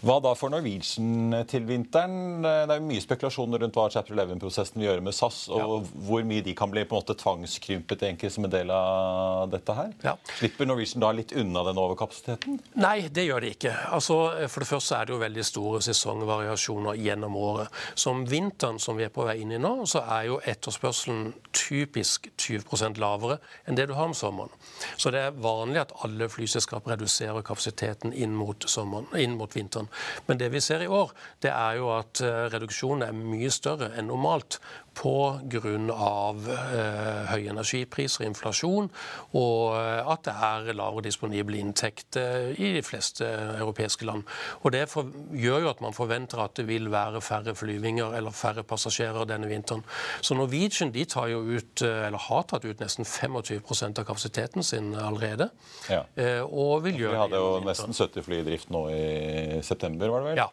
hva 0.05 0.17
da 0.23 0.33
for 0.37 0.53
Norwegian 0.53 1.35
til 1.49 1.67
vinteren? 1.67 2.45
Eh, 2.45 2.63
det 2.65 2.75
er 2.75 2.81
jo 2.81 2.87
mye 2.89 3.03
spekulasjoner 3.03 3.63
rundt 3.63 3.77
hva 3.77 3.87
Chapter 3.93 4.15
11-prosessen 4.15 4.79
vil 4.79 4.89
gjøre 4.89 5.05
med 5.05 5.17
SAS, 5.17 5.45
og 5.51 5.61
ja. 5.61 5.79
hvor 6.07 6.25
mye 6.27 6.45
de 6.45 6.55
kan 6.57 6.71
bli 6.71 6.85
på 6.85 6.95
en 6.95 7.03
måte 7.03 7.17
tvangskrympet 7.19 8.05
egentlig 8.07 8.31
som 8.35 8.47
en 8.47 8.53
del 8.53 8.73
av 8.73 9.49
dette 9.53 9.77
her. 9.77 9.91
Ja. 10.05 10.15
Slipper 10.39 10.69
Norwegian 10.69 11.03
da 11.03 11.11
litt 11.15 11.35
unna 11.35 11.65
den 11.67 11.81
overkapasiteten? 11.81 12.59
Nei, 12.79 12.97
det 13.13 13.27
gjør 13.27 13.45
de 13.45 13.53
ikke. 13.55 13.73
Altså, 13.95 14.19
for 14.51 14.63
det 14.63 14.69
første 14.69 14.99
er 14.99 15.09
det 15.09 15.15
jo 15.15 15.21
veldig 15.23 15.47
store 15.47 15.81
sesongvariasjoner 15.85 17.01
gjennom 17.03 17.37
året. 17.39 17.83
Som 17.99 18.25
vinteren 18.29 18.79
som 18.81 18.97
vi 18.99 19.07
er 19.07 19.13
på 19.13 19.25
vei 19.27 19.39
inn 19.43 19.53
i 19.55 19.61
nå, 19.61 19.73
så 19.89 20.03
er 20.17 20.29
jo 20.29 20.39
etterspørselen 20.45 21.33
typisk 21.55 22.29
20% 22.41 22.99
lavere 23.01 23.24
lavere 23.25 23.39
enn 23.65 23.77
det 23.77 23.87
du 23.89 23.93
har 23.93 24.05
om 24.09 24.13
sommeren. 24.13 24.49
Så 24.97 25.11
det 25.11 25.21
er 25.21 25.39
vanlig 25.41 25.81
at 25.81 25.93
alle 26.05 26.29
flyselskap 26.29 26.87
reduserer 26.87 27.45
kapasiteten 27.45 28.13
inn 28.13 28.35
mot, 28.35 28.65
sommeren, 28.69 29.07
inn 29.17 29.37
mot 29.37 29.53
vinteren. 29.55 29.89
Men 30.27 30.39
det 30.39 30.51
vi 30.53 30.61
ser 30.61 30.83
i 30.83 30.87
år, 30.87 31.13
det 31.41 31.51
er 31.51 31.79
jo 31.79 31.91
at 31.95 32.21
eh, 32.21 32.47
reduksjonen 32.53 33.07
er 33.07 33.15
mye 33.15 33.51
større 33.53 33.91
enn 33.97 34.09
normalt 34.11 34.59
pga. 34.95 35.65
Eh, 35.65 37.25
høye 37.29 37.51
energipriser 37.51 38.25
inflasjon, 38.27 38.87
og 39.35 39.75
eh, 39.77 40.11
at 40.11 40.25
det 40.27 40.35
er 40.47 40.69
lavere 40.77 41.05
disponible 41.05 41.59
inntekter 41.59 42.53
i 42.55 42.71
de 42.77 42.83
fleste 42.85 43.27
europeiske 43.59 44.07
land. 44.07 44.23
Og 44.63 44.71
Det 44.75 44.85
for, 44.91 45.11
gjør 45.31 45.65
jo 45.65 45.71
at 45.71 45.81
man 45.81 45.95
forventer 45.95 46.41
at 46.43 46.55
det 46.57 46.67
vil 46.67 46.89
være 46.91 47.21
færre 47.21 47.55
flyvinger 47.55 48.15
eller 48.17 48.35
færre 48.35 48.63
passasjerer 48.63 49.27
denne 49.29 49.49
vinteren. 49.51 49.83
Så 50.21 50.35
Norwegian 50.35 50.93
de 50.93 51.05
tar 51.05 51.27
jo 51.31 51.41
ut, 51.43 51.81
eh, 51.81 52.07
eller 52.07 52.21
har 52.29 52.43
tatt 52.43 52.65
ut 52.65 52.79
nesten 52.79 53.05
25% 53.15 54.01
av 54.01 54.07
kapasiteten 54.07 54.65
sin 54.65 54.91
allerede. 54.95 55.49
Ja. 55.91 56.03
Eh, 56.15 56.43
og 56.43 56.83
vil 56.85 57.01
gjøre 57.05 57.15
Vi 57.15 57.23
hadde 57.23 57.41
jo 57.41 57.55
nesten 57.65 57.95
70 57.95 58.27
fly 58.27 58.41
i 58.41 58.45
drift 58.47 58.71
nå 58.73 58.85
i 58.91 59.63
september, 59.65 60.11
var 60.13 60.23
det 60.23 60.33
vel? 60.33 60.45
Ja. 60.45 60.51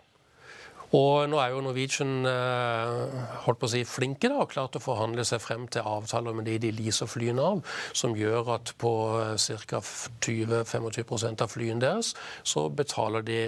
Og 0.92 1.24
nå 1.32 1.38
er 1.40 1.54
jo 1.54 1.62
Norwegian 1.64 2.26
eh, 2.28 3.20
holdt 3.46 3.60
på 3.62 3.68
å 3.68 3.72
si, 3.72 3.80
flinke 3.88 4.28
da, 4.28 4.42
og 4.44 4.50
klart 4.52 4.76
å 4.76 4.82
forhandle 4.82 5.24
seg 5.24 5.40
frem 5.40 5.64
til 5.72 5.86
avtaler 5.88 6.36
med 6.36 6.44
de 6.50 6.58
de 6.60 6.72
leaser 6.76 7.08
flyene 7.08 7.44
av, 7.54 7.62
som 7.96 8.16
gjør 8.16 8.52
at 8.58 8.74
på 8.80 8.92
eh, 9.22 9.46
ca. 9.70 9.80
20-25% 9.80 11.44
av 11.46 11.52
flyene 11.54 11.80
deres 11.80 12.12
så 12.44 12.66
betaler 12.68 13.24
de 13.24 13.40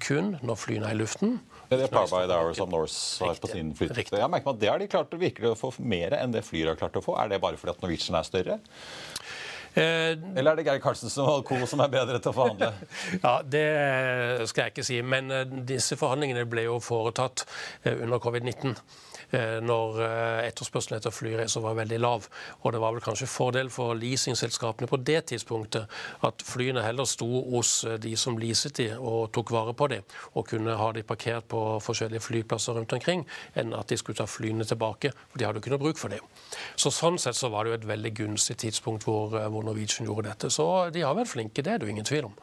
kun 0.00 0.34
når 0.44 0.60
flyene 0.60 0.90
er 0.90 0.98
i 0.98 1.00
luften. 1.00 1.38
Det 1.70 1.84
er 1.86 1.92
Power 1.92 2.32
Hour 2.34 2.54
som 2.58 2.70
Norse 2.72 3.22
har 3.22 3.38
på 3.38 3.50
sin 3.52 3.70
flytid. 3.78 4.10
Jeg 4.18 4.30
merker 4.32 4.50
at 4.50 4.60
Det 4.60 4.70
har 4.72 4.80
de 4.82 4.88
klart 4.90 5.14
å 5.14 5.20
virkelig 5.20 5.52
få 5.60 5.70
mer 5.78 6.16
enn 6.18 6.34
det 6.34 6.42
Flyr 6.46 6.72
har 6.72 6.80
klart 6.80 6.98
å 6.98 7.04
få. 7.04 7.14
Er 7.22 7.30
det 7.30 7.40
bare 7.42 7.60
fordi 7.60 7.76
at 7.76 7.84
Norwegian 7.84 8.18
er 8.18 8.26
større? 8.26 8.58
Eh, 9.74 10.16
Eller 10.34 10.50
er 10.50 10.58
det 10.58 10.64
Geir 10.66 10.80
Karlsen 10.82 11.12
og 11.22 11.44
co. 11.46 11.60
som 11.70 11.82
er 11.84 11.92
bedre 11.92 12.18
til 12.18 12.32
å 12.32 12.34
forhandle? 12.34 12.72
ja, 13.24 13.36
Det 13.46 14.48
skal 14.50 14.64
jeg 14.66 14.74
ikke 14.74 14.86
si. 14.88 14.98
Men 15.06 15.30
eh, 15.30 15.46
disse 15.70 15.98
forhandlingene 16.00 16.42
ble 16.50 16.66
jo 16.66 16.80
foretatt 16.82 17.46
eh, 17.84 17.94
under 17.94 18.18
covid-19. 18.18 18.74
Eh, 19.30 19.58
når 19.62 20.00
eh, 20.02 20.48
etterspørselen 20.48 20.98
etter 20.98 21.14
flyreiser 21.14 21.62
var 21.62 21.76
veldig 21.78 21.98
lav. 22.02 22.26
Og 22.64 22.74
det 22.74 22.80
var 22.82 22.94
vel 22.96 23.04
kanskje 23.04 23.28
fordel 23.30 23.70
for 23.70 23.94
leasingselskapene 23.98 24.90
på 24.90 24.98
det 25.06 25.20
tidspunktet 25.30 25.86
at 26.26 26.42
flyene 26.46 26.82
heller 26.82 27.06
sto 27.06 27.28
hos 27.52 27.72
eh, 27.86 27.98
de 28.02 28.16
som 28.18 28.38
leaset 28.40 28.74
de 28.80 28.88
og 28.98 29.30
tok 29.36 29.52
vare 29.54 29.74
på 29.76 29.90
de, 29.92 30.00
og 30.34 30.48
kunne 30.50 30.74
ha 30.76 30.90
de 30.96 31.06
parkert 31.06 31.46
på 31.50 31.62
forskjellige 31.84 32.24
flyplasser 32.26 32.74
rundt 32.74 32.96
omkring, 32.96 33.22
enn 33.54 33.74
at 33.78 33.92
de 33.92 34.00
skulle 34.00 34.18
ta 34.18 34.26
flyene 34.26 34.66
tilbake. 34.66 35.14
For 35.30 35.38
de 35.38 35.46
hadde 35.46 35.60
jo 35.60 35.64
ikke 35.64 35.74
noe 35.76 35.84
bruk 35.86 36.00
for 36.00 36.10
det. 36.10 36.20
Så 36.74 36.90
sånn 36.94 37.18
sett 37.22 37.38
så 37.38 37.52
var 37.54 37.64
det 37.64 37.74
jo 37.74 37.80
et 37.80 37.90
veldig 37.92 38.14
gunstig 38.24 38.58
tidspunkt 38.64 39.06
hvor, 39.06 39.36
hvor 39.52 39.66
Norwegian 39.66 40.10
gjorde 40.10 40.30
dette. 40.32 40.50
Så 40.50 40.66
de 40.94 41.06
har 41.06 41.14
vært 41.18 41.36
flinke, 41.36 41.62
det 41.62 41.76
er 41.76 41.78
det 41.78 41.86
jo 41.86 41.94
ingen 41.94 42.08
tvil 42.08 42.32
om. 42.32 42.38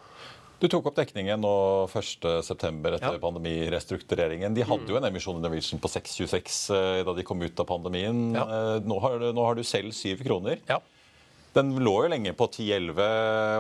Du 0.58 0.66
tok 0.66 0.90
opp 0.90 0.98
dekningen 0.98 1.42
nå 1.44 1.54
1.9. 1.86 2.26
etter 2.58 2.98
ja. 2.98 3.14
pandemirestruktureringen. 3.22 4.56
De 4.58 4.66
hadde 4.66 4.90
jo 4.90 4.98
en 4.98 5.06
emisjon 5.06 5.38
i 5.38 5.44
Norwegian 5.44 5.82
på 5.82 5.92
6,26 5.94 6.62
eh, 6.74 7.02
da 7.06 7.14
de 7.14 7.26
kom 7.26 7.44
ut 7.46 7.62
av 7.62 7.68
pandemien. 7.70 8.32
Ja. 8.34 8.46
Eh, 8.46 8.78
nå, 8.82 8.98
har, 9.04 9.22
nå, 9.22 9.44
har, 9.46 9.58
du 9.58 9.62
selv 9.68 9.94
7 9.94 10.24
kroner. 10.26 10.58
Ja. 10.70 10.80
Den 11.54 11.76
lå 11.82 11.94
jo 12.06 12.10
lenge 12.10 12.34
på 12.38 12.50
10-11 12.50 12.98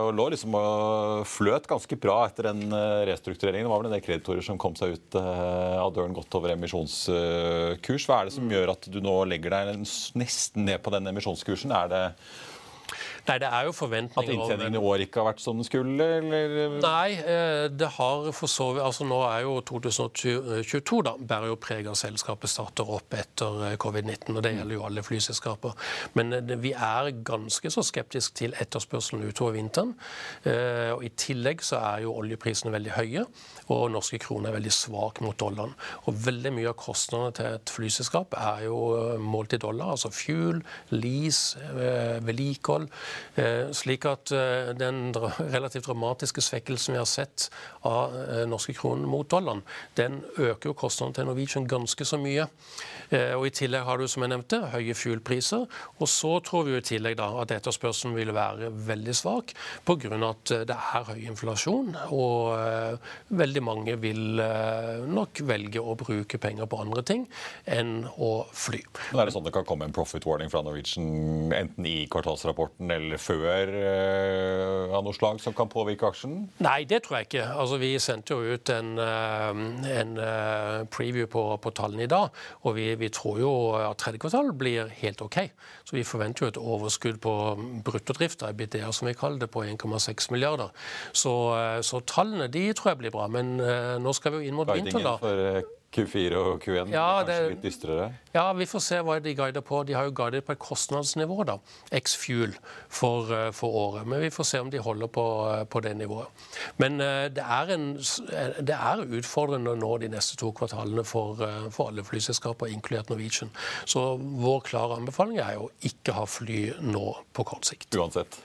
og 0.05 0.09
lå 0.17 0.25
liksom 0.33 0.57
og 0.57 1.21
fløt 1.29 1.69
ganske 1.69 1.97
bra 2.01 2.17
etter 2.25 2.49
den 2.49 2.65
eh, 2.65 3.05
restruktureringen. 3.11 3.69
Det 3.69 3.75
var 3.75 3.85
vel 3.85 3.91
en 3.91 3.97
del 3.99 4.05
kreditorer 4.09 4.49
som 4.49 4.57
kom 4.61 4.73
seg 4.77 4.97
ut 4.97 5.21
av 5.21 5.93
døren 5.93 6.17
godt 6.17 6.41
over 6.41 6.55
emisjonskurs. 6.57 8.09
Hva 8.09 8.23
er 8.23 8.29
det 8.31 8.37
som 8.39 8.49
gjør 8.49 8.73
at 8.73 8.89
du 8.89 9.01
nå 9.05 9.19
legger 9.29 9.53
deg 9.53 9.85
nesten 10.17 10.65
ned 10.65 10.81
på 10.81 10.97
den 10.97 11.13
emisjonskursen? 11.13 11.77
Er 11.77 11.93
det 11.93 12.05
Nei, 13.27 13.37
det 13.43 13.47
er 13.51 13.65
jo 13.67 13.73
forventninger 13.75 14.23
At 14.23 14.33
inntjeningen 14.33 14.77
i 14.77 14.81
år 14.89 15.03
ikke 15.03 15.19
har 15.19 15.27
vært 15.31 15.41
som 15.43 15.59
den 15.59 15.67
skulle? 15.67 16.05
Eller? 16.21 16.77
Nei, 16.79 17.17
eh, 17.19 17.65
det 17.73 17.89
har 17.97 18.29
for 18.35 18.51
så 18.51 18.69
vidt 18.75 18.85
altså 18.85 19.07
Nå 19.07 19.19
er 19.27 19.41
jo 19.43 19.57
2022 19.67 21.01
da, 21.03 21.15
bærer 21.19 21.51
jo 21.51 21.57
preg 21.59 21.89
av 21.91 21.97
selskapet 21.99 22.51
starter 22.51 22.87
opp 22.97 23.17
etter 23.17 23.63
eh, 23.67 23.75
covid-19. 23.81 24.31
og 24.35 24.43
Det 24.45 24.53
gjelder 24.55 24.77
jo 24.77 24.85
alle 24.87 25.03
flyselskaper. 25.03 25.75
Men 26.19 26.37
eh, 26.39 26.53
vi 26.63 26.71
er 26.71 27.11
ganske 27.27 27.71
så 27.73 27.83
skeptiske 27.83 28.37
til 28.37 28.55
etterspørselen 28.59 29.27
utover 29.27 29.57
vinteren. 29.57 29.93
og 30.93 31.03
I 31.03 31.09
tillegg 31.19 31.61
så 31.65 31.79
er 31.81 32.03
jo 32.05 32.13
oljeprisene 32.19 32.71
veldig 32.73 32.93
høye, 32.95 33.23
og 33.73 33.91
norske 33.91 34.19
kroner 34.21 34.51
er 34.51 34.57
veldig 34.57 34.73
svak 34.73 35.21
mot 35.25 35.37
dollaren. 35.39 35.75
Og 36.05 36.15
Veldig 36.27 36.51
mye 36.55 36.71
av 36.71 36.75
kostnadene 36.79 37.35
til 37.37 37.47
et 37.57 37.71
flyselskap 37.71 38.35
er 38.37 38.65
jo 38.67 38.77
målt 39.21 39.55
i 39.55 39.61
dollar. 39.61 39.93
altså 39.95 40.11
Fuel, 40.13 40.59
lease, 40.91 41.59
vedlikehold. 42.25 42.89
Eh, 43.37 43.71
slik 43.71 44.05
at 44.09 44.31
eh, 44.33 44.71
den 44.77 45.11
relativt 45.53 45.85
dramatiske 45.85 46.41
svekkelsen 46.41 46.95
vi 46.95 47.01
har 47.01 47.09
sett 47.09 47.49
av 47.85 48.15
eh, 48.17 48.43
norske 48.49 48.73
kroner 48.77 49.09
mot 49.09 49.29
dollaren, 49.29 49.61
den 49.99 50.23
øker 50.37 50.71
jo 50.71 50.77
kostnadene 50.77 51.17
til 51.17 51.29
Norwegian 51.29 51.67
ganske 51.69 52.05
så 52.07 52.19
mye. 52.21 52.47
Og 53.07 53.45
I 53.47 53.51
tillegg 53.55 53.85
har 53.87 54.01
du 54.01 54.07
som 54.11 54.25
jeg 54.25 54.33
nevnte, 54.33 54.57
høye 54.73 54.91
fuelpriser. 54.97 55.61
Og 56.01 56.09
så 56.11 56.33
tror 56.43 56.65
vi 56.67 56.73
jo 56.73 56.81
i 56.81 56.83
tillegg 56.83 57.15
da 57.19 57.29
at 57.39 57.53
etterspørselen 57.55 58.17
vil 58.17 58.33
være 58.35 58.67
veldig 58.89 59.13
svak 59.15 59.53
pga. 59.87 60.17
at 60.27 60.51
det 60.67 60.75
er 60.75 61.07
høy 61.07 61.21
inflasjon. 61.29 61.93
Og 62.11 62.99
veldig 63.29 63.63
mange 63.63 63.95
vil 64.03 64.41
nok 65.07 65.39
velge 65.47 65.79
å 65.79 65.95
bruke 65.95 66.37
penger 66.41 66.67
på 66.67 66.81
andre 66.83 67.05
ting 67.07 67.23
enn 67.63 68.09
å 68.17 68.31
fly. 68.51 68.83
Men 69.13 69.21
Er 69.21 69.31
det 69.31 69.37
sånn 69.37 69.47
det 69.47 69.55
kan 69.55 69.67
komme 69.67 69.87
en 69.87 69.95
profit 69.95 70.27
warning 70.27 70.51
fra 70.51 70.65
Norwegian 70.65 71.53
enten 71.55 71.87
i 71.87 71.95
kvartalsrapporten 72.11 72.91
eller 72.91 73.06
eller 73.07 73.21
før 73.21 73.71
uh, 73.71 74.95
av 74.97 75.05
noe 75.05 75.15
slag 75.15 75.39
som 75.41 75.55
kan 75.57 75.69
påvirke 75.71 76.09
aksjen? 76.09 76.35
Nei, 76.63 76.81
det 76.89 77.01
tror 77.05 77.19
jeg 77.19 77.29
ikke. 77.29 77.45
Altså, 77.63 77.79
vi 77.81 77.91
sendte 78.03 78.35
jo 78.35 78.55
ut 78.57 78.71
en, 78.73 78.93
uh, 78.99 79.61
en 79.93 80.13
uh, 80.19 80.83
preview 80.93 81.29
på, 81.31 81.43
på, 81.63 81.73
tallene 81.77 82.05
i 82.05 82.11
dag, 82.11 82.35
og 82.67 82.77
vi, 82.77 82.89
vi, 82.99 83.11
tror 83.13 83.39
jo 83.41 83.53
at 83.79 83.99
tredje 84.01 84.21
kvartal 84.23 84.51
blir 84.57 84.91
helt 85.01 85.23
OK. 85.25 85.39
Så 85.87 85.97
vi 85.97 86.05
forventer 86.07 86.45
jo 86.45 86.51
et 86.51 86.61
overskudd 86.61 87.21
på 87.23 87.33
bruttodrift, 87.87 88.43
EBITDA 88.43 88.91
som 88.93 89.09
vi 89.09 89.15
kaller 89.17 89.45
det, 89.45 89.51
på 89.53 89.63
1,6 89.63 90.31
milliarder. 90.35 90.73
Så, 91.15 91.33
så, 91.85 92.03
tallene 92.07 92.49
de 92.51 92.67
tror 92.77 92.93
jeg 92.93 93.01
blir 93.05 93.15
bra. 93.15 93.27
Men 93.31 93.57
nå 94.03 94.13
skal 94.15 94.33
vi 94.33 94.41
jo 94.41 94.51
inn 94.51 94.57
mot 94.57 94.69
vinteren, 94.69 95.05
da. 95.07 95.65
Q4 95.95 96.35
og 96.35 96.57
Q1 96.61 96.91
ja, 96.91 97.05
kanskje 97.23 97.51
litt 97.53 97.61
dystrere? 97.63 98.07
Ja, 98.33 98.45
vi 98.57 98.67
får 98.69 98.81
se 98.83 98.97
hva 99.05 99.15
de 99.23 99.33
guider 99.37 99.63
på. 99.65 99.79
De 99.87 99.95
har 99.95 100.09
jo 100.09 100.13
guidet 100.15 100.43
på 100.45 100.53
et 100.53 100.61
kostnadsnivå, 100.61 101.37
da, 101.47 101.55
x 101.95 102.17
fuel, 102.19 102.53
for, 102.91 103.31
eh, 103.33 103.49
for, 103.55 103.77
året. 103.81 104.09
Men 104.09 104.21
vi 104.21 104.31
får 104.33 104.49
se 104.51 104.61
om 104.61 104.71
de 104.73 104.81
holder 104.83 105.07
på, 105.07 105.25
eh, 105.53 105.63
på 105.63 105.81
det 105.85 105.95
nivået. 105.97 106.43
Men 106.77 106.99
uh, 107.01 107.29
det, 107.33 107.43
er 107.43 107.71
en, 107.73 107.87
det, 107.97 108.75
er 108.75 109.05
utfordrende 109.05 109.77
nå 109.79 109.93
de 110.03 110.11
neste 110.11 110.37
to 110.37 110.51
kvartalene 110.55 111.05
for, 111.07 111.39
for 111.73 111.91
alle 111.91 112.05
flyselskaper, 112.05 112.69
inkludert 112.73 113.09
Norwegian. 113.13 113.53
Så 113.85 114.09
vår 114.17 114.61
klare 114.67 114.99
anbefaling 114.99 115.39
er 115.41 115.55
jo 115.57 115.71
ikke 115.87 116.19
ha 116.19 116.27
fly 116.29 116.61
nå 116.83 117.07
på 117.33 117.47
kort 117.47 117.65
sikt. 117.69 117.89
Uansett? 117.95 118.37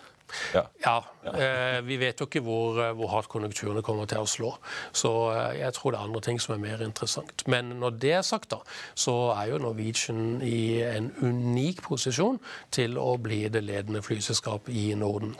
Ja. 0.54 0.64
ja 0.84 0.96
eh, 1.32 1.78
vi 1.86 1.98
vet 2.00 2.20
jo 2.20 2.28
ikke 2.28 2.42
hvor, 2.44 2.78
eh, 2.82 2.92
hvor, 2.96 3.10
hardt 3.12 3.30
konjunkturene 3.32 3.84
kommer 3.84 4.08
til 4.10 4.24
å 4.24 4.28
slå. 4.28 4.52
Så 4.96 5.12
eh, 5.34 5.60
jeg 5.60 5.76
tror 5.76 5.94
det 5.94 6.00
er 6.00 6.08
andre 6.08 6.24
ting 6.24 6.40
som 6.42 6.56
er 6.56 6.64
mer 6.64 6.84
interessant. 6.84 7.46
Men 7.50 7.74
når 7.82 7.98
det 8.02 8.14
er 8.18 8.26
sagt, 8.26 8.50
da, 8.54 8.60
så 8.94 9.16
er 9.36 9.52
jo 9.52 9.62
Norwegian 9.62 10.42
i 10.46 10.82
en 10.86 11.12
unik 11.22 11.84
posisjon 11.86 12.40
til 12.74 12.98
å 13.00 13.14
bli 13.22 13.44
det 13.52 13.64
ledende 13.64 14.04
flyselskapet 14.04 14.72
i 14.74 14.92
Norden. 14.98 15.34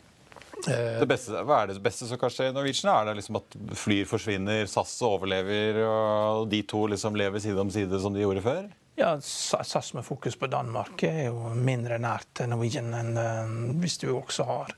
Det 0.63 1.09
beste, 1.11 1.41
hva 1.43 1.63
er 1.63 1.73
det 1.73 1.83
beste 1.83 2.07
som 2.07 2.19
kan 2.21 2.31
skje 2.31 2.53
i 2.53 2.55
Norwegian? 2.55 2.93
Er 2.93 3.09
det 3.09 3.17
liksom 3.19 3.41
at 3.41 3.57
Flyr 3.81 4.07
forsvinner, 4.07 4.69
SAS 4.71 4.95
overlever, 5.03 5.81
og 5.83 6.47
de 6.53 6.61
to 6.71 6.85
liksom 6.93 7.19
lever 7.19 7.43
side 7.43 7.59
om 7.59 7.73
side 7.73 7.99
som 8.03 8.15
de 8.15 8.23
gjorde 8.23 8.45
før? 8.45 8.69
Ja, 9.03 9.17
SAS 9.21 9.95
med 9.97 10.05
fokus 10.07 10.37
på 10.38 10.47
Danmark 10.47 11.03
er 11.09 11.25
jo 11.25 11.49
mindre 11.59 11.97
nært 11.99 12.45
Norwegian 12.47 12.93
enn 12.95 13.17
uh, 13.19 13.55
hvis 13.83 13.99
du 13.99 14.12
også 14.15 14.47
har 14.47 14.77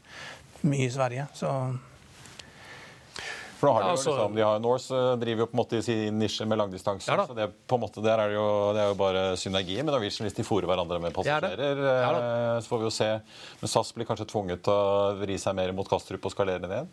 mye 0.65 0.87
i 0.87 0.93
Sverige. 0.95 1.27
Så 1.37 1.51
for 3.65 3.71
nå 3.71 3.75
har 3.75 3.85
de, 3.85 3.91
jo, 3.91 4.13
liksom, 4.13 4.35
de 4.37 4.45
har, 4.45 4.61
Norse 4.63 4.99
eh, 4.99 5.13
driver 5.21 5.45
jo 5.45 5.49
på 5.51 5.57
en 5.57 5.61
måte 5.63 5.79
i 5.79 5.85
sin 5.85 6.19
nisje 6.21 6.47
med 6.49 6.61
langdistanse. 6.61 7.11
Ja, 7.11 7.27
så 7.27 7.37
det, 7.37 7.49
på 7.67 7.79
en 7.79 7.85
måte, 7.85 8.03
der 8.05 8.21
er 8.21 8.33
det, 8.33 8.37
jo, 8.37 8.49
det 8.77 8.83
er 8.83 8.91
jo 8.93 8.99
bare 9.01 9.25
synergi 9.41 9.79
med 9.81 9.93
Norwegian 9.93 10.29
hvis 10.29 10.37
de 10.37 10.47
fòrer 10.47 10.69
hverandre 10.71 11.01
med 11.03 11.17
passasjerer. 11.17 11.85
Ja, 11.85 12.11
eh, 12.19 12.59
så 12.61 12.75
får 12.75 12.83
vi 12.83 12.89
jo 12.89 12.93
se. 12.99 13.11
Men 13.63 13.73
SAS 13.73 13.95
blir 13.97 14.09
kanskje 14.09 14.29
tvunget 14.31 14.65
til 14.67 14.75
å 14.75 15.15
vri 15.23 15.39
seg 15.41 15.57
mer 15.57 15.73
mot 15.77 15.89
Kastrup 15.89 16.29
og 16.29 16.35
skalere 16.35 16.71
ned? 16.71 16.93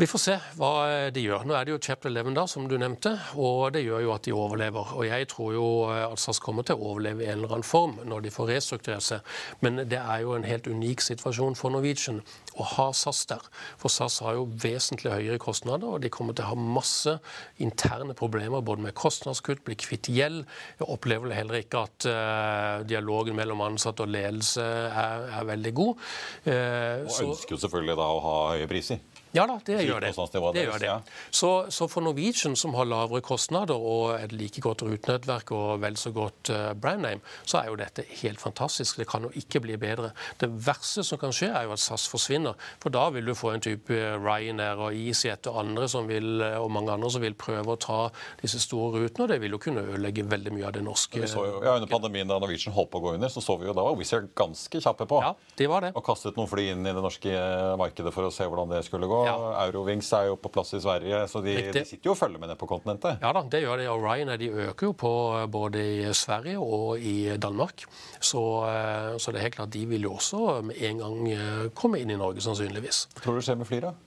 Vi 0.00 0.06
får 0.08 0.20
se 0.22 0.34
hva 0.56 0.72
de 1.12 1.22
gjør. 1.26 1.42
Nå 1.44 1.54
er 1.58 1.66
det 1.66 1.74
jo 1.74 1.80
chapter 1.82 2.08
11, 2.08 2.32
da, 2.38 2.46
som 2.48 2.68
du 2.70 2.76
nevnte, 2.80 3.10
og 3.36 3.74
det 3.74 3.82
gjør 3.84 4.04
jo 4.06 4.12
at 4.14 4.24
de 4.24 4.32
overlever. 4.32 4.94
Og 4.96 5.04
jeg 5.04 5.26
tror 5.28 5.50
jo 5.52 5.66
at 5.90 6.22
SAS 6.22 6.40
kommer 6.40 6.64
til 6.64 6.78
å 6.78 6.92
overleve 6.92 7.26
i 7.26 7.28
en 7.28 7.42
eller 7.42 7.56
annen 7.58 7.66
form 7.66 7.98
når 8.08 8.24
de 8.24 8.32
får 8.32 8.52
restrukturert 8.54 9.04
seg. 9.04 9.34
Men 9.60 9.82
det 9.90 9.98
er 10.00 10.22
jo 10.22 10.36
en 10.38 10.46
helt 10.46 10.70
unik 10.70 11.04
situasjon 11.04 11.58
for 11.58 11.74
Norwegian 11.74 12.22
å 12.60 12.68
ha 12.76 12.88
SAS 12.96 13.24
der. 13.30 13.44
For 13.80 13.92
SAS 13.92 14.20
har 14.24 14.36
jo 14.38 14.46
vesentlig 14.62 15.12
høyere 15.12 15.40
kostnader 15.42 15.96
og 15.96 16.04
de 16.04 16.12
kommer 16.12 16.36
til 16.36 16.46
å 16.46 16.52
ha 16.52 16.68
masse 16.78 17.16
interne 17.62 18.16
problemer 18.18 18.64
både 18.64 18.86
med 18.86 18.96
kostnadskutt, 18.98 19.64
bli 19.66 19.78
kvitt 19.80 20.10
gjeld. 20.12 20.44
Jeg 20.80 20.88
opplever 20.88 21.28
vel 21.28 21.36
heller 21.36 21.60
ikke 21.60 21.84
at 21.88 22.08
uh, 22.10 22.86
dialogen 22.88 23.38
mellom 23.38 23.64
ansatte 23.66 24.06
og 24.06 24.12
ledelse 24.12 24.64
er, 24.64 25.28
er 25.40 25.48
veldig 25.48 25.74
god. 25.76 26.10
Uh, 26.46 27.06
og 27.06 27.24
ønsker 27.30 27.56
jo 27.56 27.62
selvfølgelig 27.64 27.98
da 28.00 28.10
å 28.10 28.22
ha 28.24 28.36
høye 28.54 28.70
priser. 28.70 29.00
Ja 29.36 29.44
da, 29.46 29.58
det 29.66 29.78
gjør 29.86 30.02
det. 30.02 30.10
det, 30.54 30.64
gjør 30.64 30.82
det. 30.82 30.94
Så, 31.30 31.50
så, 31.70 31.86
for 31.90 32.02
Norwegian, 32.02 32.56
som 32.58 32.74
har 32.74 32.88
lavere 32.88 33.22
kostnader 33.22 33.78
og 33.78 34.16
et 34.16 34.32
like 34.34 34.62
godt 34.64 34.82
rutenettverk 34.86 35.52
og 35.54 35.82
vel 35.84 35.98
så 36.00 36.10
godt 36.14 36.50
uh, 36.50 36.72
brandname, 36.74 37.22
så 37.44 37.60
er 37.60 37.70
jo 37.70 37.78
dette 37.78 38.04
helt 38.22 38.42
fantastisk. 38.42 38.98
Det 38.98 39.06
kan 39.10 39.26
jo 39.26 39.30
ikke 39.38 39.62
bli 39.62 39.78
bedre. 39.80 40.10
Det 40.40 40.50
verste 40.66 41.04
som 41.06 41.20
kan 41.20 41.34
skje, 41.36 41.52
er 41.54 41.68
jo 41.68 41.76
at 41.76 41.82
SAS 41.82 42.08
forsvinner. 42.10 42.58
For 42.82 42.90
da 42.94 43.06
vil 43.14 43.30
du 43.30 43.36
få 43.38 43.54
en 43.54 43.62
type 43.62 43.94
Ryanair 44.18 44.82
og 44.82 44.98
EasyJet 44.98 45.46
og 45.52 45.60
andre 45.62 45.86
som 45.90 46.10
vil, 46.10 46.42
og 46.58 46.70
mange 46.74 46.92
andre 46.94 47.12
som 47.14 47.22
vil 47.22 47.38
prøve 47.38 47.76
å 47.76 47.80
ta 47.80 48.00
disse 48.42 48.58
store 48.64 49.04
rutene, 49.04 49.28
og 49.28 49.32
det 49.32 49.38
vil 49.44 49.54
jo 49.54 49.62
kunne 49.62 49.86
ødelegge 49.86 50.26
veldig 50.30 50.56
mye 50.56 50.66
av 50.66 50.74
det 50.74 50.82
norske 50.86 51.22
jo, 51.22 51.46
ja, 51.62 51.76
Under 51.76 51.90
pandemien 51.90 52.28
da 52.28 52.40
Norwegian 52.42 52.74
holdt 52.74 52.90
på 52.90 52.98
å 52.98 53.04
gå 53.06 53.14
under, 53.18 53.30
så 53.30 53.42
så 53.44 53.56
vi 53.60 53.68
jo 53.68 53.76
da 53.76 53.84
var 53.86 53.96
Wizz 53.98 54.14
Air 54.16 54.26
ganske 54.36 54.82
kjappe 54.82 55.06
på. 55.10 55.22
Ja, 55.22 55.32
det 55.58 55.70
var 55.70 55.86
det. 55.86 55.94
Og 55.98 56.04
kastet 56.06 56.38
noen 56.38 56.50
fly 56.50 56.70
inn 56.74 56.82
i 56.82 56.94
det 56.94 57.02
norske 57.04 57.34
markedet 57.80 58.12
for 58.14 58.26
å 58.26 58.34
se 58.34 58.46
hvordan 58.48 58.74
det 58.74 58.82
skulle 58.86 59.08
gå. 59.10 59.19
Ja. 59.26 59.36
Eurowings 59.66 60.10
er 60.16 60.28
jo 60.30 60.36
på 60.40 60.52
plass 60.52 60.74
i 60.76 60.82
Sverige, 60.82 61.22
så 61.30 61.42
de, 61.44 61.56
de 61.74 61.84
sitter 61.84 62.10
jo 62.10 62.14
og 62.14 62.20
følger 62.20 62.42
med 62.42 62.52
ned 62.52 62.60
på 62.60 62.68
kontinentet. 62.70 63.22
Ja 63.22 63.32
da, 63.36 63.44
det 63.52 63.62
gjør 63.64 63.80
de. 63.80 63.88
Og 63.92 64.04
Ryanair 64.04 64.40
de 64.40 64.50
øker 64.66 64.90
jo 64.90 64.92
på 64.92 65.14
både 65.52 65.84
i 65.84 66.12
Sverige 66.16 66.58
og 66.58 67.00
i 67.00 67.36
Danmark. 67.40 67.86
Så, 68.20 68.44
eh, 68.68 69.16
så, 69.18 69.32
det 69.32 69.40
er 69.40 69.48
helt 69.48 69.58
klart 69.60 69.74
de 69.74 69.86
vil 69.90 70.06
jo 70.08 70.14
også 70.18 70.60
med 70.66 70.78
en 70.90 71.02
gang 71.04 71.32
eh, 71.32 71.66
komme 71.74 72.02
inn 72.02 72.12
i 72.12 72.20
Norge, 72.20 72.42
sannsynligvis. 72.44 73.08
Hva 73.14 73.24
tror 73.24 73.38
du 73.38 73.44
skjer 73.44 73.60
med 73.60 73.68
flyra? 73.70 73.90
da? 73.90 74.06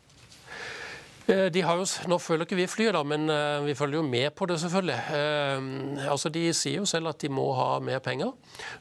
de 1.23 1.61
har 1.63 1.79
jo, 1.79 1.85
nå 2.11 2.17
følger 2.19 2.43
ikke 2.43 2.57
vi 2.57 2.65
flyet, 2.67 2.93
da, 2.97 2.99
men 3.07 3.31
vi 3.63 3.75
følger 3.79 4.01
jo 4.01 4.03
med 4.03 4.33
på 4.35 4.45
det, 4.49 4.57
selvfølgelig. 4.59 4.97
Eh, 5.15 6.09
altså, 6.11 6.29
De 6.29 6.43
sier 6.51 6.81
jo 6.81 6.85
selv 6.89 7.13
at 7.13 7.21
de 7.21 7.31
må 7.31 7.45
ha 7.55 7.79
mer 7.79 8.03
penger. 8.03 8.33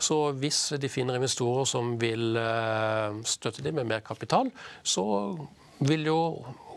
Så 0.02 0.32
hvis 0.42 0.72
de 0.82 0.90
finner 0.90 1.20
investorer 1.20 1.68
som 1.70 1.94
vil 2.00 2.36
eh, 2.36 3.20
støtte 3.24 3.62
dem 3.62 3.78
med 3.78 3.90
mer 3.92 4.02
kapital, 4.02 4.50
så 4.82 5.04
vil 5.88 6.06
jo 6.08 6.18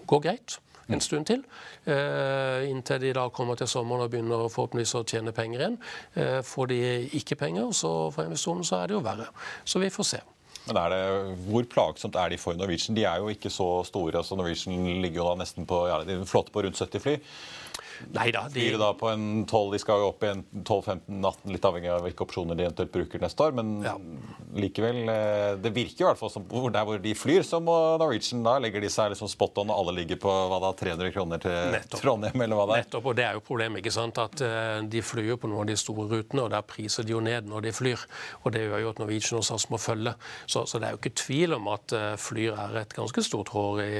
gå 0.09 0.21
greit 0.23 0.59
en 0.93 1.01
stund 1.01 1.25
til. 1.25 1.41
Uh, 1.87 2.61
inntil 2.69 3.01
de 3.01 3.13
da 3.17 3.25
kommer 3.33 3.57
til 3.57 3.69
sommeren 3.69 4.05
og 4.05 4.13
begynner 4.13 4.45
forhåpentligvis 4.53 4.95
å 4.99 5.03
tjene 5.07 5.33
penger 5.35 5.63
igjen. 5.63 5.79
Uh, 6.17 6.39
får 6.45 6.71
de 6.71 6.79
ikke 7.19 7.39
penger 7.39 7.73
så 7.73 7.91
fra 8.13 8.27
investorene, 8.27 8.65
så 8.67 8.81
er 8.81 8.91
det 8.91 8.97
jo 8.97 9.03
verre. 9.05 9.27
Så 9.65 9.81
vi 9.81 9.89
får 9.93 10.09
se. 10.13 10.21
Men 10.65 10.79
det, 10.89 11.01
Hvor 11.45 11.67
plagsomt 11.69 12.15
er 12.17 12.33
de 12.33 12.41
for 12.41 12.57
Norwegian? 12.57 12.97
De 12.97 13.05
er 13.05 13.21
jo 13.21 13.29
ikke 13.29 13.53
så 13.53 13.83
store. 13.85 14.17
altså 14.17 14.35
Norwegian 14.35 15.01
ligger 15.01 15.21
jo 15.21 15.29
da 15.29 15.35
nesten 15.43 15.65
på 15.69 15.85
ja, 15.89 15.99
de 16.03 16.23
flåte 16.25 16.53
på 16.53 16.65
rundt 16.65 16.77
70 16.77 17.03
fly. 17.03 17.19
Neida, 18.15 18.45
de... 18.51 18.59
Flyr 18.59 18.79
da 18.79 18.91
på 18.97 19.09
en 19.09 19.45
12, 19.45 19.71
De 19.73 19.79
skal 19.81 20.01
jo 20.01 20.09
opp 20.11 20.23
i 20.25 20.31
en 20.31 20.43
12-15-18, 20.61 21.51
litt 21.53 21.67
avhengig 21.67 21.91
av 21.93 22.03
hvilke 22.05 22.25
opsjoner 22.25 22.57
de 22.57 22.65
eventuelt 22.67 22.91
bruker 22.93 23.21
neste 23.23 23.45
år. 23.45 23.55
Men 23.57 23.71
ja. 23.85 23.95
likevel 24.55 25.01
eh, 25.11 25.51
Det 25.61 25.71
virker 25.75 26.05
i 26.05 26.07
hvert 26.09 26.19
fall 26.19 26.31
som 26.33 26.45
der 26.45 26.87
hvor 26.87 27.01
de 27.01 27.13
flyr, 27.17 27.43
så 27.45 27.59
må 27.63 27.75
Norwegian 28.01 28.43
da 28.45 28.57
legger 28.61 28.83
de 28.83 28.91
seg 28.91 29.11
liksom 29.13 29.29
spot 29.31 29.61
on, 29.63 29.71
og 29.73 29.83
alle 29.83 30.01
ligger 30.01 30.19
på 30.21 30.31
hva 30.31 30.59
da, 30.63 30.71
300 30.77 31.13
kroner 31.15 31.41
til 31.43 31.73
Nettopp. 31.75 32.01
Trondheim, 32.01 32.45
eller 32.45 32.59
hva 32.59 32.67
det 32.69 32.77
er. 32.77 32.85
Nettopp, 32.85 33.09
og 33.11 33.17
det 33.17 33.25
er 33.27 33.37
jo 33.37 33.43
problemet. 33.45 33.81
ikke 33.81 33.95
sant, 33.95 34.19
at 34.21 34.43
uh, 34.45 34.81
De 34.91 35.03
flyr 35.05 35.31
jo 35.33 35.39
på 35.41 35.51
noen 35.51 35.65
av 35.65 35.71
de 35.71 35.77
store 35.79 36.07
rutene, 36.11 36.45
og 36.45 36.53
der 36.53 36.65
priser 36.67 37.07
de 37.07 37.15
jo 37.15 37.21
ned 37.23 37.49
når 37.49 37.67
de 37.67 37.75
flyr. 37.75 38.05
og 38.43 38.55
Det 38.55 38.65
gjør 38.65 38.83
jo 38.85 38.93
at 38.93 39.01
Norwegian 39.03 39.41
og 39.41 39.47
SAS 39.47 39.67
må 39.73 39.79
følge. 39.81 40.15
Så, 40.45 40.65
så 40.69 40.81
det 40.81 40.89
er 40.89 40.95
jo 40.95 41.01
ikke 41.01 41.15
tvil 41.25 41.57
om 41.59 41.71
at 41.73 41.95
uh, 41.95 42.03
Flyr 42.25 42.57
er 42.67 42.79
et 42.81 42.95
ganske 42.95 43.23
stort 43.25 43.51
hår 43.53 43.81
i 43.85 43.93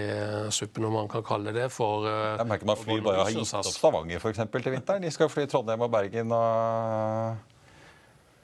suppen, 0.55 0.87
om 0.87 0.95
man 0.99 1.09
kan 1.11 1.23
kalle 1.25 1.53
det 1.55 1.67
for 1.73 2.07
Jeg 2.07 2.47
merker 2.49 2.69
man 2.69 2.79
Flyr 2.79 3.03
bare 3.05 3.25
har 3.25 3.33
gitt 3.33 3.53
opp 3.55 3.79
Stavanger 3.85 4.23
for 4.23 4.33
eksempel, 4.33 4.63
til 4.65 4.73
vinteren. 4.73 5.03
De 5.05 5.11
skal 5.13 5.29
fly 5.29 5.45
Trondheim 5.49 5.85
og 5.85 5.91
Bergen 5.93 6.33
og 6.33 7.53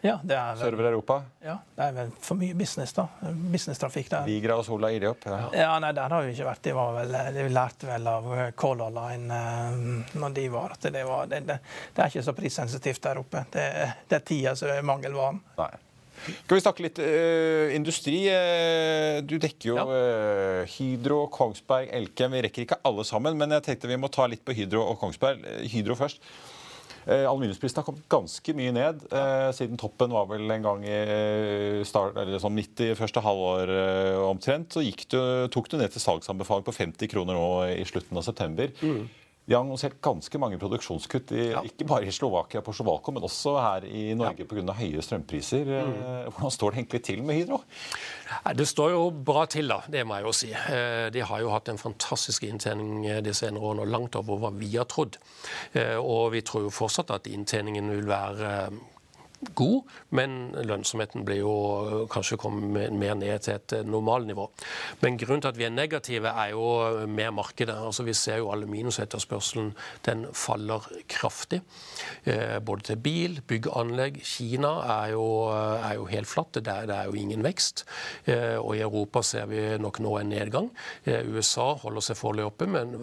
ja, 0.01 0.15
det 0.25 0.33
er 0.33 0.55
vel, 0.55 0.63
Server 0.63 0.87
Europa? 0.89 1.15
Ja, 1.45 1.59
det 1.75 1.85
er 1.85 1.91
vel 1.93 2.07
for 2.25 2.39
mye 2.39 2.55
business, 2.57 2.93
da. 2.97 3.03
Businesstrafikk 3.21 4.09
der. 4.09 4.23
Vigra 4.25 4.55
og 4.57 4.65
Sola 4.65 4.89
gir 4.89 5.03
de 5.03 5.09
opp? 5.11 5.27
Ja. 5.29 5.37
ja, 5.53 5.75
nei, 5.83 5.91
der 5.93 6.15
har 6.15 6.25
vi 6.25 6.33
ikke 6.33 6.47
vært. 6.47 6.63
De, 6.65 6.73
var 6.73 6.95
vel, 6.95 7.17
de 7.35 7.43
lærte 7.53 7.89
vel 7.89 8.09
av 8.09 8.31
Color 8.57 8.95
Line 8.95 9.37
uh, 9.37 10.17
når 10.17 10.33
de 10.39 10.47
var 10.55 10.73
at 10.73 10.89
det, 10.89 11.05
var, 11.05 11.29
det, 11.29 11.43
det, 11.45 11.59
det, 11.93 12.01
er 12.01 12.09
ikke 12.09 12.25
så 12.25 12.33
prissensitivt 12.33 13.03
der 13.05 13.21
oppe. 13.21 13.45
Det, 13.53 13.67
det 14.09 14.17
er 14.17 14.25
tida 14.25 14.55
som 14.57 14.73
er 14.73 14.81
mangelvaren. 14.89 15.37
Nei. 15.61 15.69
Skal 16.21 16.57
vi 16.57 16.61
snakke 16.61 16.85
litt 16.85 17.01
uh, 17.01 17.73
industri? 17.73 18.23
Uh, 18.29 19.19
du 19.25 19.37
dekker 19.41 19.71
jo 19.71 19.77
ja. 19.79 19.85
uh, 19.89 20.61
Hydro, 20.69 21.25
Kongsberg, 21.33 21.89
Elkem. 21.97 22.35
Vi 22.35 22.45
rekker 22.45 22.65
ikke 22.67 22.81
alle 22.87 23.05
sammen, 23.07 23.37
men 23.39 23.57
jeg 23.57 23.65
tenkte 23.67 23.89
vi 23.89 23.99
må 23.99 24.11
ta 24.13 24.27
litt 24.29 24.43
på 24.45 24.55
Hydro 24.55 24.83
og 24.91 24.99
Kongsberg. 25.01 25.43
Hydro 25.71 25.97
først. 25.97 26.21
Uh, 27.01 27.25
Aluminiumsprisen 27.25 27.81
har 27.81 27.87
kommet 27.87 28.05
ganske 28.11 28.53
mye 28.53 28.73
ned. 28.75 29.07
siden 29.57 29.79
toppen 29.81 30.13
var 30.13 30.27
vel 30.29 30.45
en 30.53 30.67
gang 30.67 30.85
i 30.85 31.81
start, 31.87 32.19
eller 32.21 32.43
sånn 32.43 32.53
midt 32.53 32.83
i 32.85 32.91
første 32.97 33.23
halvår 33.25 33.73
omtrent. 34.27 34.77
Så 34.77 34.85
du, 34.85 35.17
tok 35.53 35.71
du 35.71 35.79
ned 35.81 35.95
til 35.95 36.05
salgsanbefaling 36.05 36.67
på 36.67 36.77
50 36.77 37.09
kroner 37.15 37.39
nå 37.39 37.49
i 37.73 37.87
slutten 37.89 38.21
av 38.21 38.27
september. 38.29 38.69
Mm. 38.85 39.09
De 39.47 39.55
har 39.55 39.63
annonsert 39.63 39.97
ganske 40.05 40.39
mange 40.39 40.59
produksjonskutt, 40.61 41.31
i, 41.33 41.47
ja. 41.51 41.63
ikke 41.65 41.87
bare 41.89 42.05
i 42.07 42.13
Slovakia, 42.13 42.61
på 42.61 42.75
Slovakia, 42.77 43.15
men 43.15 43.25
også 43.25 43.55
her 43.57 43.87
i 43.89 44.03
Norge 44.17 44.45
ja. 44.45 44.47
pga. 44.47 44.75
høye 44.77 45.01
strømpriser. 45.01 45.71
Mm. 45.87 45.95
Hvordan 46.35 46.53
står 46.53 46.71
det 46.71 46.81
egentlig 46.81 47.01
til 47.07 47.23
med 47.25 47.39
Hydro? 47.39 47.61
Det 48.55 48.67
står 48.69 48.93
jo 48.93 49.01
bra 49.11 49.47
til, 49.49 49.73
da. 49.73 49.81
Det 49.91 50.05
må 50.07 50.19
jeg 50.19 50.27
jo 50.27 50.35
si. 50.37 50.51
Eh, 50.53 51.07
de 51.13 51.25
har 51.25 51.41
jo 51.41 51.51
hatt 51.55 51.73
en 51.73 51.81
fantastisk 51.81 52.45
inntjening 52.47 53.07
eh, 53.09 53.19
de 53.25 53.33
senere 53.35 53.65
årene, 53.65 53.87
og 53.87 53.93
langt 53.97 54.19
over 54.19 54.39
hva 54.45 54.53
vi 54.55 54.71
har 54.75 54.87
trodd. 54.91 55.17
Eh, 55.73 55.97
og 55.97 56.31
vi 56.35 56.45
tror 56.45 56.67
jo 56.67 56.73
fortsatt 56.73 57.11
at 57.17 57.29
inntjeningen 57.31 57.89
vil 57.95 58.07
være 58.11 58.55
god, 59.55 59.81
men 60.09 60.51
lønnsomheten 60.65 61.25
blir 61.25 61.41
jo 61.41 61.53
øh, 61.85 62.07
kanskje 62.11 62.37
kommet 62.37 62.93
mer 62.93 63.13
ned 63.17 63.39
til 63.39 63.57
et 63.57 63.73
øh, 63.77 63.85
normalnivå. 63.85 64.47
Men 65.01 65.17
grunnen 65.17 65.41
til 65.41 65.51
at 65.51 65.57
vi 65.57 65.63
er 65.63 65.73
negative, 65.73 66.27
er 66.27 66.49
jo 66.53 66.65
øh, 66.87 67.09
mer 67.09 67.31
markedet. 67.31 67.75
Altså 67.85 68.03
Vi 68.03 68.13
ser 68.13 68.37
jo 68.37 68.51
aluminiumsetterspørselen 68.51 69.73
den 70.05 70.25
faller 70.33 70.87
kraftig. 71.09 71.61
Både 72.65 72.81
til 72.81 72.95
bil, 72.95 73.41
bygg 73.47 73.67
og 73.67 73.79
anlegg. 73.81 74.21
Kina 74.23 74.67
er 74.67 75.07
jo, 75.11 75.25
er 75.49 75.93
jo 75.95 76.05
helt 76.05 76.27
flatt. 76.27 76.53
Det 76.55 76.67
er, 76.67 76.85
det 76.85 76.95
er, 76.95 77.03
jo 77.03 77.13
ingen 77.13 77.43
vekst. 77.43 77.85
Og 78.59 78.75
i 78.75 78.81
Europa 78.81 79.21
ser 79.21 79.45
vi 79.45 79.77
nok 79.77 79.99
nå 79.99 80.17
en 80.17 80.29
nedgang. 80.29 80.69
USA 81.05 81.73
holder 81.81 82.05
seg 82.05 82.17
foreløpig 82.17 82.51
oppe, 82.51 82.67
men 82.67 82.95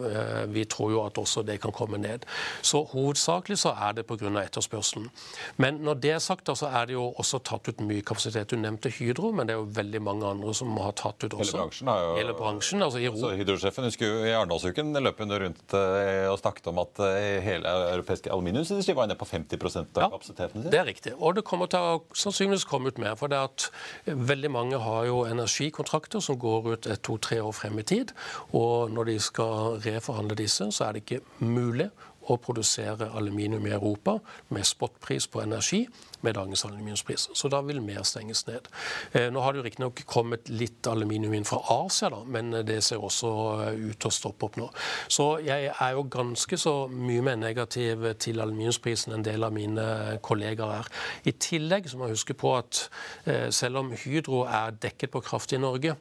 vi 0.53 0.65
tror 0.69 0.91
jo 0.91 1.03
at 1.05 1.17
også 1.17 1.43
det 1.47 1.59
kan 1.61 1.71
komme 1.75 1.97
ned. 1.97 2.25
Så 2.61 2.83
hovedsakelig 2.91 3.59
så 3.63 3.73
er 3.75 3.97
det 3.97 4.05
pga. 4.07 4.29
etterspørselen. 4.43 5.09
Men 5.57 5.73
når 5.83 5.93
det 5.93 6.11
er 6.11 6.19
sagt, 6.29 6.49
så 6.59 6.69
er 6.69 6.89
det 6.89 6.95
jo 6.95 7.09
også 7.21 7.41
tatt 7.45 7.69
ut 7.69 7.81
mye 7.85 8.03
kapasitet. 8.05 8.51
Du 8.53 8.59
nevnte 8.59 8.91
Hydro, 8.93 9.31
men 9.35 9.49
det 9.49 9.55
er 9.55 9.61
jo 9.61 9.67
veldig 9.75 10.01
mange 10.05 10.27
andre 10.29 10.53
som 10.57 10.71
har 10.81 10.95
tatt 10.99 11.25
ut 11.25 11.35
også. 11.35 11.43
Hele 11.43 11.59
bransjen 11.59 11.91
har 11.91 12.03
jo 12.03 12.15
Hele 12.19 12.35
bransjen, 12.37 12.85
altså 12.85 13.01
i 13.01 13.07
altså, 13.09 13.31
Hydro-sjefen 13.39 13.87
husker 13.89 14.09
jo 14.09 14.23
i 14.27 14.33
Arendalsuken 14.35 14.93
løp 14.99 15.21
hun 15.23 15.35
rundt 15.43 15.75
eh, 15.77 16.25
og 16.29 16.39
snakket 16.41 16.69
om 16.71 16.81
at 16.83 17.01
eh, 17.05 17.39
hele 17.45 17.75
europeiske 17.95 18.31
aluminiumsindustri 18.33 18.95
var 18.97 19.09
nede 19.09 19.19
på 19.19 19.29
50 19.29 19.67
av 19.69 20.03
ja, 20.03 20.09
kapasiteten 20.09 20.63
sin. 20.63 20.71
Det 20.73 20.81
er 20.81 20.87
riktig. 20.89 21.15
Og 21.17 21.37
det 21.37 21.45
kommer 21.47 21.71
til 21.71 21.85
å 21.85 22.01
sannsynligvis 22.17 22.67
komme 22.69 22.91
ut 22.91 23.01
mer. 23.01 23.15
For 23.19 23.31
det 23.31 23.39
at 23.39 23.69
veldig 24.05 24.51
mange 24.53 24.81
har 24.83 25.07
jo 25.09 25.23
energikontrakter 25.29 26.23
som 26.23 26.39
går 26.39 26.73
ut 26.73 26.91
to-tre 27.05 27.41
år 27.43 27.55
frem 27.55 27.79
i 27.81 27.87
tid. 27.87 28.13
Og 28.57 28.91
når 28.93 29.13
de 29.13 29.17
skal 29.23 29.79
reforhandle 29.85 30.37
disse, 30.39 30.69
så 30.75 30.89
er 30.89 30.95
det 30.95 31.05
ikke 31.05 31.23
mulig 31.45 31.89
å 32.29 32.37
produsere 32.37 33.09
aluminium 33.17 33.65
i 33.67 33.73
Europa 33.73 34.17
med 34.53 34.67
spotpris 34.67 35.27
på 35.31 35.41
energi 35.43 35.85
med 36.25 36.35
dagens 36.37 36.65
aluminiumspris. 36.65 37.29
Så 37.33 37.51
da 37.51 37.61
vil 37.65 37.81
mer 37.83 38.03
stenges 38.07 38.45
ned. 38.47 38.67
Eh, 39.13 39.29
nå 39.33 39.43
har 39.43 39.53
det 39.53 39.61
jo 39.61 39.67
riktignok 39.67 40.03
kommet 40.09 40.49
litt 40.51 40.87
aluminium 40.89 41.35
inn 41.37 41.47
fra 41.47 41.61
Asia, 41.75 42.09
da, 42.13 42.23
men 42.25 42.51
det 42.67 42.79
ser 42.85 43.03
også 43.03 43.33
eh, 43.67 43.83
ut 43.89 43.99
til 43.99 44.11
å 44.11 44.15
stoppe 44.15 44.49
opp 44.49 44.59
nå. 44.59 44.69
Så 45.07 45.29
jeg 45.45 45.71
er 45.71 45.95
jo 45.95 46.05
ganske 46.11 46.59
så 46.59 46.75
mye 46.91 47.23
mer 47.25 47.39
negativ 47.39 48.05
til 48.21 48.41
aluminiumsprisen 48.43 49.13
enn 49.13 49.19
en 49.19 49.27
del 49.27 49.45
av 49.45 49.55
mine 49.55 49.85
kollegaer 50.25 50.79
er. 50.79 50.91
I 51.29 51.35
tillegg 51.35 51.89
så 51.89 51.99
må 51.99 52.07
jeg 52.07 52.19
huske 52.19 52.37
på 52.39 52.55
at 52.57 52.85
eh, 53.25 53.47
selv 53.55 53.83
om 53.83 53.93
Hydro 53.95 54.45
er 54.47 54.75
dekket 54.81 55.13
på 55.13 55.23
kraft 55.25 55.55
i 55.55 55.61
Norge, 55.61 55.97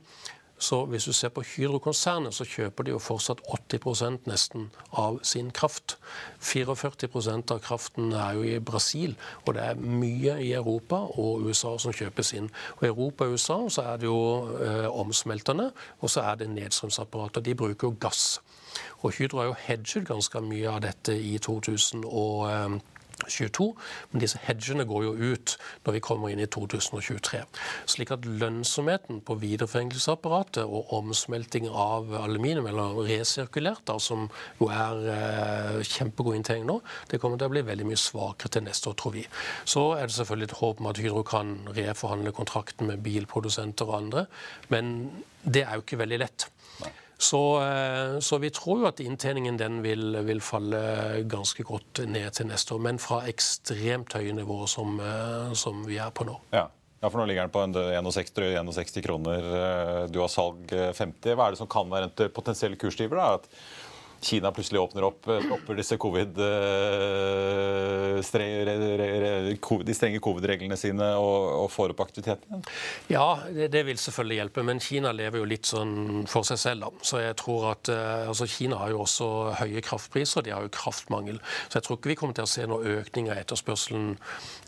så 0.58 0.84
hvis 0.90 1.04
du 1.04 1.12
ser 1.12 1.30
på 1.34 1.42
Hydro-konsernet, 1.46 2.34
så 2.34 2.44
kjøper 2.44 2.84
de 2.84 2.94
jo 2.94 2.98
fortsatt 3.02 3.40
80% 3.46 4.26
nesten 4.26 4.68
av 4.90 5.20
sin 5.22 5.52
kraft. 5.54 5.96
44% 6.42 7.54
av 7.54 7.62
kraften 7.62 8.12
er 8.12 8.34
jo 8.34 8.42
i 8.42 8.58
Brasil, 8.58 9.14
og 9.46 9.54
det 9.54 9.64
er 9.64 9.78
mye 9.78 10.38
i 10.42 10.52
Europa 10.58 11.04
og 11.14 11.46
USA 11.46 11.76
som 11.78 11.94
kjøpes 11.94 12.34
inn. 12.38 12.50
Og 12.78 12.84
I 12.84 12.90
Europa 12.90 13.24
og 13.26 13.38
USA 13.38 13.58
så 13.70 13.86
er 13.92 14.02
det 14.02 14.10
jo 14.10 14.20
eh, 14.58 14.88
omsmeltende, 14.90 15.70
og 16.00 16.10
så 16.10 16.26
er 16.26 16.42
det 16.42 16.50
nedstrømsapparater. 16.50 17.44
De 17.46 17.54
bruker 17.54 17.88
jo 17.88 17.96
gass. 18.00 18.40
Og 19.02 19.14
Hydro 19.14 19.38
har 19.38 19.52
jo 19.52 19.58
hedget 19.66 20.08
ganske 20.08 20.42
mye 20.42 20.70
av 20.70 20.82
dette 20.82 21.14
i 21.14 21.38
2000. 21.38 22.04
og 23.24 23.30
22, 23.32 23.66
men 24.12 24.22
disse 24.22 24.38
hedgene 24.44 24.86
går 24.88 25.06
jo 25.08 25.32
ut 25.32 25.54
når 25.86 25.96
vi 25.96 26.02
kommer 26.04 26.32
inn 26.32 26.42
i 26.42 26.46
2023. 26.46 27.40
Slik 27.90 28.12
at 28.14 28.26
lønnsomheten 28.28 29.22
på 29.26 29.38
videreforenklingsapparatet 29.42 30.62
og 30.64 30.92
omsmelting 30.94 31.68
av 31.68 32.12
aluminium, 32.20 32.68
eller 32.70 33.00
resirkulert, 33.08 33.82
da, 33.88 33.98
som 34.02 34.28
jo 34.60 34.70
er 34.70 35.02
eh, 35.14 35.80
kjempegod 35.88 36.38
inntjening 36.38 36.68
nå, 36.68 36.78
det 37.10 37.20
kommer 37.22 37.40
til 37.40 37.50
å 37.50 37.56
bli 37.56 37.64
veldig 37.66 37.88
mye 37.90 38.00
svakere 38.00 38.54
til 38.54 38.66
neste 38.68 38.92
år, 38.92 38.98
tror 39.02 39.16
vi. 39.18 39.26
Så 39.68 39.84
er 39.96 40.06
det 40.06 40.16
selvfølgelig 40.18 40.50
et 40.50 40.58
håp 40.60 40.84
om 40.84 40.92
at 40.92 41.02
Hydro 41.02 41.24
kan 41.26 41.56
reforhandle 41.74 42.34
kontrakten 42.36 42.90
med 42.92 43.02
bilprodusenter 43.04 43.90
og 43.90 43.98
andre, 44.02 44.26
men 44.72 45.10
det 45.42 45.66
er 45.66 45.76
jo 45.76 45.86
ikke 45.86 46.02
veldig 46.04 46.22
lett. 46.22 46.50
Så, 47.18 47.62
eh, 47.62 48.18
så, 48.20 48.38
vi 48.38 48.50
tror 48.54 48.82
jo 48.82 48.88
at 48.92 49.00
inntjeningen 49.02 49.56
den 49.58 49.80
vil, 49.82 50.14
vil, 50.22 50.40
falle 50.44 50.78
ganske 51.26 51.64
godt 51.66 52.04
ned 52.06 52.30
til 52.38 52.46
neste 52.46 52.76
år. 52.76 52.82
Men 52.86 53.00
fra 53.02 53.24
ekstremt 53.26 54.14
høye 54.14 54.36
nivåer 54.38 54.70
som, 54.70 55.00
eh, 55.02 55.54
som 55.58 55.82
vi 55.88 55.98
er 55.98 56.12
på 56.14 56.28
nå. 56.28 56.36
Ja. 56.54 56.68
ja. 57.02 57.10
for 57.10 57.18
nå 57.18 57.26
ligger 57.26 57.48
den 57.48 57.54
på 57.56 57.64
61, 57.66 58.70
61 58.70 59.02
kroner. 59.08 59.50
Eh, 59.62 60.04
du 60.14 60.20
har 60.22 60.30
salg 60.30 60.70
50. 60.70 61.34
Hva 61.34 61.48
er 61.48 61.56
det 61.56 61.62
som 61.64 61.70
kan 61.70 61.90
være 61.90 62.12
en 62.12 62.32
potensiell 62.36 62.78
kursdriver? 62.78 63.18
At 63.18 63.50
Kina 64.20 64.50
plutselig 64.52 64.80
åpner 64.80 65.04
opp, 65.06 65.22
stopper 65.22 65.76
disse 65.78 65.96
covid, 65.96 66.38
eh, 66.42 68.18
de 69.86 69.94
strenge 69.94 70.18
covid-reglene 70.22 70.76
sine 70.78 71.06
og, 71.14 71.44
og, 71.62 71.68
får 71.70 71.94
opp 71.94 72.00
aktiviteten? 72.02 72.64
Ja, 73.12 73.38
det, 73.46 73.68
det, 73.74 73.84
vil 73.86 74.00
selvfølgelig 74.02 74.40
hjelpe. 74.40 74.64
Men 74.66 74.82
Kina 74.82 75.12
lever 75.14 75.38
jo 75.38 75.46
litt 75.46 75.70
sånn 75.70 76.26
for 76.30 76.42
seg 76.48 76.58
selv. 76.58 76.80
da. 76.88 77.06
Så 77.06 77.22
jeg 77.22 77.36
tror 77.38 77.68
at 77.76 77.90
eh, 77.94 78.26
altså 78.26 78.48
Kina 78.50 78.80
har 78.82 78.90
jo 78.94 79.04
også 79.04 79.28
høye 79.60 79.84
kraftpriser, 79.86 80.42
de 80.42 80.54
har 80.56 80.66
jo 80.66 80.74
kraftmangel. 80.74 81.38
Så 81.68 81.78
jeg 81.78 81.86
tror 81.86 82.00
ikke 82.00 82.12
vi 82.12 82.18
kommer 82.18 82.34
til 82.40 82.48
å 82.48 82.50
se 82.50 82.66
noen 82.66 82.98
økning 82.98 83.30
av 83.30 83.38
etterspørselen 83.44 84.16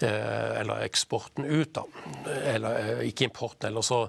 eh, 0.07 0.61
eller 0.63 0.87
eksporten 0.87 1.43
ut. 1.49 1.75
da. 1.75 1.83
Eller 2.55 3.03
ikke 3.09 3.27
importen 3.27 3.67
heller. 3.71 3.83
Så 3.83 4.07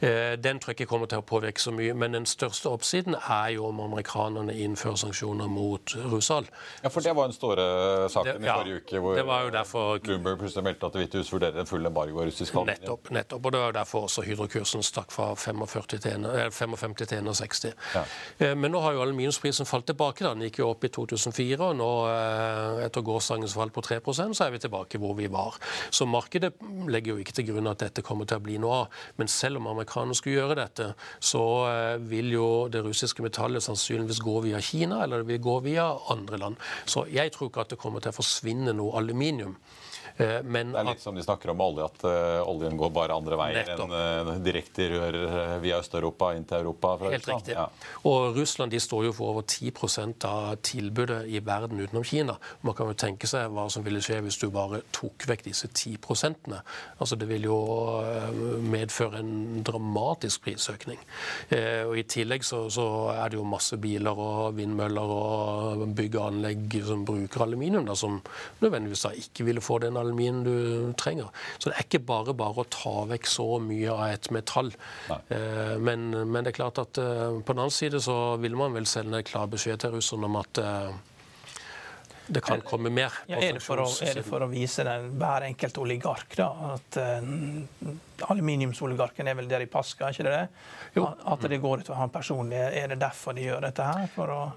den 0.00 0.58
tror 0.58 0.72
jeg 0.72 0.80
ikke 0.80 0.90
kommer 0.90 1.08
til 1.10 1.20
å 1.20 1.26
påvirke 1.26 1.60
så 1.62 1.70
mye. 1.74 1.94
Men 1.94 2.16
den 2.16 2.26
største 2.28 2.72
oppsiden 2.72 3.14
er 3.20 3.48
jo 3.54 3.68
om 3.68 3.78
amerikanerne 3.84 4.54
innfører 4.56 4.79
innføre 4.80 4.96
sanksjoner 5.00 5.48
mot 5.50 5.94
Russland. 6.10 6.46
Ja, 6.82 6.88
for 6.88 7.00
Det 7.00 7.14
var 7.16 7.28
en 7.28 7.32
store 7.32 8.08
saken 8.08 8.40
det, 8.40 8.46
ja, 8.46 8.54
i 8.54 8.62
forrige 8.62 8.80
uke, 8.80 8.98
hvor 9.00 9.16
det 9.16 9.26
var 9.26 9.44
jo 9.44 9.50
derfor, 9.50 9.98
Bloomberg 9.98 10.38
plutselig 10.38 10.64
meldte 10.64 10.86
at 10.86 10.92
Det 10.92 11.04
hvite 11.04 11.18
hus 11.18 11.32
vurderer 11.32 11.60
en 11.60 11.66
full 11.66 11.86
embargo 11.86 12.20
av 12.20 12.28
russisk 12.28 12.54
handel. 12.54 12.76
Nettopp, 12.80 13.10
nettopp, 13.10 13.46
og 13.46 13.52
Det 13.52 13.60
var 13.60 13.72
derfor 13.72 14.06
også 14.08 14.24
hydrokursen 14.24 14.82
stakk 14.82 15.12
fra 15.12 15.34
45 15.34 15.98
til 16.00 16.26
55 16.50 16.94
til 17.00 17.30
61. 17.30 17.74
Ja. 17.94 18.04
Eh, 18.38 18.54
men 18.56 18.72
nå 18.72 18.80
har 18.80 18.92
jo 18.96 19.02
aluminiumsprisen 19.02 19.66
falt 19.66 19.86
tilbake. 19.86 20.24
da. 20.24 20.34
Den 20.34 20.48
gikk 20.48 20.60
jo 20.60 20.70
opp 20.70 20.84
i 20.84 20.88
2004, 20.88 21.60
og 21.60 21.76
nå 21.76 21.90
eh, 22.08 22.84
etter 22.86 23.04
gårsdagens 23.04 23.54
fall 23.54 23.70
på 23.70 23.82
3 23.82 24.00
så 24.10 24.44
er 24.46 24.50
vi 24.50 24.58
tilbake 24.58 24.98
hvor 24.98 25.14
vi 25.14 25.26
var. 25.26 25.56
Så 25.90 26.06
markedet 26.06 26.54
legger 26.88 27.14
jo 27.14 27.18
ikke 27.18 27.32
til 27.32 27.46
grunn 27.52 27.66
at 27.66 27.78
dette 27.78 28.02
kommer 28.02 28.24
til 28.24 28.38
å 28.38 28.44
bli 28.44 28.58
noe 28.58 28.84
av. 28.84 29.00
Men 29.16 29.28
selv 29.28 29.56
om 29.56 29.66
amerikanerne 29.66 30.14
skulle 30.14 30.40
gjøre 30.40 30.58
dette, 30.60 30.94
så 31.20 31.44
eh, 31.68 31.96
vil 32.10 32.32
jo 32.32 32.68
det 32.68 32.82
russiske 32.84 33.22
metallet 33.22 33.62
sannsynligvis 33.62 34.20
gå 34.20 34.40
via 34.40 34.60
Kina, 34.60 34.69
eller 35.04 35.22
det 35.22 35.28
vil 35.32 35.42
gå 35.42 35.58
via 35.64 35.86
andre 36.12 36.38
land. 36.38 36.56
Så 36.84 37.06
jeg 37.10 37.32
tror 37.32 37.50
ikke 37.50 37.64
at 37.66 37.74
det 37.74 37.80
kommer 37.80 38.00
til 38.00 38.12
å 38.12 38.18
forsvinne 38.20 38.74
noe 38.76 38.96
aluminium. 39.00 39.56
Eh, 40.20 40.42
men 40.44 40.72
det 40.74 40.80
er 40.82 40.88
litt 40.90 41.02
som 41.02 41.16
de 41.16 41.22
snakker 41.24 41.52
om 41.54 41.62
olje, 41.64 41.86
at 41.86 42.02
uh, 42.04 42.48
oljen 42.50 42.76
går 42.78 42.92
bare 42.92 43.16
andre 43.16 43.38
veier 43.40 43.70
enn 43.72 43.92
uh, 43.94 44.32
direkte 44.44 44.88
rør 44.92 45.16
via 45.62 45.78
Øst-Europa 45.80 46.32
inn 46.36 46.44
til 46.48 46.60
Europa. 46.60 46.92
Helt 47.06 47.28
riktig. 47.30 47.54
Ja. 47.56 47.66
Og 48.08 48.36
Russland 48.36 48.74
de 48.74 48.80
står 48.82 49.06
jo 49.08 49.14
for 49.16 49.32
over 49.34 49.46
10% 49.48 50.26
av 50.28 50.58
tilbudet 50.66 51.22
i 51.30 51.40
verden 51.44 51.80
utenom 51.80 52.04
Kina. 52.04 52.36
Man 52.66 52.76
kan 52.76 52.90
jo 52.90 52.98
tenke 53.00 53.30
seg 53.30 53.48
hva 53.54 53.66
som 53.72 53.86
ville 53.86 54.02
skje 54.04 54.20
hvis 54.26 54.40
du 54.42 54.48
bare 54.52 54.82
tok 54.92 55.24
vekk 55.30 55.46
disse 55.48 55.70
10% 55.70 56.50
altså 56.50 57.16
Det 57.16 57.26
vil 57.28 57.44
jo 57.46 57.56
medføre 58.64 59.20
en 59.20 59.62
dramatisk 59.64 60.44
prisøkning. 60.44 60.98
Og 61.88 61.96
I 61.98 62.04
tillegg 62.10 62.44
så, 62.46 62.62
så, 62.72 62.86
er 63.14 63.32
det 63.32 63.38
jo 63.38 63.46
masse 63.48 63.76
biler 63.80 64.18
og 64.20 64.56
vindmøller 64.58 65.14
og 65.14 65.84
bygg 65.96 66.18
og 66.18 66.26
anlegg 66.26 66.78
som 66.86 67.04
bruker 67.08 67.44
aluminium, 67.44 67.86
da, 67.88 67.96
som 67.98 68.18
nødvendigvis 68.62 69.04
da 69.06 69.12
ikke 69.24 69.46
ville 69.48 69.64
få 69.64 69.80
den 69.84 69.96
aluminium 70.00 70.09
aluminium 70.10 70.44
du 70.44 70.92
trenger. 71.00 71.30
Så 71.58 71.70
det 71.70 71.78
er 71.78 71.86
ikke 71.86 72.02
bare 72.10 72.34
bare 72.36 72.64
å 72.64 72.70
ta 72.70 72.94
vekk 73.10 73.28
så 73.30 73.48
mye 73.62 73.94
av 73.94 74.06
et 74.10 74.30
metall. 74.34 74.72
Eh, 75.10 75.76
men, 75.78 76.10
men, 76.10 76.42
det 76.42 76.54
er 76.54 76.58
klart 76.60 76.82
at 76.82 77.00
eh, 77.00 77.40
på 77.40 77.54
den 77.54 77.62
annen 77.62 77.74
side 77.74 78.02
så 78.04 78.18
vil 78.42 78.58
man 78.58 78.76
vel 78.76 78.88
sende 78.90 79.22
klar 79.26 79.50
beskjed 79.50 79.84
til 79.84 79.96
russerne 79.96 80.28
om 80.28 80.40
at 80.40 80.62
eh, 80.62 80.90
det 82.30 82.44
kan 82.46 82.62
komme 82.62 82.92
mer. 82.94 83.14
Ja, 83.26 83.40
er, 83.40 83.58
det 83.58 83.64
å, 83.66 83.88
er, 84.06 84.20
det 84.20 84.22
for 84.26 84.44
å, 84.44 84.48
vise 84.50 84.84
den, 84.86 85.10
hver 85.18 85.48
enkelt 85.48 85.80
oligark 85.82 86.36
da, 86.38 86.50
at 86.76 86.98
uh, 87.02 87.90
Aluminiumsoligarken 88.28 89.28
er 89.30 89.36
vel 89.38 89.48
der 89.50 89.64
i 89.64 89.68
Paska, 89.70 90.10
ikke 90.12 90.26
det? 90.26 90.40
Jo. 90.96 91.06
At 91.30 91.44
det 91.50 91.60
går 91.62 91.84
utover 91.84 92.00
han 92.02 92.12
personlig. 92.12 92.58
Er 92.58 92.92
det 92.92 93.00
derfor 93.00 93.36
de 93.36 93.46
gjør 93.46 93.64
dette 93.66 93.86
her? 93.86 94.08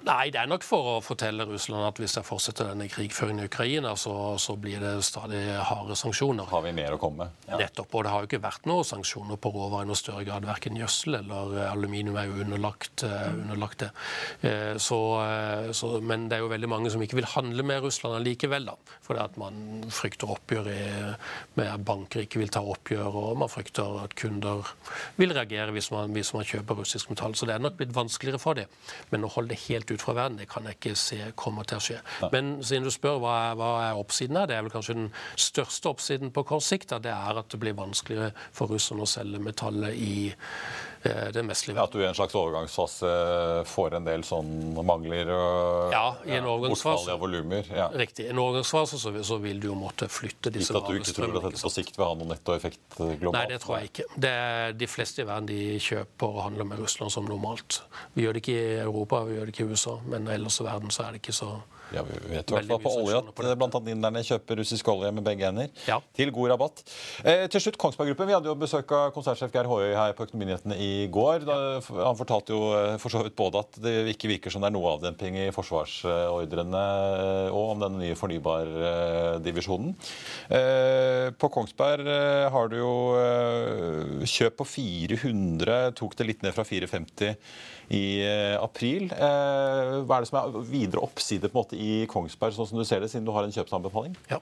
Nei, 0.07 0.27
det 0.33 0.41
er 0.41 0.49
nok 0.49 0.65
for 0.65 0.95
å 0.95 0.97
fortelle 1.03 1.45
Russland 1.49 1.85
at 1.87 2.01
hvis 2.01 2.17
de 2.17 2.23
fortsetter 2.25 2.71
denne 2.71 2.87
krigføringen 2.91 3.45
i 3.45 3.49
Ukraina, 3.49 3.95
så, 3.99 4.35
så, 4.41 4.55
blir 4.63 4.81
det 4.83 4.95
stadig 5.05 5.41
harde 5.69 5.97
sanksjoner. 5.99 6.47
Har 6.49 6.63
vi 6.65 6.73
mer 6.75 6.95
å 6.95 6.99
komme 7.01 7.27
med? 7.27 7.39
Ja. 7.49 7.59
Nettopp. 7.63 7.93
Og 7.93 8.05
det 8.05 8.13
har 8.13 8.23
jo 8.23 8.29
ikke 8.31 8.43
vært 8.43 8.69
noen 8.69 8.87
sanksjoner 8.87 9.39
på 9.41 9.53
råvarer 9.53 9.87
i 9.87 9.91
noe 9.91 9.99
større 9.99 10.25
grad. 10.27 10.47
Verken 10.47 10.79
gjødsel 10.79 11.19
eller 11.19 11.57
eh, 11.59 11.71
aluminium 11.71 12.17
er 12.19 12.29
jo 12.29 12.39
underlagt, 12.45 13.05
uh, 13.07 13.29
underlagt 13.33 13.85
det. 13.85 13.91
Uh, 14.43 14.73
så, 14.81 14.99
uh, 15.21 15.71
så, 15.75 15.95
men 16.03 16.27
det 16.29 16.37
er 16.37 16.45
jo 16.45 16.51
veldig 16.53 16.71
mange 16.71 16.93
som 16.93 17.03
ikke 17.03 17.19
vil 17.19 17.29
handle 17.35 17.65
med 17.67 17.83
Russland 17.85 18.17
allikevel, 18.19 18.69
da. 18.71 18.97
Fordi 19.05 19.23
at 19.23 19.39
man 19.41 19.83
frykter 19.93 20.31
oppgjør 20.33 20.69
i, 20.71 20.81
med 21.59 21.85
banker 21.85 22.25
ikke 22.25 22.41
vil 22.41 22.53
ta 22.53 22.63
oppgjør. 22.63 23.19
og 23.23 23.37
man 23.39 23.51
frykter 23.53 23.99
at 24.03 24.15
kunder 24.19 24.67
vil 25.19 25.33
reagere 25.35 25.73
hvis 25.75 25.91
man, 25.93 26.13
hvis 26.15 26.33
man 26.35 26.47
kjøper 26.47 26.79
russisk 26.81 27.11
metall. 27.11 27.35
Så 27.37 27.47
det 27.49 27.55
er 27.55 27.63
nok 27.63 27.77
blitt 27.79 27.95
vanskeligere 27.95 28.41
for 28.41 28.57
dem. 28.57 28.71
Men 29.11 29.27
å 29.27 29.31
holde 29.35 29.53
det 29.53 29.61
helt 29.67 29.91
ut 29.91 30.03
fra 30.03 30.15
verden, 30.17 30.39
det 30.41 30.49
kan 30.51 30.67
jeg 30.69 30.79
ikke 30.79 30.95
se 30.99 31.19
kommer 31.39 31.67
til 31.69 31.79
å 31.79 31.85
skje. 31.87 31.99
Men 32.33 32.55
siden 32.65 32.87
du 32.87 32.93
spør 32.93 33.21
hva 33.23 33.35
er, 33.49 33.59
hva 33.59 33.71
er 33.87 33.99
oppsiden 33.99 34.39
her, 34.39 34.49
det 34.49 34.57
er 34.57 34.65
vel 34.65 34.73
kanskje 34.73 34.97
den 34.99 35.11
største 35.39 35.93
oppsiden 35.93 36.33
på 36.33 36.45
kort 36.49 36.65
sikt. 36.65 36.95
Det 37.03 37.13
er 37.13 37.39
at 37.39 37.51
det 37.51 37.61
blir 37.61 37.77
vanskeligere 37.77 38.33
for 38.53 38.71
russerne 38.73 39.05
å 39.05 39.09
selge 39.09 39.41
metallet 39.43 39.97
i 39.97 40.15
Eh, 41.03 41.31
det 41.33 41.43
livet. 41.67 41.83
At 41.83 41.91
du 41.91 41.99
i 41.99 42.05
en 42.07 42.15
slags 42.15 42.35
overgangsfase 42.35 43.09
får 43.67 43.97
en 43.97 44.05
del 44.07 44.23
sånn 44.23 44.51
mangler 44.87 45.31
og 45.35 45.91
ja, 45.91 46.03
i 46.23 46.37
en 46.37 46.47
bortfall 46.47 47.09
av 47.11 47.19
volumer? 47.19 47.67
Ja. 47.67 47.89
Riktig. 47.91 48.29
I 48.29 48.31
en 48.31 48.39
overgangsfase 48.39 48.99
så, 49.01 49.11
så, 49.27 49.37
vil 49.43 49.59
du 49.59 49.67
jo 49.67 49.75
måtte 49.75 50.07
flytte 50.07 50.53
disse 50.53 50.71
varene. 50.71 51.01
Gitt 51.01 51.09
at 51.09 51.11
du 51.11 51.11
ikke 51.11 51.17
tror 51.19 51.41
at 51.41 51.49
dette 51.49 51.63
på 51.65 51.73
sikt 51.73 51.99
vil 51.99 52.07
ha 52.07 52.13
noen 52.19 52.31
nettoeffekt 52.31 52.97
globalt? 52.97 53.35
Nei, 53.35 53.45
det 53.51 53.59
tror 53.65 53.77
jeg 53.81 53.91
ikke. 53.91 54.07
Det 54.27 54.33
er 54.45 54.79
de 54.79 54.89
fleste 54.89 55.25
i 55.25 55.27
verden 55.27 55.51
de 55.51 55.61
kjøper 55.83 56.39
og 56.39 56.41
handler 56.47 56.71
med 56.71 56.83
Russland 56.85 57.11
som 57.15 57.27
normalt. 57.27 57.81
Vi 58.15 58.23
gjør 58.23 58.37
det 58.37 58.45
ikke 58.45 58.57
i 58.61 58.81
Europa, 58.85 59.25
vi 59.27 59.35
gjør 59.37 59.49
det 59.49 59.57
ikke 59.57 59.67
i 59.67 59.75
USA, 59.75 59.99
men 60.07 60.31
ellers 60.31 60.61
i 60.63 60.67
verden 60.69 60.93
så 60.93 61.07
er 61.07 61.17
det 61.17 61.23
ikke 61.23 61.35
så 61.35 61.57
ja, 61.93 62.03
Vi 62.07 62.19
vet 62.33 62.49
i 62.49 62.57
hvert 62.57 62.69
fall 62.71 62.81
på 62.83 62.93
olje 63.03 63.19
at 63.21 63.31
bl.a. 63.37 63.81
inderne 63.93 64.23
kjøper 64.25 64.59
russisk 64.61 64.89
olje 64.93 65.11
med 65.13 65.25
begge 65.25 65.47
hender. 65.47 65.69
Ja. 65.87 65.99
Til 66.15 66.31
god 66.33 66.53
rabatt. 66.53 66.83
Eh, 67.23 67.45
til 67.51 67.63
slutt, 67.63 67.77
Kongsberg 67.81 68.11
Gruppen. 68.11 68.29
Vi 68.29 68.35
hadde 68.37 68.49
jo 68.49 68.55
besøk 68.59 68.91
av 68.95 69.11
konsertsjef 69.15 69.53
Geir 69.53 69.69
Håøy 69.69 69.93
her 69.97 70.15
på 70.17 70.25
Økonominyhetene 70.27 70.77
i 70.81 70.91
går. 71.13 71.45
Da, 71.47 71.57
han 71.79 72.19
fortalte 72.19 72.55
jo 72.55 72.71
eh, 72.77 72.95
for 73.01 73.13
så 73.13 73.23
vidt 73.25 73.37
både 73.39 73.61
at 73.63 73.79
det 73.83 73.95
ikke 74.13 74.31
virker 74.31 74.53
som 74.53 74.63
det 74.63 74.71
er 74.71 74.75
noe 74.75 74.93
avdemping 74.95 75.37
i 75.43 75.49
forsvarsordrene, 75.55 76.85
eh, 77.25 77.49
og 77.53 77.75
om 77.75 77.83
den 77.85 77.99
nye 78.01 78.17
fornybardivisjonen. 78.19 79.93
Eh, 80.53 81.27
på 81.37 81.51
Kongsberg 81.53 82.09
eh, 82.09 82.47
har 82.53 82.71
du 82.71 82.79
jo 82.79 82.95
kjøp 84.29 84.59
på 84.61 84.69
400, 84.69 85.93
tok 85.99 86.17
det 86.17 86.29
litt 86.29 86.43
ned 86.45 86.55
fra 86.55 86.65
450 86.67 87.37
i 87.89 88.03
eh, 88.23 88.55
april. 88.61 89.09
Eh, 89.11 89.93
hva 90.03 90.17
er 90.17 90.25
det 90.25 90.31
som 90.31 90.41
er 90.41 90.59
videre 90.69 91.03
oppside 91.03 91.49
på 91.49 91.57
en 91.57 91.61
måte 91.63 91.79
i 91.79 92.03
Kongsberg, 92.09 92.55
sånn 92.55 92.69
som 92.69 92.81
du 92.81 92.87
ser 92.87 93.03
det, 93.03 93.11
siden 93.11 93.27
du 93.27 93.33
har 93.35 93.47
en 93.47 93.55
kjøpsanbefaling? 93.55 94.15
Ja. 94.31 94.41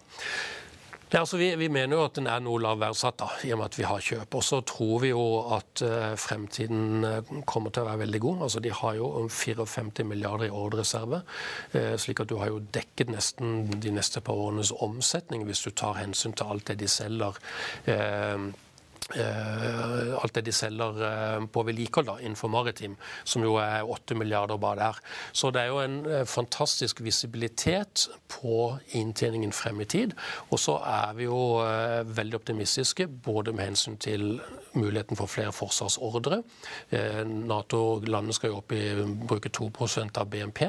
Ja, 1.12 1.20
altså 1.20 1.36
vi, 1.36 1.50
vi, 1.60 1.68
mener 1.68 1.98
jo 1.98 2.06
at 2.08 2.16
den 2.16 2.28
er 2.32 2.40
noe 2.40 2.62
lav 2.64 2.78
verdsatt, 2.80 3.18
da, 3.20 3.28
i 3.44 3.50
og 3.52 3.60
med 3.60 3.68
at 3.68 3.76
vi 3.76 3.84
har 3.84 4.04
kjøp. 4.06 4.38
Og 4.40 4.46
så 4.48 4.62
tror 4.64 5.02
vi 5.04 5.10
jo 5.10 5.24
at 5.58 5.82
uh, 5.84 6.14
fremtiden 6.16 7.44
kommer 7.50 7.74
til 7.76 7.84
å 7.84 7.90
være 7.90 8.06
veldig 8.06 8.22
god. 8.24 8.46
Altså 8.48 8.62
De 8.64 8.72
har 8.72 8.96
jo 8.96 9.10
54 9.28 10.08
milliarder 10.08 10.48
i 10.48 10.54
ordrereserve, 10.56 11.20
uh, 11.76 11.94
slik 12.00 12.24
at 12.24 12.32
du 12.32 12.38
har 12.40 12.54
jo 12.54 12.64
dekket 12.64 13.12
nesten 13.12 13.68
de 13.84 13.92
neste 13.92 14.24
par 14.24 14.40
årenes 14.40 14.72
omsetning 14.80 15.44
hvis 15.50 15.66
du 15.68 15.74
tar 15.76 16.00
hensyn 16.00 16.32
til 16.32 16.48
alt 16.48 16.72
det 16.72 16.80
de 16.80 16.88
selger. 16.96 17.44
Uh, 17.90 18.48
alt 19.20 20.36
det 20.36 20.46
de 20.48 20.54
selger 20.56 21.02
uh, 21.02 21.46
på 21.52 21.64
vedlikehold 21.68 22.22
innenfor 22.22 22.52
maritim, 22.52 22.96
som 23.24 23.44
jo 23.46 23.58
er 23.62 23.88
8 23.88 24.16
milliarder 24.16 24.60
bare 24.62 24.80
der. 24.80 25.02
Så 25.34 25.52
det 25.52 25.64
er 25.64 25.72
jo 25.72 25.82
en 25.84 26.00
uh, 26.06 26.24
fantastisk 26.26 27.02
visibilitet 27.04 28.08
på 28.32 28.78
inntjeningen 28.98 29.52
frem 29.56 29.82
i 29.82 29.90
tid. 29.90 30.16
Og 30.50 30.60
så 30.60 30.78
er 30.88 31.16
vi 31.18 31.28
jo 31.28 31.40
veldig 32.08 32.38
optimistiske 32.38 33.08
både 33.08 33.54
med 33.54 33.72
hensyn 33.72 33.98
til 34.02 34.42
muligheten 34.74 35.18
for 35.20 35.28
flere 35.28 35.52
forsvarsordre. 35.52 36.42
Nato-landene 37.28 38.34
skal 38.36 38.54
jo 38.54 38.60
opp 38.62 38.72
i 38.76 38.82
bruke 39.28 39.52
2% 39.52 40.20
av 40.22 40.30
BNP, 40.32 40.62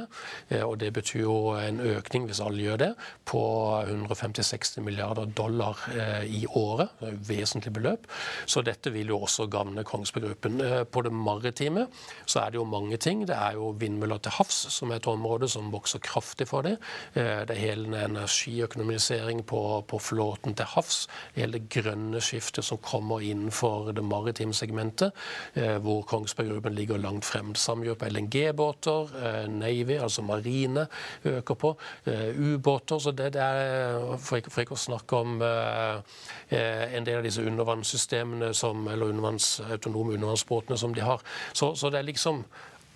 og 0.67 0.75
det 0.81 0.91
betyr 0.97 1.23
jo 1.23 1.37
en 1.55 1.79
økning, 1.93 2.27
hvis 2.27 2.43
alle 2.43 2.65
gjør 2.65 2.81
det, 2.83 2.91
på 3.31 3.43
150-60 3.87 4.83
milliarder 4.83 5.31
dollar 5.31 5.79
i 6.27 6.43
året. 6.51 6.91
Det 6.99 7.09
er 7.09 7.15
et 7.15 7.29
vesentlig 7.31 7.75
beløp. 7.79 8.11
Så 8.47 8.63
dette 8.67 8.93
vil 8.93 9.13
jo 9.13 9.21
også 9.23 9.47
gagne 9.53 9.85
Kongsberg 9.85 10.23
Gruppen. 10.23 10.61
Eh, 10.61 10.85
på 10.85 11.03
det 11.03 11.13
maritime 11.13 11.87
så 12.27 12.41
er 12.41 12.51
det 12.51 12.61
jo 12.61 12.65
mange 12.65 12.97
ting. 12.97 13.27
Det 13.29 13.37
er 13.37 13.57
jo 13.59 13.73
vindmøller 13.79 14.19
til 14.23 14.35
havs, 14.39 14.67
som 14.75 14.91
er 14.91 15.01
et 15.01 15.07
område 15.11 15.49
som 15.51 15.73
vokser 15.73 16.03
kraftig 16.03 16.49
for 16.49 16.67
det. 16.67 16.77
Eh, 17.15 17.43
det 17.49 17.57
er 17.57 17.61
hele 17.61 18.05
energiøkonomisering 18.07 19.45
på, 19.47 19.63
på 19.89 19.99
flåten 19.99 20.57
til 20.59 20.71
havs. 20.75 21.07
Det 21.35 21.43
Hele 21.43 21.59
det 21.59 21.69
grønne 21.73 22.21
skiftet 22.23 22.65
som 22.65 22.79
kommer 22.79 23.23
innenfor 23.25 23.93
det 23.93 24.05
maritime 24.05 24.55
segmentet, 24.55 25.13
eh, 25.55 25.77
hvor 25.83 26.03
Kongsberg 26.09 26.53
Gruppen 26.53 26.75
ligger 26.75 27.01
langt 27.03 27.25
frem. 27.25 27.55
Samme 27.55 27.87
gjør 27.87 27.99
på 28.01 28.11
LNG-båter, 28.13 29.49
Navy, 29.49 29.99
altså 29.99 30.23
marine, 30.23 30.87
øker 31.25 31.55
på. 31.55 31.77
Ubåter. 32.07 32.99
Så 32.99 33.11
det, 33.11 33.33
det 33.35 33.43
er, 33.43 34.17
for 34.19 34.39
ikke, 34.39 34.51
for 34.51 34.65
ikke, 34.65 34.77
å 34.77 34.83
snakke 34.83 35.17
om 35.17 35.43
en 35.43 37.07
del 37.07 37.19
av 37.19 37.27
disse 37.27 37.43
undervannssystemene 37.43 38.22
som, 38.55 38.87
eller 38.89 39.13
undervanns, 39.13 39.61
autonome 39.71 40.17
undervannsbåtene 40.17 40.79
som 40.79 40.95
de 40.95 41.05
har. 41.05 41.23
Så, 41.53 41.75
så, 41.75 41.91
det 41.91 42.03
er 42.03 42.11
liksom 42.11 42.45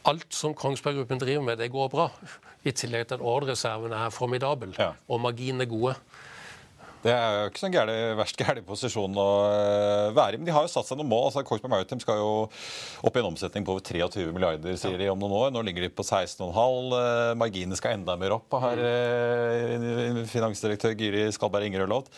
Alt 0.07 0.31
som 0.31 0.53
Kongsberg 0.55 1.01
Gruppen 1.01 1.19
driver 1.19 1.43
med, 1.43 1.59
det 1.59 1.67
går 1.75 1.89
bra. 1.91 2.05
I 2.63 2.71
tillegg 2.71 3.09
til 3.09 3.17
at 3.19 3.25
ordrereserven 3.27 3.91
er 3.91 4.13
formidabel, 4.15 4.75
ja. 4.79 4.93
og 5.09 5.19
marginene 5.21 5.67
gode. 5.67 5.97
Det 7.07 7.13
er 7.15 7.37
jo 7.37 7.51
ikke 7.53 7.61
sånn 7.63 7.75
gærlig, 7.75 7.97
verst 8.19 8.41
gæren 8.41 8.65
posisjon 8.67 9.19
å 9.23 9.27
eh, 9.47 10.15
være 10.17 10.35
i. 10.35 10.41
Men 10.41 10.49
de 10.49 10.55
har 10.57 10.65
jo 10.67 10.71
satt 10.73 10.89
seg 10.89 10.99
noen 10.99 11.11
mål. 11.13 11.29
altså 11.29 11.45
Kongsberg 11.47 11.71
Maritime 11.71 12.03
skal 12.03 12.19
jo 12.19 12.31
opp 13.07 13.19
i 13.19 13.23
en 13.23 13.29
omsetning 13.29 13.67
på 13.67 13.77
over 13.77 13.85
23 13.87 14.33
milliarder 14.35 14.75
sier 14.81 14.99
de 14.99 15.07
om 15.13 15.21
noen 15.23 15.37
år. 15.39 15.53
Nå 15.55 15.63
ligger 15.69 15.87
de 15.87 15.93
på 15.95 16.03
16,5. 16.07 16.51
Eh, 16.51 17.31
marginene 17.39 17.79
skal 17.79 17.95
enda 17.95 18.17
mer 18.19 18.35
opp, 18.41 18.59
har 18.65 18.83
eh, 18.83 20.19
finansdirektør 20.33 20.97
Gyri 20.99 21.29
Skalberg 21.37 21.71
Ingerød 21.71 21.95
lovt. 21.95 22.11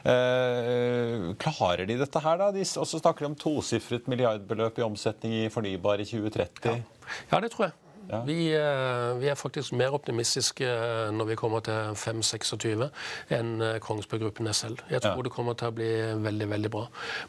Klarer 0.00 1.84
de 1.84 1.98
dette 2.00 2.24
her, 2.24 2.40
da? 2.40 2.48
De 2.54 2.64
også 2.64 3.02
snakker 3.02 3.26
de 3.26 3.32
om 3.34 3.36
tosifret 3.36 4.08
milliardbeløp 4.08 4.80
i 4.80 4.86
omsetning 4.86 5.36
i 5.42 5.46
fornybar 5.52 6.00
i 6.00 6.08
2030. 6.08 6.80
Ja, 6.80 7.14
ja 7.34 7.44
det 7.44 7.52
tror 7.52 7.68
jeg. 7.68 7.89
Ja. 8.10 8.20
Vi, 8.26 8.38
eh, 8.54 9.18
vi, 9.20 9.28
er 9.30 9.38
faktisk 9.38 9.74
mer 9.78 9.94
optimistiske 9.94 10.66
eh, 10.66 11.10
når 11.14 11.28
vi 11.30 11.36
kommer 11.38 11.62
til 11.64 11.94
5-26 11.94 12.88
enn 13.36 13.52
eh, 13.62 13.76
Kongsberg 13.82 14.24
Gruppen 14.24 14.50
er 14.50 14.56
selv. 14.56 14.82
Jeg 14.90 15.04
tror 15.04 15.20
ja. 15.20 15.26
det 15.26 15.32
kommer 15.34 15.54
til 15.58 15.70
å 15.70 15.76
bli 15.76 15.90
veldig 16.24 16.48
veldig 16.50 16.72
bra. 16.74 16.86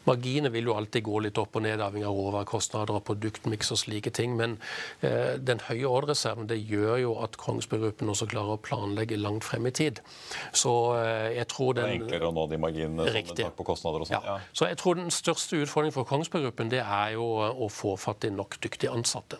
Marginene 0.08 0.52
vil 0.54 0.70
jo 0.70 0.76
alltid 0.76 1.06
gå 1.06 1.22
litt 1.26 1.38
opp 1.38 1.58
og 1.58 1.64
ned, 1.66 1.82
avhengig 1.84 2.08
av 2.08 2.18
råvarekostnader 2.18 2.98
og 2.98 3.04
produktmiks 3.06 3.72
og 3.74 3.80
slike 3.84 4.12
ting. 4.14 4.34
Men 4.38 4.58
eh, 5.06 5.38
den 5.38 5.62
høye 5.68 5.86
ordrereserven 5.86 6.50
det 6.50 6.58
gjør 6.60 6.98
jo 7.04 7.14
at 7.22 7.38
Kongsberg 7.40 7.86
Gruppen 7.86 8.12
også 8.12 8.28
klarer 8.32 8.56
å 8.56 8.62
planlegge 8.62 9.20
langt 9.20 9.46
frem 9.46 9.70
i 9.70 9.74
tid. 9.76 10.02
Så 10.50 10.74
eh, 10.98 11.38
jeg 11.38 11.48
tror 11.52 11.78
den 11.78 11.88
Det 11.88 11.94
er 11.94 12.00
enklere 12.00 12.32
å 12.32 12.34
nå 12.34 12.48
de 12.50 12.60
marginene 12.62 13.06
som 13.06 13.16
riktig. 13.20 13.48
på 13.56 13.68
kostnader 13.70 14.02
og 14.04 14.10
sånn. 14.10 14.26
Ja. 14.26 14.40
Så 14.50 14.70
jeg 14.70 14.80
tror 14.82 14.98
den 14.98 15.14
største 15.14 15.62
utfordringen 15.62 15.94
for 15.94 16.08
Kongsberg 16.08 16.48
Gruppen 16.48 16.72
det 16.72 16.82
er 16.82 17.14
jo 17.16 17.28
å 17.52 17.70
få 17.72 17.96
fatt 18.00 18.26
i 18.26 18.34
nok 18.34 18.58
dyktige 18.62 18.92
ansatte. 18.92 19.38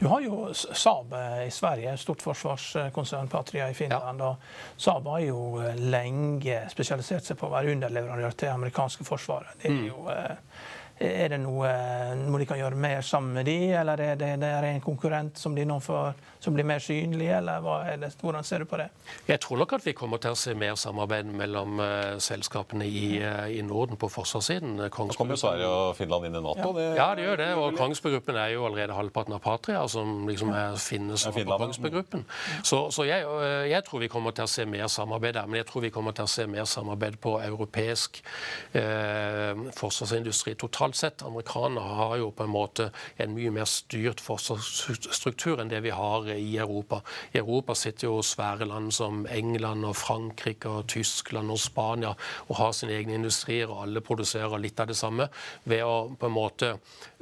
Du 0.00 0.06
har 0.10 0.20
jo 0.20 0.52
Saab 0.54 1.14
i 1.46 1.50
Sverige, 1.50 1.96
stort 1.96 2.22
forsvarskonsern, 2.22 3.28
Patria 3.28 3.68
i 3.70 3.74
Finland. 3.74 4.20
Ja. 4.20 4.32
og 4.32 4.80
Saab 4.80 5.06
har 5.12 5.20
jo 5.26 5.60
eh, 5.62 5.76
lenge 5.78 6.64
spesialisert 6.72 7.24
seg 7.26 7.38
på 7.38 7.46
å 7.48 7.54
være 7.54 7.76
underleverandør 7.76 8.34
til 8.34 8.54
amerikanske 8.54 9.06
forsvaret. 9.06 9.54
Det 9.62 9.70
er 9.70 9.78
mm. 9.78 9.86
jo 9.86 10.02
mm. 10.08 10.42
Er 10.96 11.28
det 11.28 11.42
noe, 11.42 11.68
noe 12.16 12.38
de 12.40 12.46
kan 12.48 12.56
gjøre 12.56 12.78
mer 12.80 13.02
sammen 13.04 13.34
med 13.36 13.44
de, 13.44 13.56
eller 13.76 14.00
er 14.00 14.14
det, 14.16 14.30
det 14.40 14.48
er 14.48 14.64
en 14.64 14.80
konkurrent 14.80 15.36
som 15.36 15.52
de 15.52 15.66
nå 15.68 15.76
får 15.84 16.14
som 16.46 16.54
blir 16.54 16.66
mer 16.66 16.78
synlige, 16.78 17.36
eller 17.40 17.96
det, 17.98 18.12
hvordan 18.22 18.44
ser 18.46 18.62
du 18.62 18.68
på 18.70 18.78
det? 18.78 18.86
Jeg 19.26 19.40
tror 19.42 19.58
nok 19.58 19.72
at 19.80 19.86
vi 19.86 19.94
kommer 19.98 20.20
til 20.22 20.34
å 20.36 20.38
se 20.38 20.54
mer 20.54 20.76
samarbeid 20.78 21.26
mellom 21.34 21.80
uh, 21.82 22.18
selskapene 22.22 22.86
i, 22.86 23.18
uh, 23.18 23.48
i, 23.50 23.62
Norden 23.66 23.98
på 23.98 24.08
forsvarssiden. 24.12 24.84
Kongsberg... 24.94 25.18
kommer 25.18 25.34
jo 25.34 25.40
Sverige 25.42 25.70
og 25.70 25.96
Finland 25.98 26.28
inn 26.28 26.38
i 26.38 26.42
Nato. 26.44 26.70
Ja, 26.70 26.74
det... 26.76 26.84
ja 27.00 27.08
det 27.18 27.24
gjør 27.26 27.40
det. 27.42 27.48
Og 27.58 27.78
Kongsberg-gruppen 27.80 28.38
er 28.38 28.52
jo 28.54 28.66
allerede 28.68 28.94
halvparten 28.94 29.34
av 29.34 29.42
Patria, 29.42 29.80
som 29.90 30.22
liksom 30.28 30.52
er 30.54 30.78
finnes 30.82 31.26
på 31.26 31.44
Kongsberg-gruppen. 31.50 32.22
Så, 32.62 32.84
så 32.94 33.08
jeg, 33.08 33.26
uh, 33.26 33.66
jeg, 33.66 33.82
tror 33.88 34.04
vi 34.04 34.10
kommer 34.12 34.36
til 34.36 34.46
å 34.46 34.52
se 34.54 34.68
mer 34.70 34.86
samarbeid 34.92 35.34
der. 35.40 35.50
Men 35.50 35.60
jeg 35.64 35.70
tror 35.72 35.86
vi 35.88 35.92
kommer 35.96 36.14
til 36.14 36.28
å 36.28 36.30
se 36.30 36.46
mer 36.50 36.70
samarbeid 36.70 37.18
på 37.22 37.36
europeisk 37.42 38.22
forsvarsindustri 39.76 40.54
totalt 40.60 40.96
sett. 40.98 41.22
Amerikanerne 41.26 41.82
har 41.98 42.16
jo 42.20 42.30
på 42.34 42.44
en 42.44 42.52
måte 42.52 42.90
en 43.22 43.34
mye 43.34 43.50
mer 43.54 43.66
styrt 43.70 44.20
forsvarsstruktur 44.22 45.62
enn 45.62 45.70
det 45.72 45.80
vi 45.86 45.94
har 45.94 46.28
i 46.35 46.35
Europa. 46.58 47.00
I 47.32 47.38
Europa 47.38 47.74
sitter 47.74 48.08
jo 48.08 48.22
svære 48.22 48.68
land 48.68 48.92
som 48.92 49.26
England 49.30 49.84
og 49.84 49.96
Frankrike 49.96 50.68
og 50.68 50.86
Tyskland 50.88 51.50
og 51.50 51.60
Spania 51.60 52.14
og 52.48 52.56
har 52.56 52.72
sine 52.76 52.96
egne 52.96 53.16
industrier, 53.18 53.70
og 53.70 53.82
alle 53.86 54.02
produserer 54.04 54.58
litt 54.60 54.80
av 54.80 54.90
det 54.90 54.96
samme. 54.96 55.28
Ved 55.64 55.84
å 55.84 55.96
på 56.18 56.28
en 56.28 56.36
måte 56.36 56.72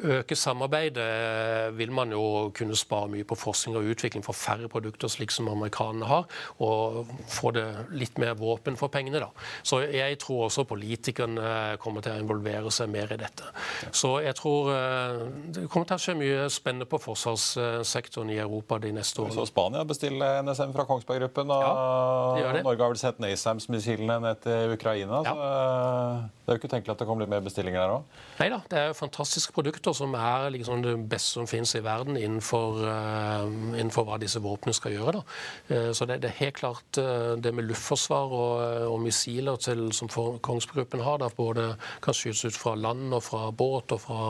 øke 0.02 0.36
samarbeidet 0.36 1.04
eh, 1.04 1.68
vil 1.78 1.92
man 1.94 2.12
jo 2.12 2.50
kunne 2.56 2.76
spare 2.76 3.10
mye 3.12 3.26
på 3.28 3.38
forskning 3.38 3.78
og 3.78 3.90
utvikling 3.94 4.24
for 4.24 4.36
færre 4.36 4.68
produkter, 4.68 5.08
slik 5.08 5.32
som 5.34 5.48
amerikanerne 5.52 6.08
har, 6.10 6.28
og 6.64 7.10
få 7.30 7.54
det 7.54 7.66
litt 7.94 8.18
mer 8.22 8.34
våpen 8.38 8.78
for 8.80 8.92
pengene. 8.92 9.22
da. 9.22 9.30
Så 9.62 9.80
jeg 9.86 10.18
tror 10.22 10.46
også 10.48 10.66
politikerne 10.68 11.76
kommer 11.82 12.04
til 12.04 12.14
å 12.14 12.22
involvere 12.22 12.72
seg 12.74 12.90
mer 12.92 13.12
i 13.14 13.20
dette. 13.20 13.50
Så 13.92 14.18
jeg 14.24 14.36
tror 14.38 14.72
eh, 14.74 15.22
det 15.54 15.68
kommer 15.70 15.88
til 15.88 15.98
å 15.98 16.04
skje 16.04 16.16
mye 16.18 16.48
spennende 16.52 16.88
på 16.90 17.00
forsvarssektoren 17.02 18.32
i 18.34 18.40
Europa 18.42 18.78
de 18.82 18.93
neste 18.94 19.22
år. 19.22 19.32
Så 19.34 19.46
Spania 19.48 19.84
bestiller 19.88 20.42
NSM 20.44 20.72
fra 20.74 20.86
Kongsberg 20.88 21.24
Gruppen, 21.24 21.50
og 21.54 22.38
ja, 22.40 22.52
Norge 22.64 22.82
har 22.82 22.92
vel 22.92 23.00
sett 23.00 23.20
NASAMS-missilene 23.22 24.18
ned 24.22 24.40
til 24.44 24.74
Ukraina. 24.74 25.22
Ja. 25.26 25.34
så 25.34 25.48
eh, 25.48 26.24
Det 26.44 26.52
er 26.52 26.58
jo 26.58 26.62
ikke 26.62 26.72
tenkelig 26.74 26.94
at 26.94 27.02
det 27.02 27.08
kommer 27.08 27.24
litt 27.24 27.32
mer 27.32 27.44
bestillinger 27.44 27.80
der 27.80 27.94
òg? 27.94 28.18
Nei 28.40 28.48
da, 28.52 28.60
det 28.70 28.80
er 28.80 28.90
jo 28.90 28.96
fantastiske 28.98 29.54
produkter 29.56 29.94
som 29.96 30.14
er 30.18 30.50
liksom 30.54 30.82
det 30.84 30.94
beste 31.10 31.38
som 31.38 31.48
finnes 31.50 31.72
i 31.78 31.82
verden 31.84 32.18
innenfor, 32.20 32.82
uh, 32.84 33.46
innenfor 33.74 34.06
hva 34.08 34.18
disse 34.20 34.42
våpnene 34.44 34.76
skal 34.76 34.94
gjøre. 34.94 35.18
Da. 35.18 35.22
Uh, 35.70 35.90
så 35.96 36.08
det, 36.08 36.20
det, 36.24 36.32
er 36.32 36.40
helt 36.42 36.58
klart 36.58 37.00
uh, 37.00 37.34
det 37.40 37.54
med 37.54 37.68
luftforsvar 37.70 38.34
og, 38.36 38.52
og 38.92 38.98
missiler 39.02 39.56
til, 39.62 39.86
som 39.96 40.10
Kongsberg 40.10 40.84
Gruppen 40.84 41.04
har, 41.06 41.20
der 41.22 41.32
både 41.36 41.68
kan 42.04 42.16
skytes 42.16 42.44
ut 42.44 42.58
fra 42.58 42.74
land 42.76 43.14
og 43.14 43.22
fra 43.24 43.48
båt 43.54 43.94
og 43.94 44.02
fra 44.02 44.20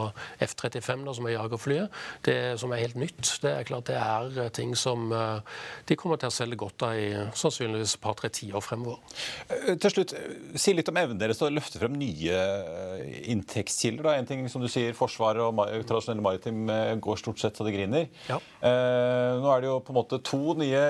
F-35, 0.44 1.06
som 1.16 1.26
er 1.26 1.36
jagerflyet, 1.36 2.02
det 2.28 2.38
som 2.60 2.72
er 2.72 2.84
helt 2.84 2.98
nytt. 3.00 3.22
Det 3.42 3.50
er 3.50 3.66
klart 3.68 3.88
det 3.90 3.98
er 3.98 4.53
ting 4.54 4.74
som 4.78 5.12
eh, 5.12 5.58
de 5.88 5.96
kommer 5.98 6.20
til 6.20 6.30
å 6.30 6.34
selge 6.34 6.58
godt 6.60 6.86
av 6.86 6.98
i 6.98 7.10
sannsynligvis 7.36 7.96
et 7.96 8.02
par-tre 8.04 8.30
tiår 8.34 8.64
fremover. 8.64 9.02
Eh, 9.48 9.74
til 9.80 9.94
slutt, 9.94 10.14
Si 10.60 10.74
litt 10.74 10.88
om 10.90 10.98
evnen 11.00 11.20
deres 11.20 11.40
til 11.40 11.48
å 11.48 11.54
løfte 11.54 11.80
frem 11.82 11.96
nye 11.98 12.38
inntektskilder. 13.24 13.32
inntektskilder. 13.34 14.10
En 14.14 14.26
ting 14.28 14.48
som 14.52 14.62
du 14.62 14.68
sier, 14.70 14.94
Forsvaret 14.96 15.42
og 15.42 15.86
tradisjonelle 15.88 16.24
maritim 16.24 16.66
går 17.02 17.20
stort 17.20 17.42
sett 17.42 17.56
så 17.56 17.66
det 17.66 17.74
griner. 17.74 18.08
Ja. 18.28 18.38
nå 19.40 19.48
er 19.50 19.62
det 19.62 19.70
jo 19.70 19.78
på 19.84 19.92
en 19.92 19.98
måte 19.98 20.20
to 20.24 20.54
nye 20.58 20.82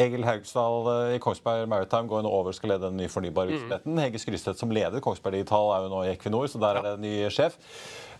Egil 0.00 0.24
Haugsdal 0.24 0.88
i 1.14 1.18
Kongsberg 1.22 1.66
Maritime 1.68 2.08
går 2.08 2.22
nå 2.24 2.30
over 2.32 2.52
og 2.52 2.56
skal 2.56 2.74
lede 2.74 2.88
den 2.88 3.00
nye 3.00 3.10
fornybare 3.12 3.52
virksomheten. 3.52 3.92
Mm. 3.92 4.02
Hege 4.04 4.22
Skrystvedt 4.22 4.60
som 4.60 4.72
leder 4.72 5.02
Kongsberg 5.04 5.36
Digital 5.36 5.74
er 5.74 5.84
jo 5.84 5.90
nå 5.92 6.04
i 6.06 6.12
Equinor, 6.14 6.46
så 6.48 6.60
der 6.62 6.78
er 6.78 6.86
det 6.86 6.94
en 6.96 7.04
ny 7.04 7.16
sjef. 7.34 7.58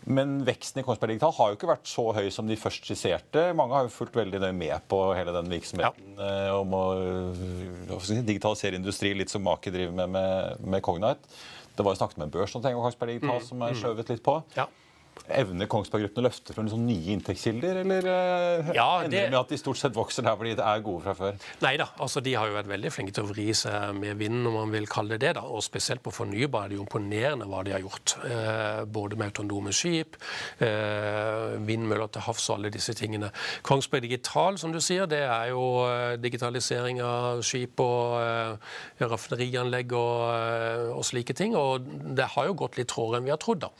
Men 0.08 0.38
veksten 0.46 0.80
i 0.80 0.84
Kongsberg 0.86 1.12
Digital 1.12 1.34
har 1.36 1.50
jo 1.50 1.58
ikke 1.58 1.68
vært 1.70 1.88
så 1.90 2.06
høy 2.16 2.30
som 2.32 2.48
de 2.48 2.56
først 2.58 2.86
skisserte. 2.88 3.50
Mange 3.56 3.76
har 3.76 3.86
jo 3.86 3.92
fulgt 3.92 4.16
veldig 4.16 4.40
nøye 4.42 4.56
med 4.56 4.86
på 4.90 5.00
hele 5.16 5.34
den 5.36 5.50
virksomheten 5.52 6.16
ja. 6.16 6.28
Eh, 6.30 6.52
om 6.56 6.74
å 6.76 6.84
si, 8.04 8.20
digitalisere 8.24 8.80
industri, 8.80 9.12
litt 9.16 9.32
som 9.32 9.44
Maki 9.44 9.72
driver 9.74 9.96
med 10.00 10.14
med, 10.16 10.64
med 10.64 10.84
Cognite. 10.84 11.40
Det 11.76 11.84
var 11.86 11.94
jo 11.94 12.00
snakket 12.00 12.20
med 12.20 12.28
en 12.28 12.34
børs 12.34 12.56
om 12.56 12.64
Kongsberg 12.64 13.14
Digital 13.16 13.38
mm, 13.40 13.46
som 13.46 13.62
er 13.64 13.74
mm. 13.74 13.80
skjøvet 13.82 14.14
litt 14.14 14.24
på. 14.24 14.38
Ja. 14.56 14.66
Evner 15.28 15.70
Kongsberg 15.70 16.06
Gruppen 16.06 16.24
å 16.24 16.28
løfte 16.28 16.54
fra 16.56 16.66
sånn 16.68 16.86
nye 16.88 17.14
inntektskilder, 17.14 17.82
eller 17.84 18.06
uh, 18.10 18.70
ja, 18.76 18.88
det... 19.00 19.06
ender 19.06 19.16
det 19.16 19.24
med 19.30 19.40
at 19.40 19.54
de 19.54 19.60
stort 19.60 19.80
sett 19.80 19.96
vokser 19.96 20.26
der 20.26 20.36
fordi 20.40 20.56
de 20.58 20.66
er 20.66 20.84
gode 20.84 21.04
fra 21.06 21.16
før? 21.16 21.40
Nei 21.64 21.74
da, 21.80 21.90
altså 22.02 22.22
de 22.24 22.36
har 22.36 22.50
jo 22.50 22.58
vært 22.58 22.70
veldig 22.70 22.92
flinke 22.94 23.16
til 23.16 23.26
å 23.26 23.30
vri 23.30 23.48
seg 23.56 23.96
med 23.96 24.20
vinden, 24.20 24.48
om 24.50 24.58
man 24.60 24.74
vil 24.74 24.88
kalle 24.90 25.16
det 25.16 25.30
det. 25.30 25.34
da, 25.38 25.44
Og 25.46 25.62
spesielt 25.64 26.02
på 26.02 26.12
fornybar 26.14 26.64
er 26.64 26.72
det 26.72 26.78
jo 26.78 26.84
imponerende 26.84 27.48
hva 27.48 27.62
de 27.64 27.74
har 27.74 27.84
gjort. 27.84 28.16
Eh, 28.26 28.84
både 28.84 29.16
med 29.16 29.30
autonome 29.30 29.72
skip, 29.72 30.16
eh, 30.58 31.56
vindmøller 31.66 32.10
til 32.12 32.24
havs 32.26 32.48
og 32.50 32.58
alle 32.58 32.72
disse 32.74 32.94
tingene. 32.94 33.30
Kongsberg 33.62 34.02
Digital, 34.02 34.58
som 34.58 34.72
du 34.72 34.80
sier, 34.80 35.06
det 35.06 35.22
er 35.26 35.50
jo 35.52 35.64
eh, 35.86 36.16
digitalisering 36.20 37.00
av 37.04 37.42
skip 37.46 37.80
og 37.80 38.18
eh, 38.20 39.04
raffinerianlegg 39.04 39.92
og, 39.92 40.16
eh, 40.34 40.86
og 40.94 41.04
slike 41.06 41.36
ting. 41.36 41.56
Og 41.56 41.86
det 42.16 42.30
har 42.34 42.50
jo 42.50 42.58
gått 42.64 42.80
litt 42.80 42.90
trådere 42.90 43.20
enn 43.20 43.28
vi 43.28 43.34
har 43.34 43.40
trodd, 43.42 43.66
da. 43.66 43.72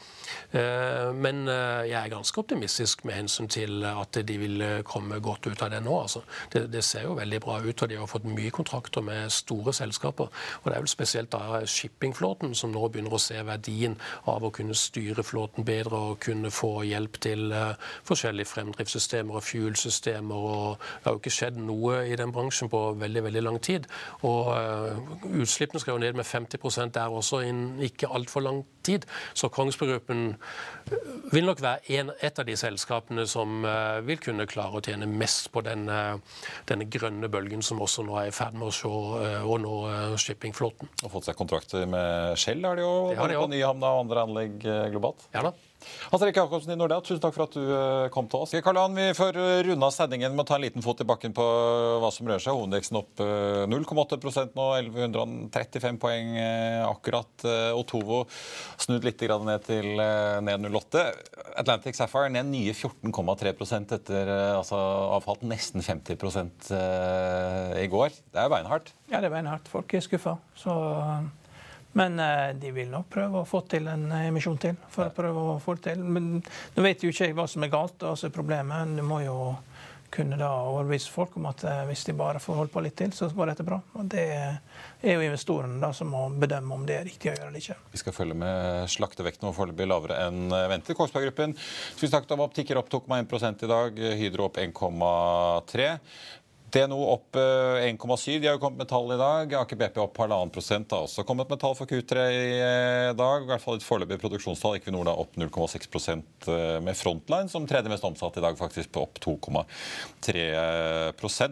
Eh, 0.53 1.11
men 1.31 1.49
eh, 1.49 1.89
jeg 1.91 1.99
er 2.01 2.11
ganske 2.11 2.41
optimistisk 2.41 3.05
med 3.05 3.15
hensyn 3.15 3.49
til 3.51 3.85
at 3.87 4.19
de 4.29 4.37
vil 4.39 4.63
eh, 4.65 4.83
komme 4.87 5.21
godt 5.23 5.47
ut 5.47 5.63
av 5.63 5.71
det 5.71 5.83
nå. 5.85 5.95
Altså. 6.03 6.23
Det, 6.53 6.65
det, 6.73 6.83
ser 6.85 7.07
jo 7.07 7.15
veldig 7.19 7.41
bra 7.45 7.59
ut, 7.63 7.83
og 7.83 7.91
de 7.91 7.99
har 8.01 8.11
fått 8.11 8.27
mye 8.27 8.51
kontrakter 8.55 9.05
med 9.05 9.31
store 9.31 9.75
selskaper. 9.77 10.31
Og 10.63 10.67
det 10.67 10.77
er 10.77 10.83
vel 10.83 10.91
spesielt 10.91 11.31
da 11.33 11.61
shippingflåten 11.67 12.55
som 12.59 12.73
nå 12.75 12.89
begynner 12.89 13.15
å 13.15 13.23
se 13.23 13.39
verdien 13.47 13.97
av 14.31 14.45
å 14.45 14.53
kunne 14.55 14.75
styre 14.75 15.23
flåten 15.27 15.67
bedre 15.67 16.01
og 16.11 16.21
kunne 16.25 16.51
få 16.55 16.73
hjelp 16.89 17.21
til 17.23 17.55
forskjellige 18.09 18.51
fremdriftssystemer 18.51 19.39
og 19.39 19.47
fuel-systemer. 19.47 20.49
Og 20.51 20.81
det 20.81 21.07
har 21.07 21.17
jo 21.17 21.23
ikke 21.23 21.35
skjedd 21.37 21.61
noe 21.63 22.03
i 22.11 22.19
den 22.19 22.35
bransjen 22.35 22.73
på 22.73 22.83
veldig, 22.99 23.25
veldig 23.29 23.45
lang 23.47 23.61
tid. 23.63 23.87
Og 24.27 24.51
utslippene 25.31 25.83
skal 25.83 25.97
jo 25.97 26.03
ned 26.03 26.19
med 26.19 26.27
50% 26.27 26.97
der 26.97 27.21
også 27.21 27.45
innen 27.47 27.85
ikke 27.87 28.11
altfor 28.11 28.45
lang 28.47 28.65
tid. 28.87 29.07
Så 29.35 29.53
Kongsberg 29.53 29.91
Gruppen 29.91 30.35
vil 31.33 31.47
nok 31.47 31.63
være 31.63 31.97
en, 32.01 32.13
et 32.21 32.39
av 32.43 32.47
de 32.49 32.57
selskapene 32.59 33.27
som 33.31 33.65
uh, 33.67 34.01
vil 34.07 34.21
kunne 34.23 34.47
klare 34.51 34.81
å 34.81 34.85
tjene 34.85 35.09
mest 35.09 35.51
på 35.55 35.63
denne, 35.67 36.21
denne, 36.69 36.89
grønne 36.91 37.31
bølgen 37.33 37.65
som 37.65 37.83
også 37.83 38.05
nå 38.07 38.19
er 38.21 38.31
i 38.31 38.35
ferd 38.35 38.59
med 38.59 38.71
å 38.71 38.75
se, 38.75 38.91
uh, 38.91 39.57
nå 39.65 39.75
uh, 39.87 40.19
shippingflåten. 40.21 40.91
Og 41.05 41.15
fått 41.17 41.31
seg 41.31 41.39
kontrakter 41.39 41.87
med 41.91 42.39
Shell, 42.41 42.65
har 42.67 42.79
de 42.79 42.87
jo, 42.87 42.95
både 43.15 43.41
på 43.41 43.51
Nyhamna 43.55 43.95
og 43.97 44.07
andre 44.07 44.29
anlegg 44.29 44.63
globalt? 44.95 45.29
Ja 45.35 45.47
da. 45.49 45.55
Hans 46.11 46.23
Erik 46.23 46.37
Jacobsen 46.37 46.73
i 46.75 46.77
Nordea, 46.79 47.01
tusen 47.05 47.21
takk 47.23 47.35
for 47.37 47.47
at 47.47 47.57
du 47.57 47.63
eh, 47.65 48.09
kom 48.15 48.29
til 48.31 48.45
oss. 48.45 48.55
Karl 48.65 48.79
Johan, 48.79 48.97
vi 48.97 49.07
får 49.17 49.39
eh, 49.41 49.63
runde 49.69 49.87
av 49.87 49.95
sendingen 49.95 50.35
med 50.35 50.45
å 50.45 50.49
ta 50.51 50.59
en 50.59 50.65
liten 50.65 50.85
fot 50.85 51.01
i 51.03 51.07
bakken 51.09 51.35
på 51.37 51.47
hva 52.03 52.11
som 52.15 52.29
rører 52.29 52.43
seg. 52.43 52.57
Hovedindeksen 52.57 53.01
opp 53.01 53.23
0,8 53.71 54.19
eh, 54.19 54.53
nå, 54.59 54.69
1135 54.81 56.01
poeng 56.03 56.37
akkurat. 56.87 57.47
Otovo 57.77 58.23
snudd 58.81 59.07
litt 59.07 59.23
ned 59.31 59.67
til 59.67 59.89
ned 59.97 60.69
08. 60.69 61.05
Atlantic 61.61 61.99
Sapphire 61.99 62.31
ned 62.33 62.49
nye 62.51 62.75
14,3% 62.77 63.97
etter 63.97 64.31
altså 64.57 64.79
avfalt 65.17 65.45
nesten 65.47 65.85
50% 65.85 66.73
i 67.81 67.87
går. 67.91 68.17
Det 68.33 68.43
er 68.43 68.53
beinhardt. 68.53 68.95
Ja, 69.11 69.21
det 69.21 69.31
er 69.31 69.37
beinhardt. 69.37 69.69
Folk 69.71 69.95
er 69.97 70.05
skuffa. 70.05 70.39
Så 70.59 70.75
men 71.93 72.21
eh, 72.23 72.51
de 72.55 72.71
vil 72.75 72.91
nok 72.91 73.09
prøve 73.11 73.41
å 73.41 73.49
få 73.49 73.65
til 73.71 73.89
en 73.91 74.07
emisjon 74.21 74.59
til. 74.63 74.77
for 74.91 75.11
å 75.11 75.15
prøve 75.15 75.47
å 75.55 75.59
få 75.63 75.75
det 75.79 75.91
til. 75.91 76.05
Men 76.05 76.37
Nå 76.77 76.85
vet 76.85 77.03
jo 77.03 77.11
ikke 77.11 77.31
jeg 77.31 77.39
hva 77.39 77.49
som 77.51 77.67
er 77.67 77.73
galt, 77.73 78.03
altså 78.07 78.31
problemet. 78.31 78.95
Du 78.97 79.03
må 79.07 79.23
jo 79.25 79.57
kunne 80.11 80.35
da 80.35 80.49
overbevise 80.67 81.11
folk 81.11 81.37
om 81.39 81.47
at 81.51 81.63
eh, 81.67 81.85
hvis 81.87 82.03
de 82.09 82.15
bare 82.19 82.41
får 82.43 82.57
holdt 82.59 82.73
på 82.75 82.83
litt 82.83 82.97
til, 82.99 83.13
så 83.15 83.29
går 83.35 83.53
dette 83.53 83.67
bra. 83.67 83.79
Og 83.99 84.09
Det 84.11 84.25
er 84.27 85.15
jo 85.15 85.23
investorene 85.23 85.79
da 85.83 85.93
som 85.95 86.11
må 86.11 86.25
bedømme 86.35 86.75
om 86.75 86.87
det 86.87 86.97
er 86.99 87.07
riktig 87.07 87.31
å 87.31 87.37
gjøre 87.37 87.51
eller 87.51 87.63
ikke. 87.63 87.79
Vi 87.93 88.03
skal 88.03 88.17
følge 88.17 88.39
med 88.43 88.91
slaktevekten 88.91 89.51
og 89.51 89.55
foreløpig 89.59 89.87
lavere 89.87 90.19
enn 90.27 90.51
ventet. 90.51 90.97
Kongsberg 90.99 91.29
Gruppen 91.29 91.55
tusen 91.55 92.15
takk, 92.17 92.27
da 92.27 92.37
om 92.37 92.45
opp, 92.47 92.57
tikker 92.59 92.81
opp 92.81 92.91
2,1 92.91 93.65
i 93.67 93.71
dag. 93.71 94.03
Hydro 94.21 94.51
opp 94.51 94.59
1,3. 94.63 95.91
DNO 96.71 96.99
opp 97.11 97.35
1,7. 97.35 98.35
Eh, 98.35 98.41
De 98.41 98.47
har 98.47 98.55
jo 98.55 98.61
kommet 98.63 98.79
med 98.79 98.89
tall 98.89 99.13
i 99.13 99.19
dag. 99.19 99.55
Aker 99.63 99.77
BP 99.77 99.99
opp 100.03 100.19
halvannen 100.23 100.53
prosent. 100.55 100.91
har 100.91 101.07
også 101.07 101.25
kommet 101.27 101.51
med 101.51 101.59
tall 101.61 101.75
for 101.75 101.91
Q3 101.91 102.27
i 102.31 102.45
eh, 102.63 103.11
dag. 103.19 103.43
I 103.43 103.51
hvert 103.51 103.65
fall 103.65 103.81
et 103.81 103.87
foreløpig 103.87 104.21
produksjonstall. 104.23 104.79
Equinor 104.79 105.09
da 105.09 105.17
opp 105.19 105.35
0,6 105.41 105.89
eh, 106.15 106.79
med 106.85 106.99
Frontline 106.99 107.51
som 107.51 107.67
tredje 107.67 107.91
mest 107.91 108.07
omsatt 108.07 108.39
i 108.39 108.45
dag, 108.45 108.59
faktisk 108.59 108.93
på 108.95 109.03
opp 109.03 109.19
2,3 109.23 110.47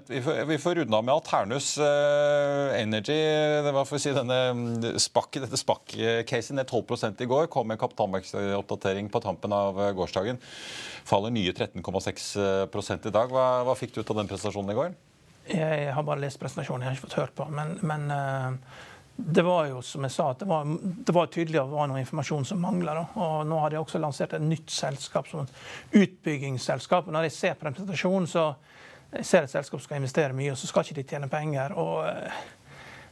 vi, 0.09 0.21
får, 0.23 0.45
vi 0.47 0.59
får 0.59 0.79
runde 0.81 0.97
av 0.97 1.05
med 1.05 1.15
Alternus 1.15 1.73
Energy. 1.79 3.19
Det 3.65 3.73
var 3.75 3.89
for 3.89 3.99
å 3.99 4.03
si 4.03 4.15
denne 4.15 4.39
mm, 4.55 4.99
SPAC, 5.03 5.41
dette 5.43 5.59
spakk-casen 5.59 6.59
ned 6.59 6.69
12 6.69 7.23
i 7.25 7.29
går. 7.31 7.51
Kom 7.53 7.69
med 7.69 7.81
kapitalmarkedsoppdatering 7.81 9.11
på 9.11 9.23
tampen 9.25 9.55
av 9.57 9.81
gårsdagen. 9.99 10.39
Faller 11.09 11.35
nye 11.35 11.53
13,6 11.57 13.09
i 13.09 13.15
dag. 13.15 13.33
Hva, 13.33 13.49
hva 13.67 13.77
fikk 13.79 13.97
du 13.97 14.03
ut 14.03 14.15
av 14.15 14.23
den 14.23 14.31
prestasjonen 14.31 14.75
i 14.75 14.79
går? 14.79 14.97
Jeg 15.49 15.93
har 15.95 16.07
bare 16.07 16.23
lest 16.23 16.41
presentasjonen, 16.41 16.85
jeg 16.85 16.91
har 16.91 16.97
ikke 16.97 17.07
fått 17.07 17.21
hørt 17.21 17.35
på. 17.39 17.47
Men, 17.55 17.77
men 17.87 18.11
uh, 18.13 18.81
det 19.17 19.43
var 19.43 19.67
jo 19.67 19.81
som 19.83 20.05
jeg 20.07 20.15
sa, 20.15 20.29
det 20.39 20.47
var, 20.47 20.69
det 20.83 21.15
var 21.15 21.31
tydelig 21.33 21.59
at 21.59 21.71
det 21.71 21.79
var 21.79 21.89
noe 21.91 22.03
informasjon 22.03 22.45
som 22.47 22.61
mangla. 22.63 22.99
Og 23.19 23.47
nå 23.49 23.63
har 23.63 23.73
de 23.73 23.81
også 23.81 24.01
lansert 24.03 24.37
et 24.37 24.45
nytt 24.45 24.71
selskap 24.71 25.31
som 25.31 25.43
et 25.43 26.05
utbyggingsselskap. 26.05 27.09
Og 27.09 27.17
når 27.17 27.27
jeg 27.27 27.39
ser 27.39 27.59
presentasjonen, 27.59 28.29
så 28.31 28.53
jeg 29.17 29.27
ser 29.27 29.47
et 29.47 29.55
selskap 29.55 29.81
som 29.81 29.89
skal 29.89 30.03
investere 30.03 30.37
mye, 30.37 30.53
og 30.53 30.61
så 30.61 30.69
skal 30.71 30.87
ikke 30.87 31.01
de 31.01 31.09
tjene 31.15 31.33
penger. 31.33 31.75
og 31.75 32.07
uh, 32.07 32.47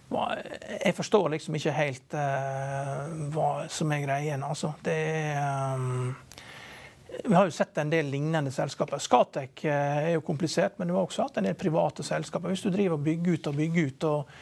jeg 0.07 0.95
forstår 0.95 1.29
liksom 1.35 1.57
ikke 1.59 1.73
helt 1.75 2.15
uh, 2.15 3.09
hva 3.35 3.51
som 3.73 3.91
er 3.91 4.05
greien. 4.05 4.45
Altså. 4.47 4.71
Det 4.85 4.95
er 4.95 5.75
um, 5.75 6.13
vi 7.25 7.35
har 7.35 7.49
jo 7.49 7.55
sett 7.55 7.79
en 7.79 7.91
del 7.91 8.11
lignende 8.13 8.53
selskaper. 8.55 9.01
Skatek 9.03 9.65
eh, 9.65 9.97
er 10.11 10.13
jo 10.17 10.25
komplisert, 10.27 10.79
men 10.79 10.89
du 10.89 10.97
har 10.97 11.07
også 11.07 11.29
hatt 11.29 11.41
en 11.41 11.49
del 11.49 11.59
private 11.59 12.05
selskaper. 12.07 12.53
Hvis 12.53 12.65
du 12.67 12.71
driver 12.75 12.99
og 12.99 13.05
bygger 13.07 13.39
ut 13.39 13.51
og 13.51 13.59
bygger 13.63 13.91
ut, 13.91 14.09
og 14.11 14.39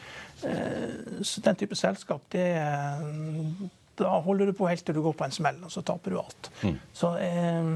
så 1.25 1.41
den 1.41 1.55
type 1.55 1.75
selskap, 1.75 2.21
det, 2.31 2.47
eh, 2.59 3.69
da 3.99 4.17
holder 4.25 4.49
du 4.49 4.53
på 4.57 4.67
helt 4.67 4.85
til 4.85 4.97
du 4.97 5.01
går 5.05 5.15
på 5.17 5.27
en 5.27 5.35
smell, 5.35 5.61
og 5.63 5.71
så 5.71 5.81
taper 5.85 6.11
du 6.11 6.19
alt. 6.19 6.51
Mm. 6.63 6.79
Så 6.93 7.13
eh, 7.23 7.69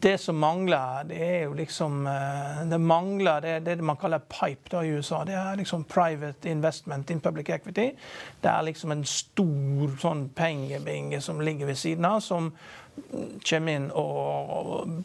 det 0.00 0.14
som 0.20 0.38
mangler, 0.38 1.04
det 1.08 1.18
er 1.22 1.40
jo 1.44 1.54
liksom 1.58 2.04
Det 2.70 2.78
mangler 2.80 3.40
det, 3.40 3.54
det 3.66 3.76
man 3.84 3.98
kaller 4.00 4.18
pipe 4.18 4.70
da 4.70 4.82
i 4.84 4.92
USA. 4.94 5.24
Det 5.24 5.34
er 5.34 5.56
liksom 5.60 5.84
private 5.84 6.48
investment 6.50 7.10
in 7.10 7.20
public 7.20 7.50
equity. 7.50 7.90
Det 8.40 8.50
er 8.50 8.62
liksom 8.68 8.94
en 8.94 9.04
stor 9.04 9.96
sånn 10.00 10.28
pengebinge 10.36 11.20
som 11.20 11.40
ligger 11.40 11.66
ved 11.66 11.80
siden 11.80 12.08
av, 12.08 12.20
som 12.24 12.52
kommer 13.44 13.76
inn 13.76 13.90
og 13.90 15.02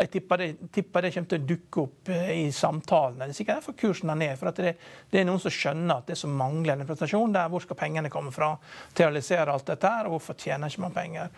jeg 0.00 0.10
tipper 0.12 0.40
det, 0.40 0.48
tipper 0.72 1.04
det, 1.04 1.10
kommer 1.14 1.30
til 1.30 1.40
å 1.40 1.46
dukke 1.52 1.82
opp 1.82 2.10
eh, 2.12 2.30
i 2.42 2.46
samtalene. 2.54 3.28
Det 3.28 3.34
er 3.34 3.38
sikkert 3.38 3.60
derfor 3.60 3.76
kursen 3.78 4.12
er 4.12 4.20
ned. 4.20 4.34
For 4.40 4.50
det, 4.56 4.74
det, 5.10 5.20
er 5.20 5.26
noen 5.28 5.42
som 5.42 5.54
skjønner 5.54 6.02
at 6.02 6.10
det 6.10 6.18
som 6.20 6.34
mangler 6.38 6.74
en 6.76 6.88
prestasjon, 6.88 7.34
det 7.34 7.42
er 7.42 7.52
hvor 7.52 7.64
skal 7.64 7.78
pengene 7.78 8.12
komme 8.12 8.32
fra 8.34 8.52
til 8.92 9.06
å 9.06 9.10
realisere 9.10 9.52
alt 9.52 9.68
dette 9.68 9.92
her, 9.94 10.08
og 10.08 10.16
hvorfor 10.16 10.38
tjener 10.40 10.72
ikke 10.72 10.86
man 10.86 10.96
penger. 10.96 11.32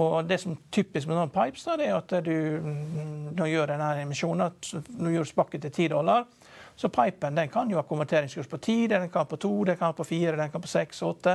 Og 0.00 0.18
Det 0.28 0.40
som 0.42 0.54
er 0.54 0.64
typisk 0.74 1.10
med 1.10 1.20
noen 1.20 1.34
pipes, 1.34 1.66
da, 1.68 1.78
det 1.80 1.88
er 1.88 1.98
at 1.98 2.16
du 2.24 2.34
nå 3.38 3.50
gjør 3.52 3.74
denne 3.74 3.92
emisjonen, 4.02 4.58
du 4.88 5.10
gjør 5.12 5.28
spakket 5.28 5.68
til 5.68 5.74
10 5.88 5.94
dollar. 5.96 6.28
Så 6.78 6.88
pipen 6.94 7.34
den 7.34 7.48
kan 7.50 7.70
jo 7.70 7.80
ha 7.80 7.82
konverteringskurs 7.82 8.46
på 8.46 8.58
10, 8.58 8.86
den 8.92 9.08
kan 9.10 9.26
på 9.26 9.36
2, 9.36 9.64
den 9.64 9.76
kan 9.76 9.94
på 9.98 10.04
4, 10.06 10.36
den 10.38 10.50
kan 10.52 10.62
på 10.62 10.68
6, 10.70 11.02
8 11.02 11.32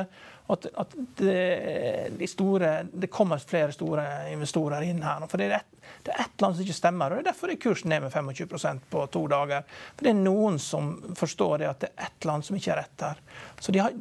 at, 0.48 0.68
at 0.74 0.96
det, 1.18 2.12
de 2.20 2.28
store, 2.28 2.70
det 2.94 3.10
kommer 3.12 3.38
flere 3.38 3.72
store 3.76 4.06
investorer 4.32 4.86
inn 4.88 5.04
her. 5.04 5.26
For 5.28 5.40
det 5.42 5.50
er, 5.50 5.60
et, 5.60 5.73
det 6.04 6.14
er 6.14 6.26
et 6.26 6.44
land 6.44 6.56
som 6.56 6.66
ikke 6.66 6.76
stemmer. 6.76 7.12
og 7.12 7.18
det 7.18 7.24
er 7.24 7.30
Derfor 7.32 7.52
er 7.52 7.60
kursen 7.62 7.90
ned 7.94 8.04
med 8.04 8.12
25% 8.12 8.88
på 8.90 9.06
to 9.14 9.24
dager. 9.32 9.64
For 9.96 10.04
Det 10.04 10.12
er 10.12 10.20
noen 10.20 10.60
som 10.60 10.92
forstår 11.18 11.58
det 11.62 11.70
at 11.70 11.84
det 11.84 11.90
er 11.92 12.08
ett 12.08 12.28
land 12.28 12.46
som 12.46 12.58
ikke 12.58 12.72
er 12.74 12.82
rett 12.82 13.06
her. 13.08 13.22
De 13.74 13.80
har, 13.80 13.96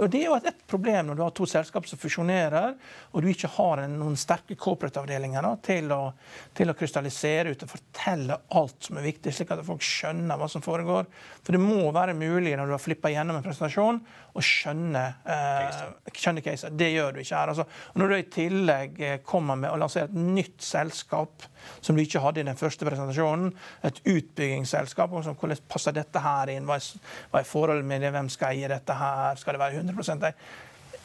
og 0.00 0.10
Det 0.10 0.20
er 0.22 0.26
jo 0.26 0.36
et, 0.38 0.48
et, 0.48 0.64
problem 0.68 1.08
når 1.08 1.16
du 1.16 1.22
har 1.22 1.34
to 1.36 1.46
selskap 1.48 1.86
som 1.88 2.00
fusjonerer, 2.00 2.74
og 3.12 3.22
du 3.22 3.28
ikke 3.30 3.50
har 3.56 3.82
en, 3.84 3.98
noen 4.00 4.16
sterke 4.20 4.56
corporate-avdelinger 4.58 5.46
til, 5.64 5.92
til, 6.56 6.70
å 6.70 6.76
krystallisere 6.76 7.54
ut 7.54 7.64
og 7.64 7.72
fortelle 7.72 8.36
alt 8.58 8.88
som 8.88 8.98
er 9.00 9.06
viktig, 9.08 9.32
slik 9.32 9.52
at 9.54 9.64
folk 9.64 9.84
skjønner 9.84 10.36
hva 10.40 10.48
som 10.50 10.64
foregår. 10.64 11.08
For 11.42 11.56
det 11.56 11.62
må 11.62 11.88
være 11.94 12.16
mulig 12.18 12.56
når 12.56 12.68
du 12.68 12.76
har 12.76 12.84
flippa 12.84 13.12
gjennom 13.12 13.38
en 13.38 13.46
presentasjon, 13.46 14.02
å 14.38 14.44
skjønne 14.44 15.02
eh, 15.28 15.80
skjønner 16.14 16.44
caser. 16.44 16.74
Det 16.78 16.90
gjør 16.92 17.16
du 17.16 17.20
ikke 17.22 17.40
her. 17.40 17.52
Altså, 17.52 17.66
når 17.98 18.12
du 18.12 18.16
i 18.16 18.28
tillegg 18.38 19.02
eh, 19.04 19.18
kommer 19.26 19.58
med 19.58 19.72
å 19.72 19.80
lansere 19.80 20.08
et 20.08 20.16
nytt 20.18 20.62
selskap 20.64 21.48
som 21.80 21.98
du 21.98 22.04
ikke 22.04 22.22
hadde 22.22 22.42
i 22.42 22.46
den 22.48 22.58
første 22.58 22.86
presentasjonen, 22.88 23.50
et 23.86 24.00
utbyggingsselskap, 24.04 25.12
og 25.12 25.26
så, 25.26 25.34
hvordan 25.38 25.66
passer 25.70 25.96
dette 25.96 26.22
her 26.22 26.54
inn? 26.54 26.68
Hva 26.68 26.78
er, 26.78 27.12
hva 27.32 27.42
er 27.42 27.50
forholdet 27.50 27.88
med 27.88 28.04
det? 28.04 28.14
Hvem 28.14 28.32
skal 28.32 28.54
eie 28.54 28.70
dette 28.70 28.96
her? 28.96 29.38
Skal 29.40 29.56
det 29.56 29.64
være 29.64 29.82
100 29.82 30.18
eie? 30.30 30.34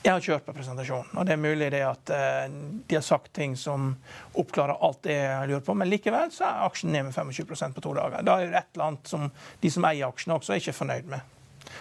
Jeg 0.04 0.12
har 0.12 0.20
ikke 0.20 0.34
hørt 0.34 0.48
på 0.50 0.54
presentasjonen, 0.58 1.12
og 1.16 1.28
det 1.28 1.32
er 1.32 1.40
mulig 1.40 1.70
det 1.72 1.80
at 1.88 2.10
uh, 2.12 2.56
de 2.90 2.96
har 2.98 3.04
sagt 3.08 3.30
ting 3.38 3.54
som 3.56 3.94
oppklarer 4.36 4.82
alt 4.84 5.00
det 5.08 5.16
jeg 5.16 5.48
lurer 5.48 5.64
på, 5.64 5.76
men 5.80 5.88
likevel 5.88 6.28
så 6.36 6.50
er 6.50 6.66
aksjen 6.66 6.92
ned 6.92 7.08
med 7.08 7.16
25% 7.16 7.78
på 7.78 7.84
to 7.86 7.94
dager. 7.96 8.26
Da 8.28 8.36
er 8.42 8.52
det 8.52 8.60
et 8.60 8.76
eller 8.76 8.90
annet 8.90 9.14
som 9.14 9.30
de 9.64 9.72
som 9.72 9.88
eier 9.88 10.12
aksjene 10.12 10.36
også, 10.36 10.52
er 10.52 10.60
ikke 10.60 10.76
fornøyd 10.76 11.08
med. 11.14 11.24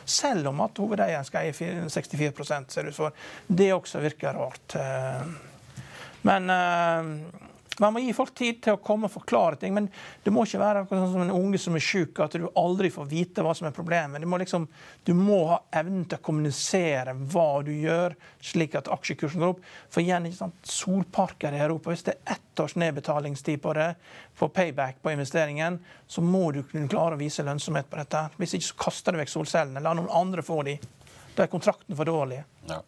Selv 0.05 0.49
om 0.51 0.61
at 0.64 0.78
hovedeieren 0.78 1.26
skal 1.28 1.49
eie 1.49 1.89
64 1.91 2.33
ser 2.72 2.83
det 2.83 2.93
ut 2.93 2.99
for. 2.99 3.24
Det 3.47 3.72
også 3.74 4.03
virker 4.03 4.39
rart. 4.39 4.76
Eh, 4.76 5.51
Men 6.22 6.51
uh, 6.51 7.07
man 7.81 7.95
må 7.95 8.03
gi 8.03 8.12
folk 8.16 8.35
tid 8.37 8.59
til 8.64 8.77
å 8.77 8.81
komme 8.83 9.09
og 9.09 9.14
forklare 9.14 9.57
ting. 9.61 9.75
Men 9.77 9.89
det 10.25 10.33
må 10.35 10.45
ikke 10.47 10.61
være 10.61 10.85
sånn 10.91 11.12
som 11.14 11.23
en 11.25 11.35
unge 11.35 11.61
som 11.62 11.77
er 11.79 11.85
syk, 11.85 12.20
at 12.20 12.37
du 12.37 12.49
aldri 12.59 12.91
får 12.93 13.09
vite 13.11 13.45
hva 13.45 13.55
som 13.57 13.68
er 13.68 13.77
problemet. 13.77 14.25
Må 14.29 14.41
liksom, 14.43 14.66
du 15.07 15.12
må 15.16 15.39
ha 15.53 15.59
evnen 15.81 16.05
til 16.09 16.20
å 16.20 16.25
kommunisere 16.27 17.14
hva 17.33 17.49
du 17.64 17.73
gjør, 17.75 18.16
slik 18.45 18.77
at 18.79 18.91
aksjekursen 18.93 19.43
går 19.43 19.55
opp. 19.55 19.64
For 19.93 20.05
igjen, 20.05 20.29
ikke 20.29 20.41
sant, 20.43 20.59
solparker 20.68 21.57
i 21.57 21.62
Europa, 21.64 21.93
hvis 21.93 22.07
det 22.09 22.16
er 22.18 22.37
ett 22.37 22.62
års 22.62 22.77
nedbetalingstid 22.81 23.62
på 23.64 23.75
det, 23.79 23.93
for 24.39 24.53
payback 24.53 25.01
på 25.03 25.12
investeringen, 25.14 25.81
så 26.07 26.25
må 26.25 26.51
du 26.53 26.62
kunne 26.66 26.91
klare 26.93 27.16
å 27.16 27.20
vise 27.20 27.45
lønnsomhet 27.47 27.89
på 27.91 28.01
dette. 28.01 28.27
Hvis 28.41 28.57
ikke 28.59 28.70
så 28.70 28.81
kaster 28.89 29.14
du 29.14 29.23
vekk 29.23 29.33
solcellene. 29.33 29.83
La 29.85 29.95
noen 29.97 30.11
andre 30.12 30.45
få 30.45 30.62
de. 30.66 30.77
Da 31.33 31.47
er 31.47 31.53
kontrakten 31.53 31.97
for 31.97 32.09
dårlig. 32.09 32.43
Ja. 32.68 32.83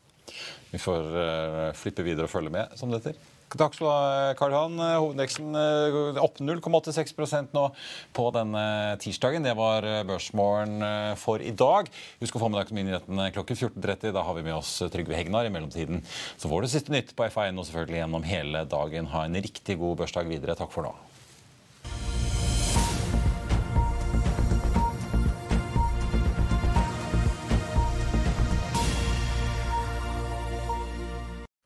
Vi 0.70 0.80
får 0.80 1.14
uh, 1.14 1.72
flippe 1.76 2.04
videre 2.04 2.28
og 2.28 2.32
følge 2.32 2.52
med, 2.52 2.76
som 2.76 2.90
det 2.90 3.00
heter. 3.00 3.33
Takk 3.54 3.76
skal 3.76 3.86
du 3.86 3.90
ha, 3.90 4.34
Karl 4.38 4.54
Han. 4.56 4.80
Hovedveksten 4.80 5.54
eh, 5.58 6.18
opp 6.22 6.40
0,86% 6.42 7.54
nå 7.54 7.68
på 8.16 8.26
denne 8.34 8.64
tirsdagen. 9.02 9.46
Det 9.46 9.54
var 9.58 9.86
eh, 9.86 10.02
børsmålen 10.08 10.82
eh, 10.82 11.14
for 11.20 11.42
i 11.42 11.54
dag. 11.54 11.90
Husk 12.22 12.34
å 12.34 12.42
få 12.42 12.50
med 12.50 12.60
deg 12.60 12.68
Økonominyhetene 12.68 13.30
klokken 13.36 13.60
14.30. 13.60 14.14
Da 14.16 14.26
har 14.26 14.38
vi 14.38 14.46
med 14.46 14.58
oss 14.58 14.76
Trygve 14.90 15.18
Hegnar. 15.18 15.46
I 15.46 15.54
mellomtiden 15.54 16.02
så 16.08 16.50
får 16.50 16.64
du 16.64 16.72
siste 16.74 16.94
nytt 16.94 17.14
på 17.14 17.28
F1 17.30 17.54
og 17.54 17.68
selvfølgelig 17.68 18.02
gjennom 18.02 18.26
hele 18.26 18.66
dagen. 18.70 19.10
Ha 19.14 19.26
en 19.28 19.42
riktig 19.46 19.78
god 19.82 20.00
børsdag 20.02 20.30
videre. 20.30 20.58
Takk 20.58 20.74
for 20.74 20.88
nå. 20.88 21.13